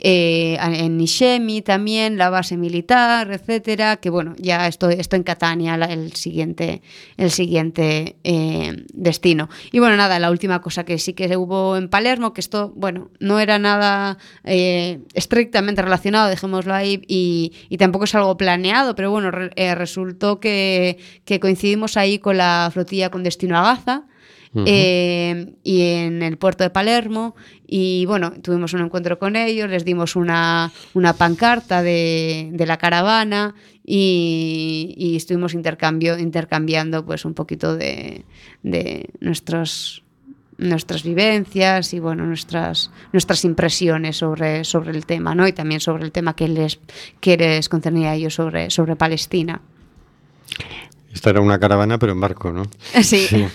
eh, 0.07 0.55
en 0.61 0.97
Nishemi 0.97 1.63
también, 1.63 2.15
la 2.17 2.29
base 2.29 2.57
militar, 2.57 3.31
etcétera, 3.31 3.97
que 3.97 4.11
bueno, 4.11 4.35
ya 4.37 4.67
esto, 4.67 4.87
esto 4.91 5.15
en 5.15 5.23
Catania, 5.23 5.73
el 5.73 6.13
siguiente, 6.13 6.83
el 7.17 7.31
siguiente 7.31 8.17
eh, 8.23 8.85
destino. 8.93 9.49
Y 9.71 9.79
bueno, 9.79 9.97
nada, 9.97 10.19
la 10.19 10.29
última 10.29 10.61
cosa 10.61 10.83
que 10.83 10.99
sí 10.99 11.13
que 11.13 11.35
hubo 11.35 11.75
en 11.75 11.89
Palermo, 11.89 12.33
que 12.33 12.41
esto, 12.41 12.71
bueno, 12.75 13.09
no 13.19 13.39
era 13.39 13.57
nada 13.57 14.19
eh, 14.43 14.99
estrictamente 15.15 15.81
relacionado, 15.81 16.29
dejémoslo 16.29 16.75
ahí, 16.75 17.01
y, 17.07 17.53
y 17.69 17.77
tampoco 17.77 18.05
es 18.05 18.13
algo 18.13 18.37
planeado, 18.37 18.93
pero 18.93 19.09
bueno, 19.09 19.31
re- 19.31 19.49
eh, 19.55 19.73
resultó 19.73 20.39
que, 20.39 20.99
que 21.25 21.39
coincidimos 21.39 21.97
ahí 21.97 22.19
con 22.19 22.37
la 22.37 22.69
flotilla 22.71 23.09
con 23.09 23.23
destino 23.23 23.57
a 23.57 23.63
Gaza. 23.63 24.03
Eh, 24.65 25.53
y 25.63 25.81
en 25.81 26.21
el 26.23 26.37
puerto 26.37 26.63
de 26.63 26.69
Palermo 26.69 27.35
y 27.67 28.05
bueno, 28.05 28.31
tuvimos 28.41 28.73
un 28.73 28.81
encuentro 28.81 29.19
con 29.19 29.35
ellos, 29.35 29.69
les 29.69 29.83
dimos 29.83 30.15
una, 30.15 30.71
una 30.93 31.13
pancarta 31.13 31.81
de, 31.81 32.49
de 32.53 32.65
la 32.65 32.77
caravana 32.77 33.55
y, 33.83 34.93
y 34.97 35.15
estuvimos 35.15 35.53
intercambio, 35.53 36.17
intercambiando 36.17 37.05
pues 37.05 37.25
un 37.25 37.33
poquito 37.33 37.75
de, 37.75 38.25
de 38.63 39.09
nuestros 39.19 40.03
nuestras 40.57 41.03
vivencias 41.03 41.93
y 41.93 41.99
bueno 41.99 42.25
nuestras 42.25 42.89
nuestras 43.11 43.43
impresiones 43.43 44.15
sobre, 44.15 44.63
sobre 44.63 44.91
el 44.91 45.05
tema 45.05 45.35
¿no? 45.35 45.45
y 45.49 45.51
también 45.51 45.81
sobre 45.81 46.05
el 46.05 46.13
tema 46.13 46.33
que 46.33 46.47
les 46.47 46.79
que 47.19 47.35
les 47.35 47.67
concernía 47.67 48.11
a 48.11 48.15
ellos 48.15 48.35
sobre, 48.35 48.69
sobre 48.69 48.95
Palestina 48.95 49.59
Esta 51.13 51.31
era 51.31 51.41
una 51.41 51.59
caravana, 51.59 51.97
pero 51.99 52.13
en 52.13 52.21
barco, 52.21 52.53
¿no? 52.53 52.63
sí. 53.03 53.27
Sí, 53.27 53.45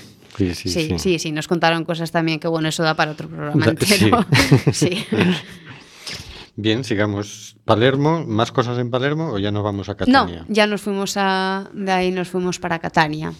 sí, 0.55 0.55
sí. 0.55 0.68
Sí, 0.88 0.99
sí, 0.99 1.18
sí, 1.18 1.32
nos 1.32 1.47
contaron 1.49 1.84
cosas 1.84 2.11
también 2.11 2.41
que 2.41 2.49
bueno, 2.49 2.68
eso 2.68 2.82
da 2.82 2.95
para 2.95 3.12
otro 3.12 3.28
programa 3.28 3.64
entero. 3.66 4.24
Sí. 4.72 5.05
Bien, 6.57 6.84
sigamos. 6.84 7.57
Palermo, 7.64 8.24
¿más 8.26 8.53
cosas 8.53 8.78
en 8.78 8.91
Palermo 8.91 9.30
o 9.32 9.38
ya 9.38 9.51
nos 9.51 9.62
vamos 9.62 9.88
a 9.88 9.93
No, 9.93 9.97
Catania? 9.97 10.45
ya 10.49 10.66
nos 10.66 10.82
fuimos 10.82 11.14
a. 11.16 11.70
De 11.72 11.91
ahí 11.93 12.11
nos 12.11 12.28
fuimos 12.28 12.59
para 12.59 12.78
Catania. 12.80 13.32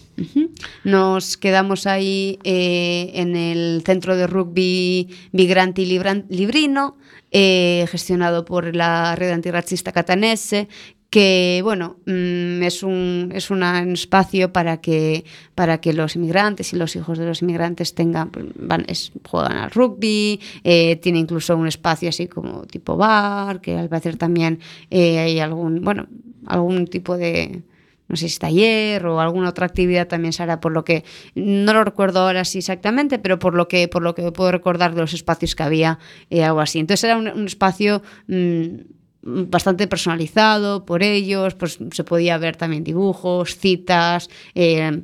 Nos 0.83 1.37
quedamos 1.37 1.85
ahí 1.85 2.39
eh, 2.43 3.11
en 3.13 3.35
el 3.35 3.83
centro 3.85 4.15
de 4.15 4.25
rugby 4.27 5.09
Migranti 5.33 5.85
Libran- 5.85 6.25
Librino, 6.29 6.97
eh, 7.31 7.85
gestionado 7.91 8.45
por 8.45 8.75
la 8.75 9.15
red 9.15 9.31
antirracista 9.31 9.91
catanese. 9.91 10.67
Que 11.11 11.59
bueno, 11.61 11.97
mm, 12.05 12.63
es 12.63 12.83
un, 12.83 13.31
es 13.35 13.51
un 13.51 13.61
espacio 13.63 14.53
para 14.53 14.79
que, 14.79 15.25
para 15.55 15.81
que 15.81 15.91
los 15.91 16.15
inmigrantes 16.15 16.71
y 16.71 16.77
los 16.77 16.95
hijos 16.95 17.17
de 17.17 17.25
los 17.25 17.41
inmigrantes 17.41 17.93
tengan, 17.95 18.31
van, 18.55 18.85
es- 18.87 19.11
juegan 19.29 19.57
al 19.57 19.71
rugby, 19.71 20.39
eh, 20.63 20.95
tiene 20.95 21.19
incluso 21.19 21.57
un 21.57 21.67
espacio 21.67 22.07
así 22.07 22.27
como 22.27 22.63
tipo 22.65 22.95
bar, 22.95 23.59
que 23.59 23.77
al 23.77 23.89
parecer 23.89 24.15
también 24.15 24.59
eh, 24.89 25.19
hay 25.19 25.39
algún, 25.41 25.81
bueno, 25.81 26.07
algún 26.45 26.87
tipo 26.87 27.17
de, 27.17 27.61
no 28.07 28.15
sé 28.15 28.29
si 28.29 28.39
taller 28.39 29.05
o 29.05 29.19
alguna 29.19 29.49
otra 29.49 29.65
actividad 29.65 30.07
también 30.07 30.31
se 30.31 30.43
hará 30.43 30.61
por 30.61 30.71
lo 30.71 30.85
que 30.85 31.03
no 31.35 31.73
lo 31.73 31.83
recuerdo 31.83 32.21
ahora 32.21 32.45
sí 32.45 32.59
exactamente 32.59 33.19
pero 33.19 33.37
por 33.37 33.53
lo 33.53 33.67
que 33.67 33.87
por 33.89 34.01
lo 34.01 34.15
que 34.15 34.31
puedo 34.31 34.51
recordar 34.51 34.95
de 34.95 35.01
los 35.01 35.13
espacios 35.13 35.55
que 35.55 35.63
había 35.63 35.99
eh, 36.29 36.43
algo 36.45 36.61
así. 36.61 36.79
Entonces 36.79 37.03
era 37.03 37.17
un, 37.17 37.27
un 37.27 37.45
espacio 37.47 38.01
mm, 38.27 39.00
bastante 39.23 39.87
personalizado 39.87 40.85
por 40.85 41.03
ellos 41.03 41.53
pues 41.55 41.77
se 41.91 42.03
podía 42.03 42.37
ver 42.37 42.55
también 42.55 42.83
dibujos 42.83 43.55
citas 43.55 44.29
eh, 44.55 45.03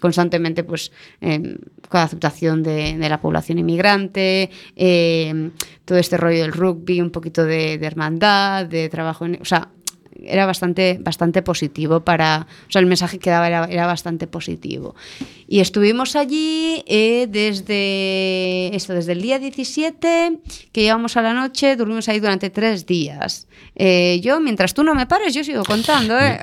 constantemente 0.00 0.62
pues 0.62 0.92
eh, 1.20 1.58
con 1.88 1.98
la 2.00 2.04
aceptación 2.04 2.62
de, 2.62 2.96
la 2.98 3.20
población 3.20 3.58
inmigrante 3.58 4.50
eh, 4.76 5.50
todo 5.84 5.98
este 5.98 6.16
rollo 6.16 6.42
del 6.42 6.52
rugby 6.52 7.00
un 7.00 7.10
poquito 7.10 7.44
de, 7.44 7.78
de 7.78 7.86
hermandad 7.86 8.66
de 8.66 8.88
trabajo 8.88 9.24
en, 9.24 9.38
o 9.40 9.44
sea 9.44 9.68
era 10.24 10.46
bastante, 10.46 10.98
bastante 11.00 11.42
positivo 11.42 12.00
para. 12.00 12.46
O 12.68 12.70
sea, 12.70 12.80
el 12.80 12.86
mensaje 12.86 13.18
que 13.18 13.30
daba 13.30 13.46
era, 13.46 13.64
era 13.66 13.86
bastante 13.86 14.26
positivo. 14.26 14.94
Y 15.46 15.60
estuvimos 15.60 16.16
allí 16.16 16.82
eh, 16.86 17.26
desde. 17.28 18.74
Esto, 18.74 18.94
desde 18.94 19.12
el 19.12 19.22
día 19.22 19.38
17, 19.38 20.40
que 20.72 20.82
llegamos 20.82 21.16
a 21.16 21.22
la 21.22 21.34
noche, 21.34 21.76
dormimos 21.76 22.08
ahí 22.08 22.20
durante 22.20 22.50
tres 22.50 22.86
días. 22.86 23.48
Eh, 23.74 24.20
yo, 24.22 24.40
mientras 24.40 24.74
tú 24.74 24.82
no 24.82 24.94
me 24.94 25.06
pares, 25.06 25.34
yo 25.34 25.44
sigo 25.44 25.62
contando, 25.64 26.18
¿eh? 26.18 26.38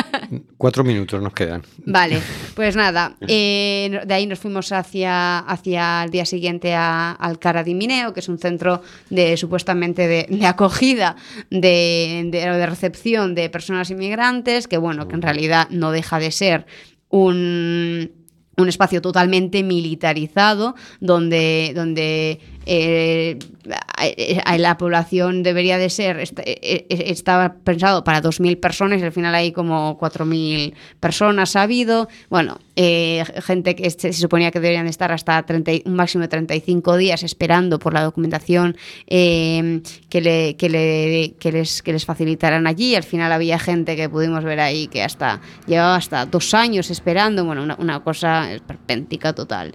Cuatro 0.58 0.84
minutos 0.84 1.22
nos 1.22 1.32
quedan. 1.32 1.62
Vale, 1.84 2.20
pues 2.54 2.76
nada, 2.76 3.16
eh, 3.28 4.00
de 4.04 4.14
ahí 4.14 4.26
nos 4.26 4.38
fuimos 4.38 4.72
hacia, 4.72 5.38
hacia 5.38 6.04
el 6.04 6.10
día 6.10 6.24
siguiente 6.26 6.74
a, 6.74 7.12
al 7.12 7.38
Cara 7.38 7.64
di 7.64 7.74
Mineo, 7.74 8.12
que 8.12 8.20
es 8.20 8.28
un 8.28 8.38
centro 8.38 8.82
de 9.10 9.36
supuestamente 9.36 10.06
de, 10.06 10.26
de 10.28 10.46
acogida, 10.46 11.16
de, 11.50 12.28
de, 12.30 12.38
de 12.38 12.66
recepción 12.66 13.13
de 13.22 13.48
personas 13.48 13.90
inmigrantes, 13.90 14.66
que 14.66 14.76
bueno, 14.76 15.06
que 15.06 15.14
en 15.14 15.22
realidad 15.22 15.68
no 15.70 15.92
deja 15.92 16.18
de 16.18 16.30
ser 16.30 16.66
un, 17.08 18.10
un 18.56 18.68
espacio 18.68 19.00
totalmente 19.00 19.62
militarizado, 19.62 20.74
donde, 21.00 21.72
donde 21.74 22.40
eh, 22.66 23.38
eh, 24.00 24.58
la 24.58 24.76
población 24.78 25.42
debería 25.42 25.78
de 25.78 25.90
ser, 25.90 26.18
eh, 26.20 26.26
eh, 26.46 26.86
estaba 26.88 27.54
pensado 27.64 28.04
para 28.04 28.20
2.000 28.22 28.58
personas 28.60 29.02
al 29.02 29.12
final 29.12 29.34
hay 29.34 29.52
como 29.52 29.98
4.000 29.98 30.74
personas 31.00 31.56
ha 31.56 31.62
habido. 31.62 32.08
Bueno, 32.30 32.58
eh, 32.76 33.24
gente 33.42 33.74
que 33.76 33.90
se, 33.90 34.12
se 34.12 34.20
suponía 34.20 34.50
que 34.50 34.60
deberían 34.60 34.86
estar 34.86 35.12
hasta 35.12 35.42
30 35.44 35.72
y- 35.72 35.82
un 35.86 35.94
máximo 35.94 36.22
de 36.22 36.28
35 36.28 36.96
días 36.96 37.22
esperando 37.22 37.78
por 37.78 37.94
la 37.94 38.02
documentación 38.02 38.76
que, 39.06 40.20
le, 40.20 40.56
que, 40.56 40.68
le, 40.68 41.34
les, 41.52 41.82
que 41.82 41.92
les 41.92 42.04
facilitaran 42.04 42.66
allí. 42.66 42.94
Al 42.94 43.02
final 43.04 43.32
había 43.32 43.58
gente 43.58 43.96
que 43.96 44.08
pudimos 44.08 44.44
ver 44.44 44.60
ahí 44.60 44.86
que 44.88 45.02
hasta 45.02 45.40
llevaba 45.66 45.96
hasta 45.96 46.26
dos 46.26 46.54
años 46.54 46.90
esperando. 46.90 47.44
Bueno, 47.44 47.62
una, 47.62 47.76
una 47.78 48.00
cosa 48.02 48.52
esperpéntica 48.52 49.32
total. 49.32 49.74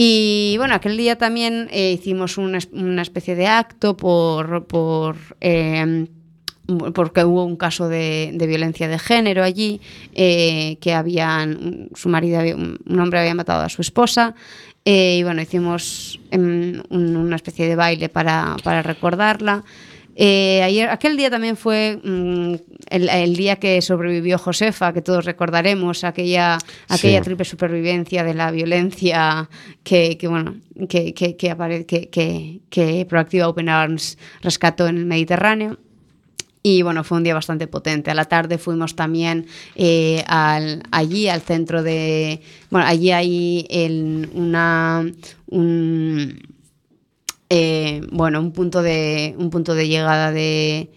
Y 0.00 0.54
bueno, 0.58 0.76
aquel 0.76 0.96
día 0.96 1.18
también 1.18 1.66
eh, 1.72 1.90
hicimos 1.90 2.38
una, 2.38 2.58
es- 2.58 2.68
una 2.70 3.02
especie 3.02 3.34
de 3.34 3.48
acto 3.48 3.96
por, 3.96 4.64
por 4.68 5.16
eh, 5.40 6.06
porque 6.94 7.24
hubo 7.24 7.42
un 7.44 7.56
caso 7.56 7.88
de, 7.88 8.32
violencia 8.46 8.86
de 8.86 9.00
género 9.00 9.42
allí, 9.42 9.80
eh, 10.14 10.76
que 10.80 10.92
habían, 10.92 11.88
su 11.96 12.08
marido, 12.10 12.38
un 12.54 13.00
hombre 13.00 13.18
había 13.18 13.34
matado 13.34 13.64
a 13.64 13.68
su 13.68 13.82
esposa, 13.82 14.36
eh, 14.84 15.16
y 15.18 15.22
bueno, 15.24 15.42
hicimos 15.42 16.20
em, 16.30 16.80
un- 16.90 17.16
una 17.16 17.34
especie 17.34 17.66
de 17.66 17.74
baile 17.74 18.08
para, 18.08 18.54
para 18.62 18.82
recordarla. 18.82 19.64
Eh, 20.20 20.62
ayer, 20.64 20.88
aquel 20.90 21.16
día 21.16 21.30
también 21.30 21.56
fue 21.56 22.00
mm, 22.02 22.54
el, 22.90 23.08
el 23.08 23.36
día 23.36 23.54
que 23.56 23.80
sobrevivió 23.80 24.36
Josefa, 24.36 24.92
que 24.92 25.00
todos 25.00 25.24
recordaremos, 25.24 26.02
aquella, 26.02 26.58
aquella 26.88 27.18
Sí. 27.18 27.24
triple 27.24 27.44
supervivencia 27.44 28.24
de 28.24 28.34
la 28.34 28.50
violencia 28.50 29.48
que, 29.84 30.18
que, 30.18 30.26
bueno, 30.26 30.56
que, 30.88 31.14
que, 31.14 31.36
que, 31.36 31.52
apare- 31.52 31.86
que, 31.86 32.08
que, 32.08 32.58
que 32.68 33.06
Proactiva 33.08 33.46
Open 33.46 33.68
Arms 33.68 34.18
rescató 34.42 34.88
en 34.88 34.96
el 34.96 35.06
Mediterráneo. 35.06 35.78
Y 36.64 36.82
bueno, 36.82 37.04
fue 37.04 37.18
un 37.18 37.22
día 37.24 37.34
bastante 37.34 37.68
potente. 37.68 38.10
A 38.10 38.14
la 38.14 38.24
tarde 38.24 38.58
fuimos 38.58 38.96
también 38.96 39.46
eh, 39.76 40.24
al- 40.26 40.82
allí, 40.90 41.28
al 41.28 41.42
centro 41.42 41.84
de... 41.84 42.40
Bueno, 42.70 42.88
allí 42.88 43.12
hay 43.12 43.66
el- 43.70 44.28
una... 44.34 45.06
un- 45.46 46.40
eh, 47.50 48.02
bueno, 48.12 48.40
un 48.40 48.52
punto 48.52 48.82
de, 48.82 49.34
un 49.38 49.50
punto 49.50 49.74
de 49.74 49.88
llegada 49.88 50.32
de... 50.32 50.90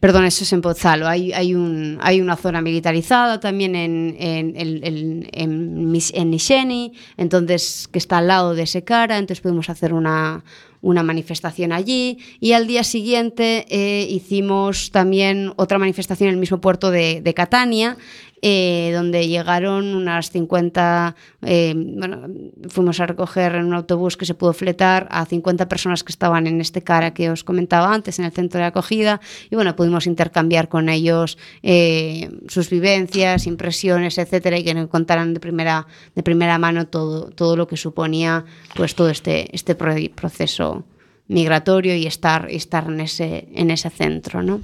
Perdón, 0.00 0.26
eso 0.26 0.44
es 0.44 0.52
en 0.52 0.60
Pozzalo. 0.60 1.08
Hay, 1.08 1.32
hay, 1.32 1.54
un, 1.54 1.98
hay 2.02 2.20
una 2.20 2.36
zona 2.36 2.60
militarizada 2.60 3.40
también 3.40 3.74
en, 3.74 4.14
en, 4.18 4.54
en, 4.56 4.84
en, 5.32 6.00
en, 6.12 6.30
Nisheni, 6.30 6.92
entonces, 7.16 7.88
que 7.90 7.98
está 7.98 8.18
al 8.18 8.26
lado 8.26 8.54
de 8.54 8.66
Secara, 8.66 9.16
entonces 9.16 9.40
pudimos 9.40 9.70
hacer 9.70 9.94
una, 9.94 10.44
una 10.82 11.02
manifestación 11.02 11.72
allí. 11.72 12.18
Y 12.40 12.52
al 12.52 12.66
día 12.66 12.84
siguiente 12.84 13.64
eh, 13.70 14.06
hicimos 14.10 14.90
también 14.90 15.52
otra 15.56 15.78
manifestación 15.78 16.28
en 16.28 16.34
el 16.34 16.40
mismo 16.40 16.60
puerto 16.60 16.90
de, 16.90 17.22
de 17.22 17.34
Catania, 17.34 17.96
eh, 18.42 18.92
donde 18.94 19.28
llegaron 19.28 19.94
unas 19.94 20.30
50, 20.30 21.16
eh, 21.42 21.74
bueno, 21.76 22.28
fuimos 22.68 23.00
a 23.00 23.06
recoger 23.06 23.54
en 23.54 23.64
un 23.66 23.74
autobús 23.74 24.16
que 24.16 24.26
se 24.26 24.34
pudo 24.34 24.52
fletar 24.52 25.08
a 25.10 25.24
50 25.26 25.68
personas 25.68 26.04
que 26.04 26.12
estaban 26.12 26.46
en 26.46 26.60
este 26.60 26.82
cara 26.82 27.14
que 27.14 27.30
os 27.30 27.44
comentaba 27.44 27.92
antes, 27.92 28.18
en 28.18 28.24
el 28.26 28.32
centro 28.32 28.60
de 28.60 28.66
acogida, 28.66 29.20
y 29.50 29.54
bueno, 29.54 29.74
pudimos 29.74 30.06
intercambiar 30.06 30.68
con 30.68 30.88
ellos 30.88 31.38
eh, 31.62 32.30
sus 32.48 32.68
vivencias, 32.70 33.46
impresiones, 33.46 34.18
etcétera, 34.18 34.58
y 34.58 34.64
que 34.64 34.74
nos 34.74 34.88
contaran 34.88 35.32
de 35.34 35.40
primera, 35.40 35.86
de 36.14 36.22
primera 36.22 36.58
mano 36.58 36.86
todo, 36.86 37.30
todo 37.30 37.56
lo 37.56 37.66
que 37.66 37.76
suponía 37.76 38.44
pues 38.74 38.94
todo 38.94 39.10
este, 39.10 39.54
este 39.54 39.74
pro- 39.74 39.94
proceso 40.14 40.84
migratorio 41.28 41.96
y 41.96 42.06
estar, 42.06 42.48
estar 42.50 42.84
en, 42.86 43.00
ese, 43.00 43.48
en 43.54 43.70
ese 43.70 43.90
centro, 43.90 44.42
¿no? 44.42 44.60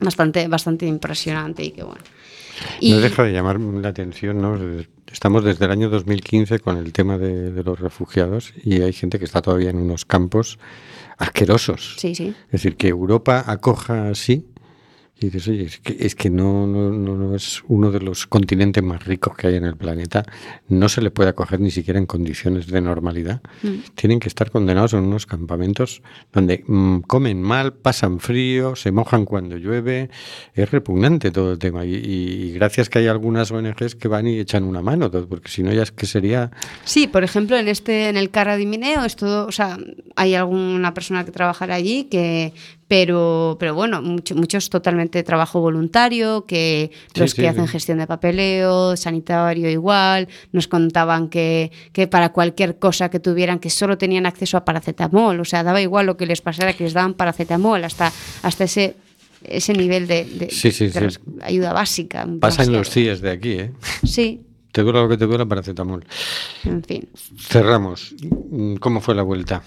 Bastante, 0.00 0.48
bastante 0.48 0.86
impresionante 0.86 1.62
y 1.64 1.70
que 1.72 1.82
bueno. 1.82 2.00
No 2.80 3.00
deja 3.00 3.22
de 3.22 3.32
llamar 3.32 3.60
la 3.60 3.88
atención, 3.88 4.40
¿no? 4.40 4.58
Estamos 5.10 5.44
desde 5.44 5.64
el 5.66 5.70
año 5.70 5.90
2015 5.90 6.58
con 6.60 6.78
el 6.78 6.92
tema 6.92 7.18
de, 7.18 7.52
de 7.52 7.62
los 7.62 7.78
refugiados 7.78 8.54
y 8.64 8.80
hay 8.82 8.92
gente 8.92 9.18
que 9.18 9.24
está 9.24 9.42
todavía 9.42 9.70
en 9.70 9.76
unos 9.76 10.04
campos 10.04 10.58
asquerosos. 11.18 11.96
Sí, 11.98 12.14
sí. 12.14 12.34
Es 12.46 12.52
decir, 12.52 12.76
que 12.76 12.88
Europa 12.88 13.44
acoja 13.46 14.08
así 14.08 14.46
y 15.20 15.26
dices, 15.26 15.46
oye, 15.46 15.62
es 15.64 15.78
que, 15.78 15.96
es 16.00 16.14
que 16.16 16.30
no, 16.30 16.66
no, 16.66 16.90
no, 16.90 17.16
no 17.16 17.36
es 17.36 17.62
uno 17.68 17.92
de 17.92 18.00
los 18.00 18.26
continentes 18.26 18.82
más 18.82 19.04
ricos 19.04 19.36
que 19.36 19.46
hay 19.46 19.54
en 19.54 19.64
el 19.64 19.76
planeta. 19.76 20.24
No 20.68 20.88
se 20.88 21.00
le 21.00 21.12
puede 21.12 21.28
acoger 21.30 21.60
ni 21.60 21.70
siquiera 21.70 22.00
en 22.00 22.06
condiciones 22.06 22.66
de 22.66 22.80
normalidad. 22.80 23.40
Tienen 23.94 24.18
que 24.18 24.26
estar 24.26 24.50
condenados 24.50 24.94
en 24.94 25.00
unos 25.04 25.26
campamentos 25.26 26.02
donde 26.32 26.64
mm, 26.66 27.00
comen 27.02 27.40
mal, 27.40 27.72
pasan 27.72 28.18
frío, 28.18 28.74
se 28.74 28.90
mojan 28.90 29.24
cuando 29.24 29.56
llueve. 29.56 30.10
Es 30.54 30.70
repugnante 30.72 31.30
todo 31.30 31.52
el 31.52 31.58
tema. 31.60 31.84
Y, 31.84 31.94
y- 31.94 32.32
y 32.48 32.52
gracias 32.54 32.88
que 32.88 32.98
hay 32.98 33.06
algunas 33.06 33.52
ONGs 33.52 33.94
que 33.94 34.08
van 34.08 34.26
y 34.26 34.40
echan 34.40 34.64
una 34.64 34.82
mano, 34.82 35.08
porque 35.10 35.48
si 35.48 35.62
no 35.62 35.72
ya 35.72 35.82
es 35.84 35.92
que 35.92 36.06
sería... 36.06 36.50
Sí, 36.84 37.06
por 37.06 37.22
ejemplo, 37.22 37.56
en 37.56 37.68
este, 37.68 38.08
en 38.08 38.16
el 38.16 38.30
Mineo, 38.66 39.04
es 39.04 39.14
todo, 39.14 39.46
o 39.46 39.52
sea, 39.52 39.78
hay 40.16 40.34
alguna 40.34 40.94
persona 40.94 41.24
que 41.24 41.30
trabajará 41.30 41.76
allí 41.76 42.04
que, 42.04 42.52
pero, 42.92 43.56
pero 43.58 43.74
bueno, 43.74 44.02
mucho, 44.02 44.34
muchos 44.34 44.68
totalmente 44.68 45.22
trabajo 45.22 45.62
voluntario, 45.62 46.44
que 46.44 46.90
Sí, 47.14 47.20
los 47.20 47.30
sí, 47.30 47.40
que 47.40 47.48
hacen 47.48 47.64
sí. 47.64 47.72
gestión 47.72 47.96
de 47.96 48.06
papeleo, 48.06 48.98
sanitario 48.98 49.70
igual, 49.70 50.28
nos 50.52 50.68
contaban 50.68 51.30
que, 51.30 51.72
que 51.94 52.06
para 52.06 52.32
cualquier 52.34 52.78
cosa 52.78 53.08
que 53.08 53.18
tuvieran, 53.18 53.60
que 53.60 53.70
solo 53.70 53.96
tenían 53.96 54.26
acceso 54.26 54.58
a 54.58 54.66
paracetamol, 54.66 55.40
o 55.40 55.44
sea, 55.46 55.62
daba 55.62 55.80
igual 55.80 56.04
lo 56.04 56.18
que 56.18 56.26
les 56.26 56.42
pasara, 56.42 56.74
que 56.74 56.84
les 56.84 56.92
daban 56.92 57.14
paracetamol, 57.14 57.82
hasta, 57.82 58.12
hasta 58.42 58.64
ese 58.64 58.94
ese 59.42 59.72
nivel 59.72 60.06
de, 60.06 60.50
ayuda 61.40 61.72
básica. 61.72 62.26
Pasa 62.40 62.62
en 62.64 62.72
básica. 62.72 62.76
los 62.76 62.90
CIES 62.90 63.22
de 63.22 63.30
aquí, 63.30 63.52
¿eh? 63.52 63.72
Sí, 64.04 64.42
Te 64.70 64.82
dura 64.82 65.00
lo 65.00 65.08
que 65.08 65.16
te 65.16 65.24
dura 65.24 65.46
paracetamol. 65.46 66.04
en 66.64 66.84
fin. 66.84 67.08
Cerramos. 67.38 68.14
¿Cómo 68.80 69.00
fue 69.00 69.14
la 69.14 69.22
vuelta? 69.22 69.62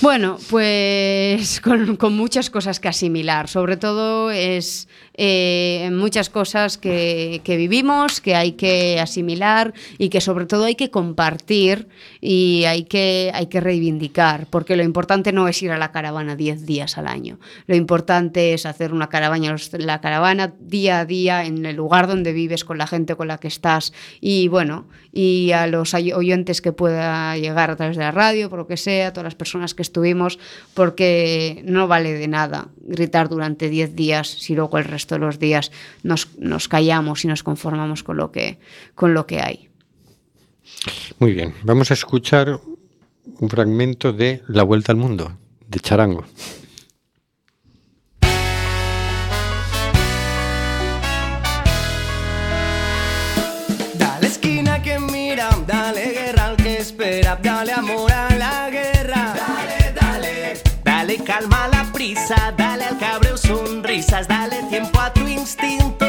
Bueno, 0.00 0.38
pues 0.50 1.60
con, 1.98 2.14
muchas 2.14 2.50
cosas 2.50 2.80
que 2.80 2.88
asimilar. 2.88 3.48
Sobre 3.48 3.76
todo 3.76 4.30
es 4.30 4.88
eh, 5.16 5.88
muchas 5.92 6.30
cosas 6.30 6.78
que, 6.78 7.40
que 7.44 7.56
vivimos, 7.56 8.20
que 8.20 8.34
hay 8.34 8.52
que 8.52 9.00
asimilar 9.00 9.72
y 9.98 10.08
que 10.10 10.20
sobre 10.20 10.46
todo 10.46 10.64
hay 10.64 10.74
que 10.74 10.90
compartir 10.90 11.88
y 12.20 12.64
hay 12.66 12.84
que, 12.84 13.30
hay 13.34 13.46
que 13.46 13.60
reivindicar. 13.60 14.46
Porque 14.50 14.76
lo 14.76 14.82
importante 14.82 15.32
no 15.32 15.48
es 15.48 15.62
ir 15.62 15.70
a 15.70 15.78
la 15.78 15.92
caravana 15.92 16.36
10 16.36 16.66
días 16.66 16.98
al 16.98 17.06
año. 17.06 17.38
Lo 17.66 17.76
importante 17.76 18.52
es 18.52 18.66
hacer 18.66 18.92
una 18.92 19.08
caravana, 19.08 19.56
la 19.72 20.00
caravana 20.00 20.54
día 20.60 21.00
a 21.00 21.04
día 21.04 21.44
en 21.44 21.64
el 21.64 21.76
lugar 21.76 22.06
donde 22.06 22.32
vives, 22.32 22.64
con 22.64 22.78
la 22.78 22.86
gente 22.86 23.16
con 23.16 23.28
la 23.28 23.38
que 23.38 23.48
estás. 23.48 23.92
Y 24.20 24.48
bueno, 24.48 24.86
y 25.12 25.52
a 25.52 25.66
los 25.66 25.94
oyentes 25.94 26.60
que 26.60 26.72
pueda 26.72 27.36
llegar 27.38 27.70
a 27.70 27.76
través 27.76 27.96
de 27.96 28.02
la 28.02 28.10
radio, 28.10 28.50
por 28.50 28.58
lo 28.58 28.66
que 28.66 28.76
sea, 28.76 29.12
todas 29.12 29.24
las 29.24 29.34
personas 29.34 29.74
que 29.74 29.82
estuvimos, 29.82 30.38
porque 30.74 31.62
no 31.64 31.88
vale 31.88 32.12
de 32.12 32.28
nada 32.28 32.68
gritar 32.76 33.28
durante 33.28 33.68
10 33.68 33.94
días 33.94 34.28
si 34.28 34.54
luego 34.54 34.78
el 34.78 34.84
resto 34.84 35.05
de 35.14 35.20
los 35.20 35.38
días 35.38 35.70
nos, 36.02 36.28
nos 36.38 36.68
callamos 36.68 37.24
y 37.24 37.28
nos 37.28 37.42
conformamos 37.42 38.02
con 38.02 38.16
lo 38.16 38.32
que, 38.32 38.58
con 38.94 39.14
lo 39.14 39.26
que 39.26 39.40
hay. 39.40 39.68
Muy 41.18 41.32
bien, 41.32 41.54
vamos 41.62 41.90
a 41.90 41.94
escuchar 41.94 42.60
un 43.38 43.48
fragmento 43.48 44.12
de 44.12 44.42
La 44.48 44.62
Vuelta 44.62 44.92
al 44.92 44.98
Mundo, 44.98 45.36
de 45.68 45.80
Charango. 45.80 46.24
Dale 53.94 54.26
esquina 54.26 54.82
que 54.82 54.98
mira, 54.98 55.50
dale 55.66 56.12
guerra 56.12 56.46
al 56.46 56.56
que 56.56 56.78
espera, 56.78 57.38
dale 57.42 57.72
amor 57.72 58.12
a 58.12 58.36
la 58.36 58.70
guerra. 58.70 59.34
Dale, 59.34 59.92
dale, 60.00 60.60
dale 60.84 61.24
calma 61.24 61.64
a 61.64 61.68
la 61.68 61.92
prisa, 61.92 62.54
dale 62.56 62.75
sonrisas, 63.46 64.26
dale 64.28 64.62
tiempo 64.68 65.00
a 65.00 65.12
tu 65.12 65.26
instinto. 65.26 66.06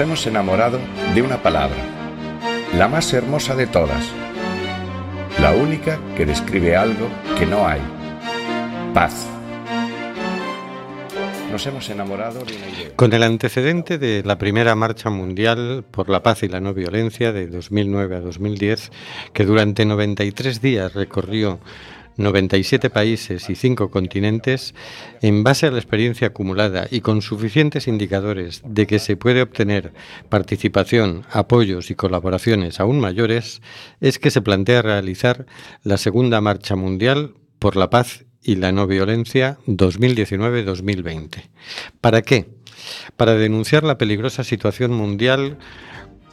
Nos 0.00 0.06
hemos 0.06 0.26
enamorado 0.28 0.80
de 1.14 1.20
una 1.20 1.42
palabra, 1.42 1.76
la 2.74 2.88
más 2.88 3.12
hermosa 3.12 3.54
de 3.54 3.66
todas, 3.66 4.02
la 5.38 5.52
única 5.52 6.00
que 6.16 6.24
describe 6.24 6.74
algo 6.74 7.06
que 7.38 7.44
no 7.44 7.68
hay, 7.68 7.82
paz. 8.94 9.26
Nos 11.52 11.66
hemos 11.66 11.90
enamorado 11.90 12.42
de 12.46 12.56
una 12.56 12.68
idea. 12.68 12.96
Con 12.96 13.12
el 13.12 13.22
antecedente 13.22 13.98
de 13.98 14.22
la 14.24 14.38
primera 14.38 14.74
marcha 14.74 15.10
mundial 15.10 15.84
por 15.90 16.08
la 16.08 16.22
paz 16.22 16.44
y 16.44 16.48
la 16.48 16.60
no 16.60 16.72
violencia 16.72 17.30
de 17.32 17.48
2009 17.48 18.16
a 18.16 18.20
2010, 18.20 18.92
que 19.34 19.44
durante 19.44 19.84
93 19.84 20.62
días 20.62 20.94
recorrió 20.94 21.60
97 22.20 22.90
países 22.90 23.50
y 23.50 23.54
5 23.54 23.90
continentes, 23.90 24.74
en 25.22 25.42
base 25.42 25.66
a 25.66 25.70
la 25.70 25.78
experiencia 25.78 26.28
acumulada 26.28 26.86
y 26.90 27.00
con 27.00 27.22
suficientes 27.22 27.88
indicadores 27.88 28.62
de 28.64 28.86
que 28.86 28.98
se 28.98 29.16
puede 29.16 29.42
obtener 29.42 29.92
participación, 30.28 31.24
apoyos 31.30 31.90
y 31.90 31.94
colaboraciones 31.94 32.80
aún 32.80 33.00
mayores, 33.00 33.62
es 34.00 34.18
que 34.18 34.30
se 34.30 34.42
plantea 34.42 34.82
realizar 34.82 35.46
la 35.82 35.96
segunda 35.96 36.40
marcha 36.40 36.76
mundial 36.76 37.34
por 37.58 37.76
la 37.76 37.90
paz 37.90 38.24
y 38.42 38.56
la 38.56 38.72
no 38.72 38.86
violencia 38.86 39.58
2019-2020. 39.66 41.48
¿Para 42.00 42.22
qué? 42.22 42.48
Para 43.16 43.34
denunciar 43.34 43.84
la 43.84 43.98
peligrosa 43.98 44.44
situación 44.44 44.92
mundial 44.92 45.58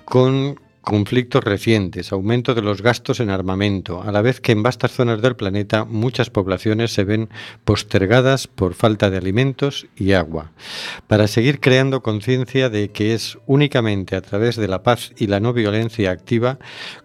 con 0.05 0.59
conflictos 0.87 1.43
recientes, 1.43 2.13
aumento 2.13 2.55
de 2.55 2.61
los 2.61 2.81
gastos 2.81 3.19
en 3.19 3.29
armamento, 3.29 4.03
a 4.03 4.11
la 4.13 4.21
vez 4.21 4.39
que 4.39 4.53
en 4.53 4.63
vastas 4.63 4.93
zonas 4.93 5.21
del 5.21 5.35
planeta 5.35 5.83
muchas 5.83 6.29
poblaciones 6.29 6.93
se 6.93 7.03
ven 7.03 7.27
postergadas 7.65 8.47
por 8.47 8.73
falta 8.73 9.09
de 9.09 9.17
alimentos 9.17 9.87
y 9.97 10.13
agua, 10.13 10.53
para 11.07 11.27
seguir 11.27 11.59
creando 11.59 12.01
conciencia 12.01 12.69
de 12.69 12.87
que 12.87 13.13
es 13.13 13.37
únicamente 13.47 14.15
a 14.15 14.21
través 14.21 14.55
de 14.55 14.69
la 14.69 14.81
paz 14.81 15.11
y 15.17 15.27
la 15.27 15.41
no 15.41 15.51
violencia 15.51 16.09
activa 16.09 16.57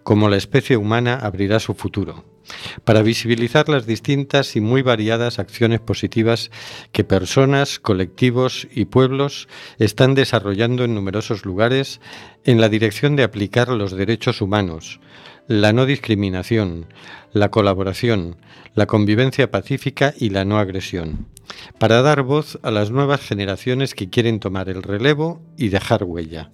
como 0.03 0.29
la 0.29 0.37
especie 0.37 0.77
humana 0.77 1.15
abrirá 1.21 1.59
su 1.59 1.73
futuro 1.73 2.32
para 2.83 3.01
visibilizar 3.01 3.69
las 3.69 3.85
distintas 3.85 4.55
y 4.55 4.61
muy 4.61 4.81
variadas 4.81 5.39
acciones 5.39 5.79
positivas 5.79 6.51
que 6.91 7.03
personas, 7.03 7.79
colectivos 7.79 8.67
y 8.73 8.85
pueblos 8.85 9.47
están 9.79 10.15
desarrollando 10.15 10.83
en 10.83 10.95
numerosos 10.95 11.45
lugares 11.45 12.01
en 12.43 12.59
la 12.59 12.69
dirección 12.69 13.15
de 13.15 13.23
aplicar 13.23 13.69
los 13.69 13.91
derechos 13.91 14.41
humanos, 14.41 14.99
la 15.47 15.73
no 15.73 15.85
discriminación, 15.85 16.87
la 17.31 17.49
colaboración, 17.49 18.37
la 18.75 18.85
convivencia 18.85 19.51
pacífica 19.51 20.13
y 20.17 20.29
la 20.29 20.45
no 20.45 20.57
agresión, 20.57 21.27
para 21.77 22.01
dar 22.01 22.23
voz 22.23 22.59
a 22.63 22.71
las 22.71 22.91
nuevas 22.91 23.21
generaciones 23.21 23.93
que 23.93 24.09
quieren 24.09 24.39
tomar 24.39 24.69
el 24.69 24.83
relevo 24.83 25.41
y 25.57 25.69
dejar 25.69 26.03
huella 26.03 26.51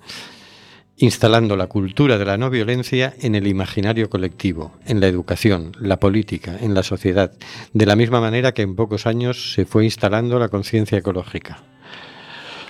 instalando 1.00 1.56
la 1.56 1.68
cultura 1.68 2.18
de 2.18 2.26
la 2.26 2.38
no 2.38 2.50
violencia 2.50 3.14
en 3.22 3.34
el 3.34 3.47
imaginario 3.47 4.10
colectivo, 4.10 4.74
en 4.86 5.00
la 5.00 5.08
educación, 5.08 5.72
la 5.80 5.97
política, 5.97 6.58
en 6.60 6.74
la 6.74 6.84
sociedad, 6.84 7.32
de 7.74 7.86
la 7.86 7.95
misma 7.95 8.20
manera 8.20 8.54
que 8.54 8.64
en 8.64 8.76
pocos 8.76 9.08
años 9.08 9.54
se 9.54 9.66
fue 9.66 9.86
instalando 9.86 10.38
la 10.39 10.50
conciencia 10.50 10.97
ecológica. 10.97 11.64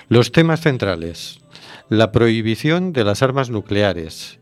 Los 0.08 0.30
temas 0.30 0.60
centrales. 0.60 1.40
La 1.88 2.12
prohibición 2.12 2.92
de 2.92 3.02
las 3.02 3.20
armas 3.20 3.50
nucleares, 3.50 4.38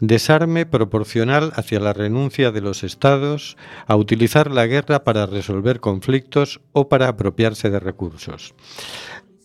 desarme 0.00 0.66
proporcional 0.66 1.52
hacia 1.54 1.78
la 1.78 1.92
renuncia 1.92 2.50
de 2.50 2.60
los 2.60 2.82
estados 2.82 3.56
a 3.86 3.94
utilizar 3.94 4.50
la 4.50 4.66
guerra 4.66 5.04
para 5.04 5.26
resolver 5.26 5.78
conflictos 5.78 6.60
o 6.72 6.88
para 6.88 7.06
apropiarse 7.06 7.70
de 7.70 7.78
recursos 7.78 8.52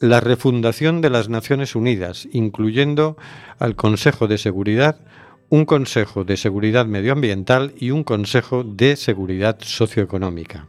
la 0.04 0.20
refundación 0.20 1.00
de 1.00 1.10
las 1.10 1.30
Naciones 1.30 1.78
Unidas, 1.78 2.28
incluyendo 2.34 3.16
al 3.58 3.78
Consejo 3.78 4.28
de 4.28 4.38
Seguridad, 4.38 5.00
un 5.48 5.64
Consejo 5.64 6.26
de 6.26 6.36
Seguridad 6.36 6.86
Medioambiental 6.86 7.74
y 7.80 7.92
un 7.92 8.04
Consejo 8.04 8.66
de 8.66 8.98
Seguridad 8.98 9.60
Socioeconómica. 9.62 10.68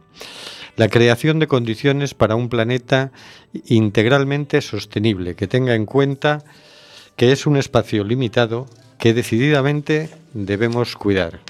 La 0.76 0.88
creación 0.88 1.40
de 1.40 1.48
condiciones 1.48 2.14
para 2.14 2.36
un 2.36 2.48
planeta 2.48 3.10
integralmente 3.64 4.60
sostenible, 4.60 5.34
que 5.34 5.48
tenga 5.48 5.74
en 5.74 5.84
cuenta 5.84 6.44
que 7.16 7.32
es 7.32 7.44
un 7.44 7.56
espacio 7.56 8.04
limitado 8.04 8.66
que 9.00 9.14
decididamente 9.14 10.10
debemos 10.32 10.94
cuidar. 10.94 11.40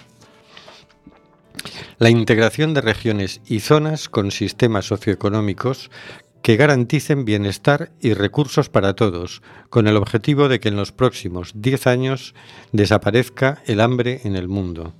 La 1.98 2.10
integración 2.10 2.74
de 2.74 2.80
regiones 2.80 3.40
y 3.46 3.60
zonas 3.60 4.08
con 4.08 4.30
sistemas 4.30 4.86
socioeconómicos 4.86 5.90
que 6.44 6.56
garanticen 6.56 7.24
bienestar 7.24 7.90
y 8.02 8.12
recursos 8.12 8.68
para 8.68 8.94
todos, 8.94 9.40
con 9.70 9.88
el 9.88 9.96
objetivo 9.96 10.46
de 10.46 10.60
que 10.60 10.68
en 10.68 10.76
los 10.76 10.92
próximos 10.92 11.52
10 11.54 11.86
años 11.86 12.34
desaparezca 12.70 13.62
el 13.64 13.80
hambre 13.80 14.20
en 14.24 14.36
el 14.36 14.46
mundo. 14.46 14.92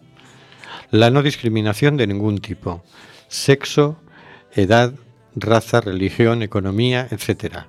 La 0.90 1.10
no 1.10 1.22
discriminación 1.22 1.98
de 1.98 2.06
ningún 2.06 2.38
tipo, 2.38 2.82
sexo, 3.28 3.98
edad, 4.54 4.94
raza, 5.36 5.82
religión, 5.82 6.42
economía, 6.42 7.08
etc. 7.10 7.66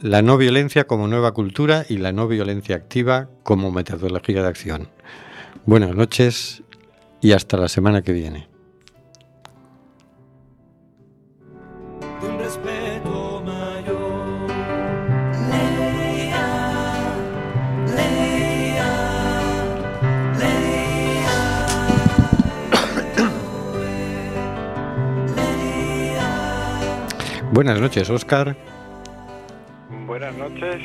La 0.00 0.22
no 0.22 0.38
violencia 0.38 0.86
como 0.86 1.06
nueva 1.06 1.32
cultura 1.32 1.84
y 1.90 1.98
la 1.98 2.12
no 2.12 2.28
violencia 2.28 2.76
activa 2.76 3.28
como 3.42 3.70
metodología 3.70 4.40
de 4.40 4.48
acción. 4.48 4.88
Buenas 5.66 5.94
noches 5.94 6.62
y 7.20 7.32
hasta 7.32 7.58
la 7.58 7.68
semana 7.68 8.00
que 8.00 8.12
viene. 8.12 8.51
Buenas 27.52 27.78
noches, 27.78 28.08
Oscar. 28.08 28.56
Buenas 30.06 30.34
noches. 30.36 30.82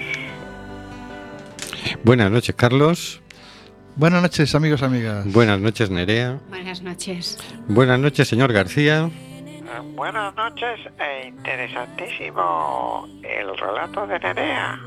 Buenas 2.04 2.30
noches, 2.30 2.54
Carlos. 2.56 3.22
Buenas 3.96 4.22
noches, 4.22 4.54
amigos, 4.54 4.84
amigas. 4.84 5.32
Buenas 5.32 5.62
noches, 5.62 5.90
Nerea. 5.90 6.40
Buenas 6.50 6.82
noches. 6.82 7.38
Buenas 7.70 8.00
noches, 8.02 8.28
señor 8.28 8.52
García. 8.52 9.10
Eh, 9.10 9.62
buenas 9.96 10.36
noches 10.36 10.80
e 11.00 11.30
interesantísimo 11.30 13.08
el 13.24 13.58
relato 13.58 14.06
de 14.06 14.20
Nerea. 14.20 14.78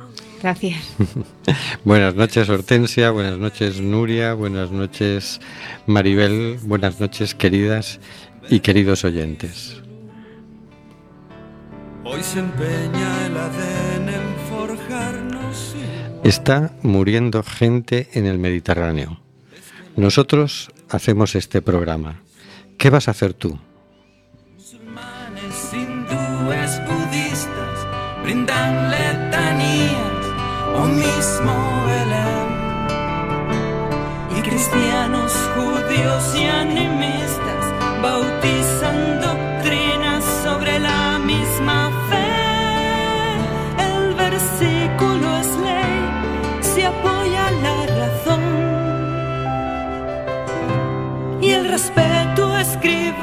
Gracias. 0.42 0.96
buenas 1.84 2.14
noches, 2.14 2.46
Hortensia. 2.50 3.10
Buenas 3.10 3.38
noches, 3.38 3.80
Nuria. 3.80 4.34
Buenas 4.34 4.70
noches, 4.70 5.40
Maribel. 5.86 6.58
Buenas 6.62 7.00
noches, 7.00 7.34
queridas 7.34 8.00
y 8.50 8.60
queridos 8.60 9.02
oyentes. 9.04 9.79
Hoy 12.02 12.22
se 12.22 12.38
empeña 12.38 13.26
el 13.26 13.36
ADN 13.36 14.08
en 14.08 14.36
forjarnos. 14.48 15.74
Está 16.24 16.72
muriendo 16.82 17.42
gente 17.42 18.08
en 18.14 18.24
el 18.26 18.38
Mediterráneo. 18.38 19.20
Nosotros 19.96 20.70
hacemos 20.88 21.34
este 21.34 21.60
programa. 21.60 22.22
¿Qué 22.78 22.88
vas 22.88 23.08
a 23.08 23.10
hacer 23.10 23.34
tú? 23.34 23.58
Musulmanes, 24.56 25.74
hindúes, 25.74 26.80
budistas 26.86 27.86
brindan 28.22 28.90
letanías 28.90 30.26
o 30.76 30.86
mismo 30.86 31.84
Belén. 31.86 32.48
Y 34.38 34.42
cristianos, 34.42 35.32
judíos 35.54 36.34
y 36.34 36.44
animistas 36.44 36.89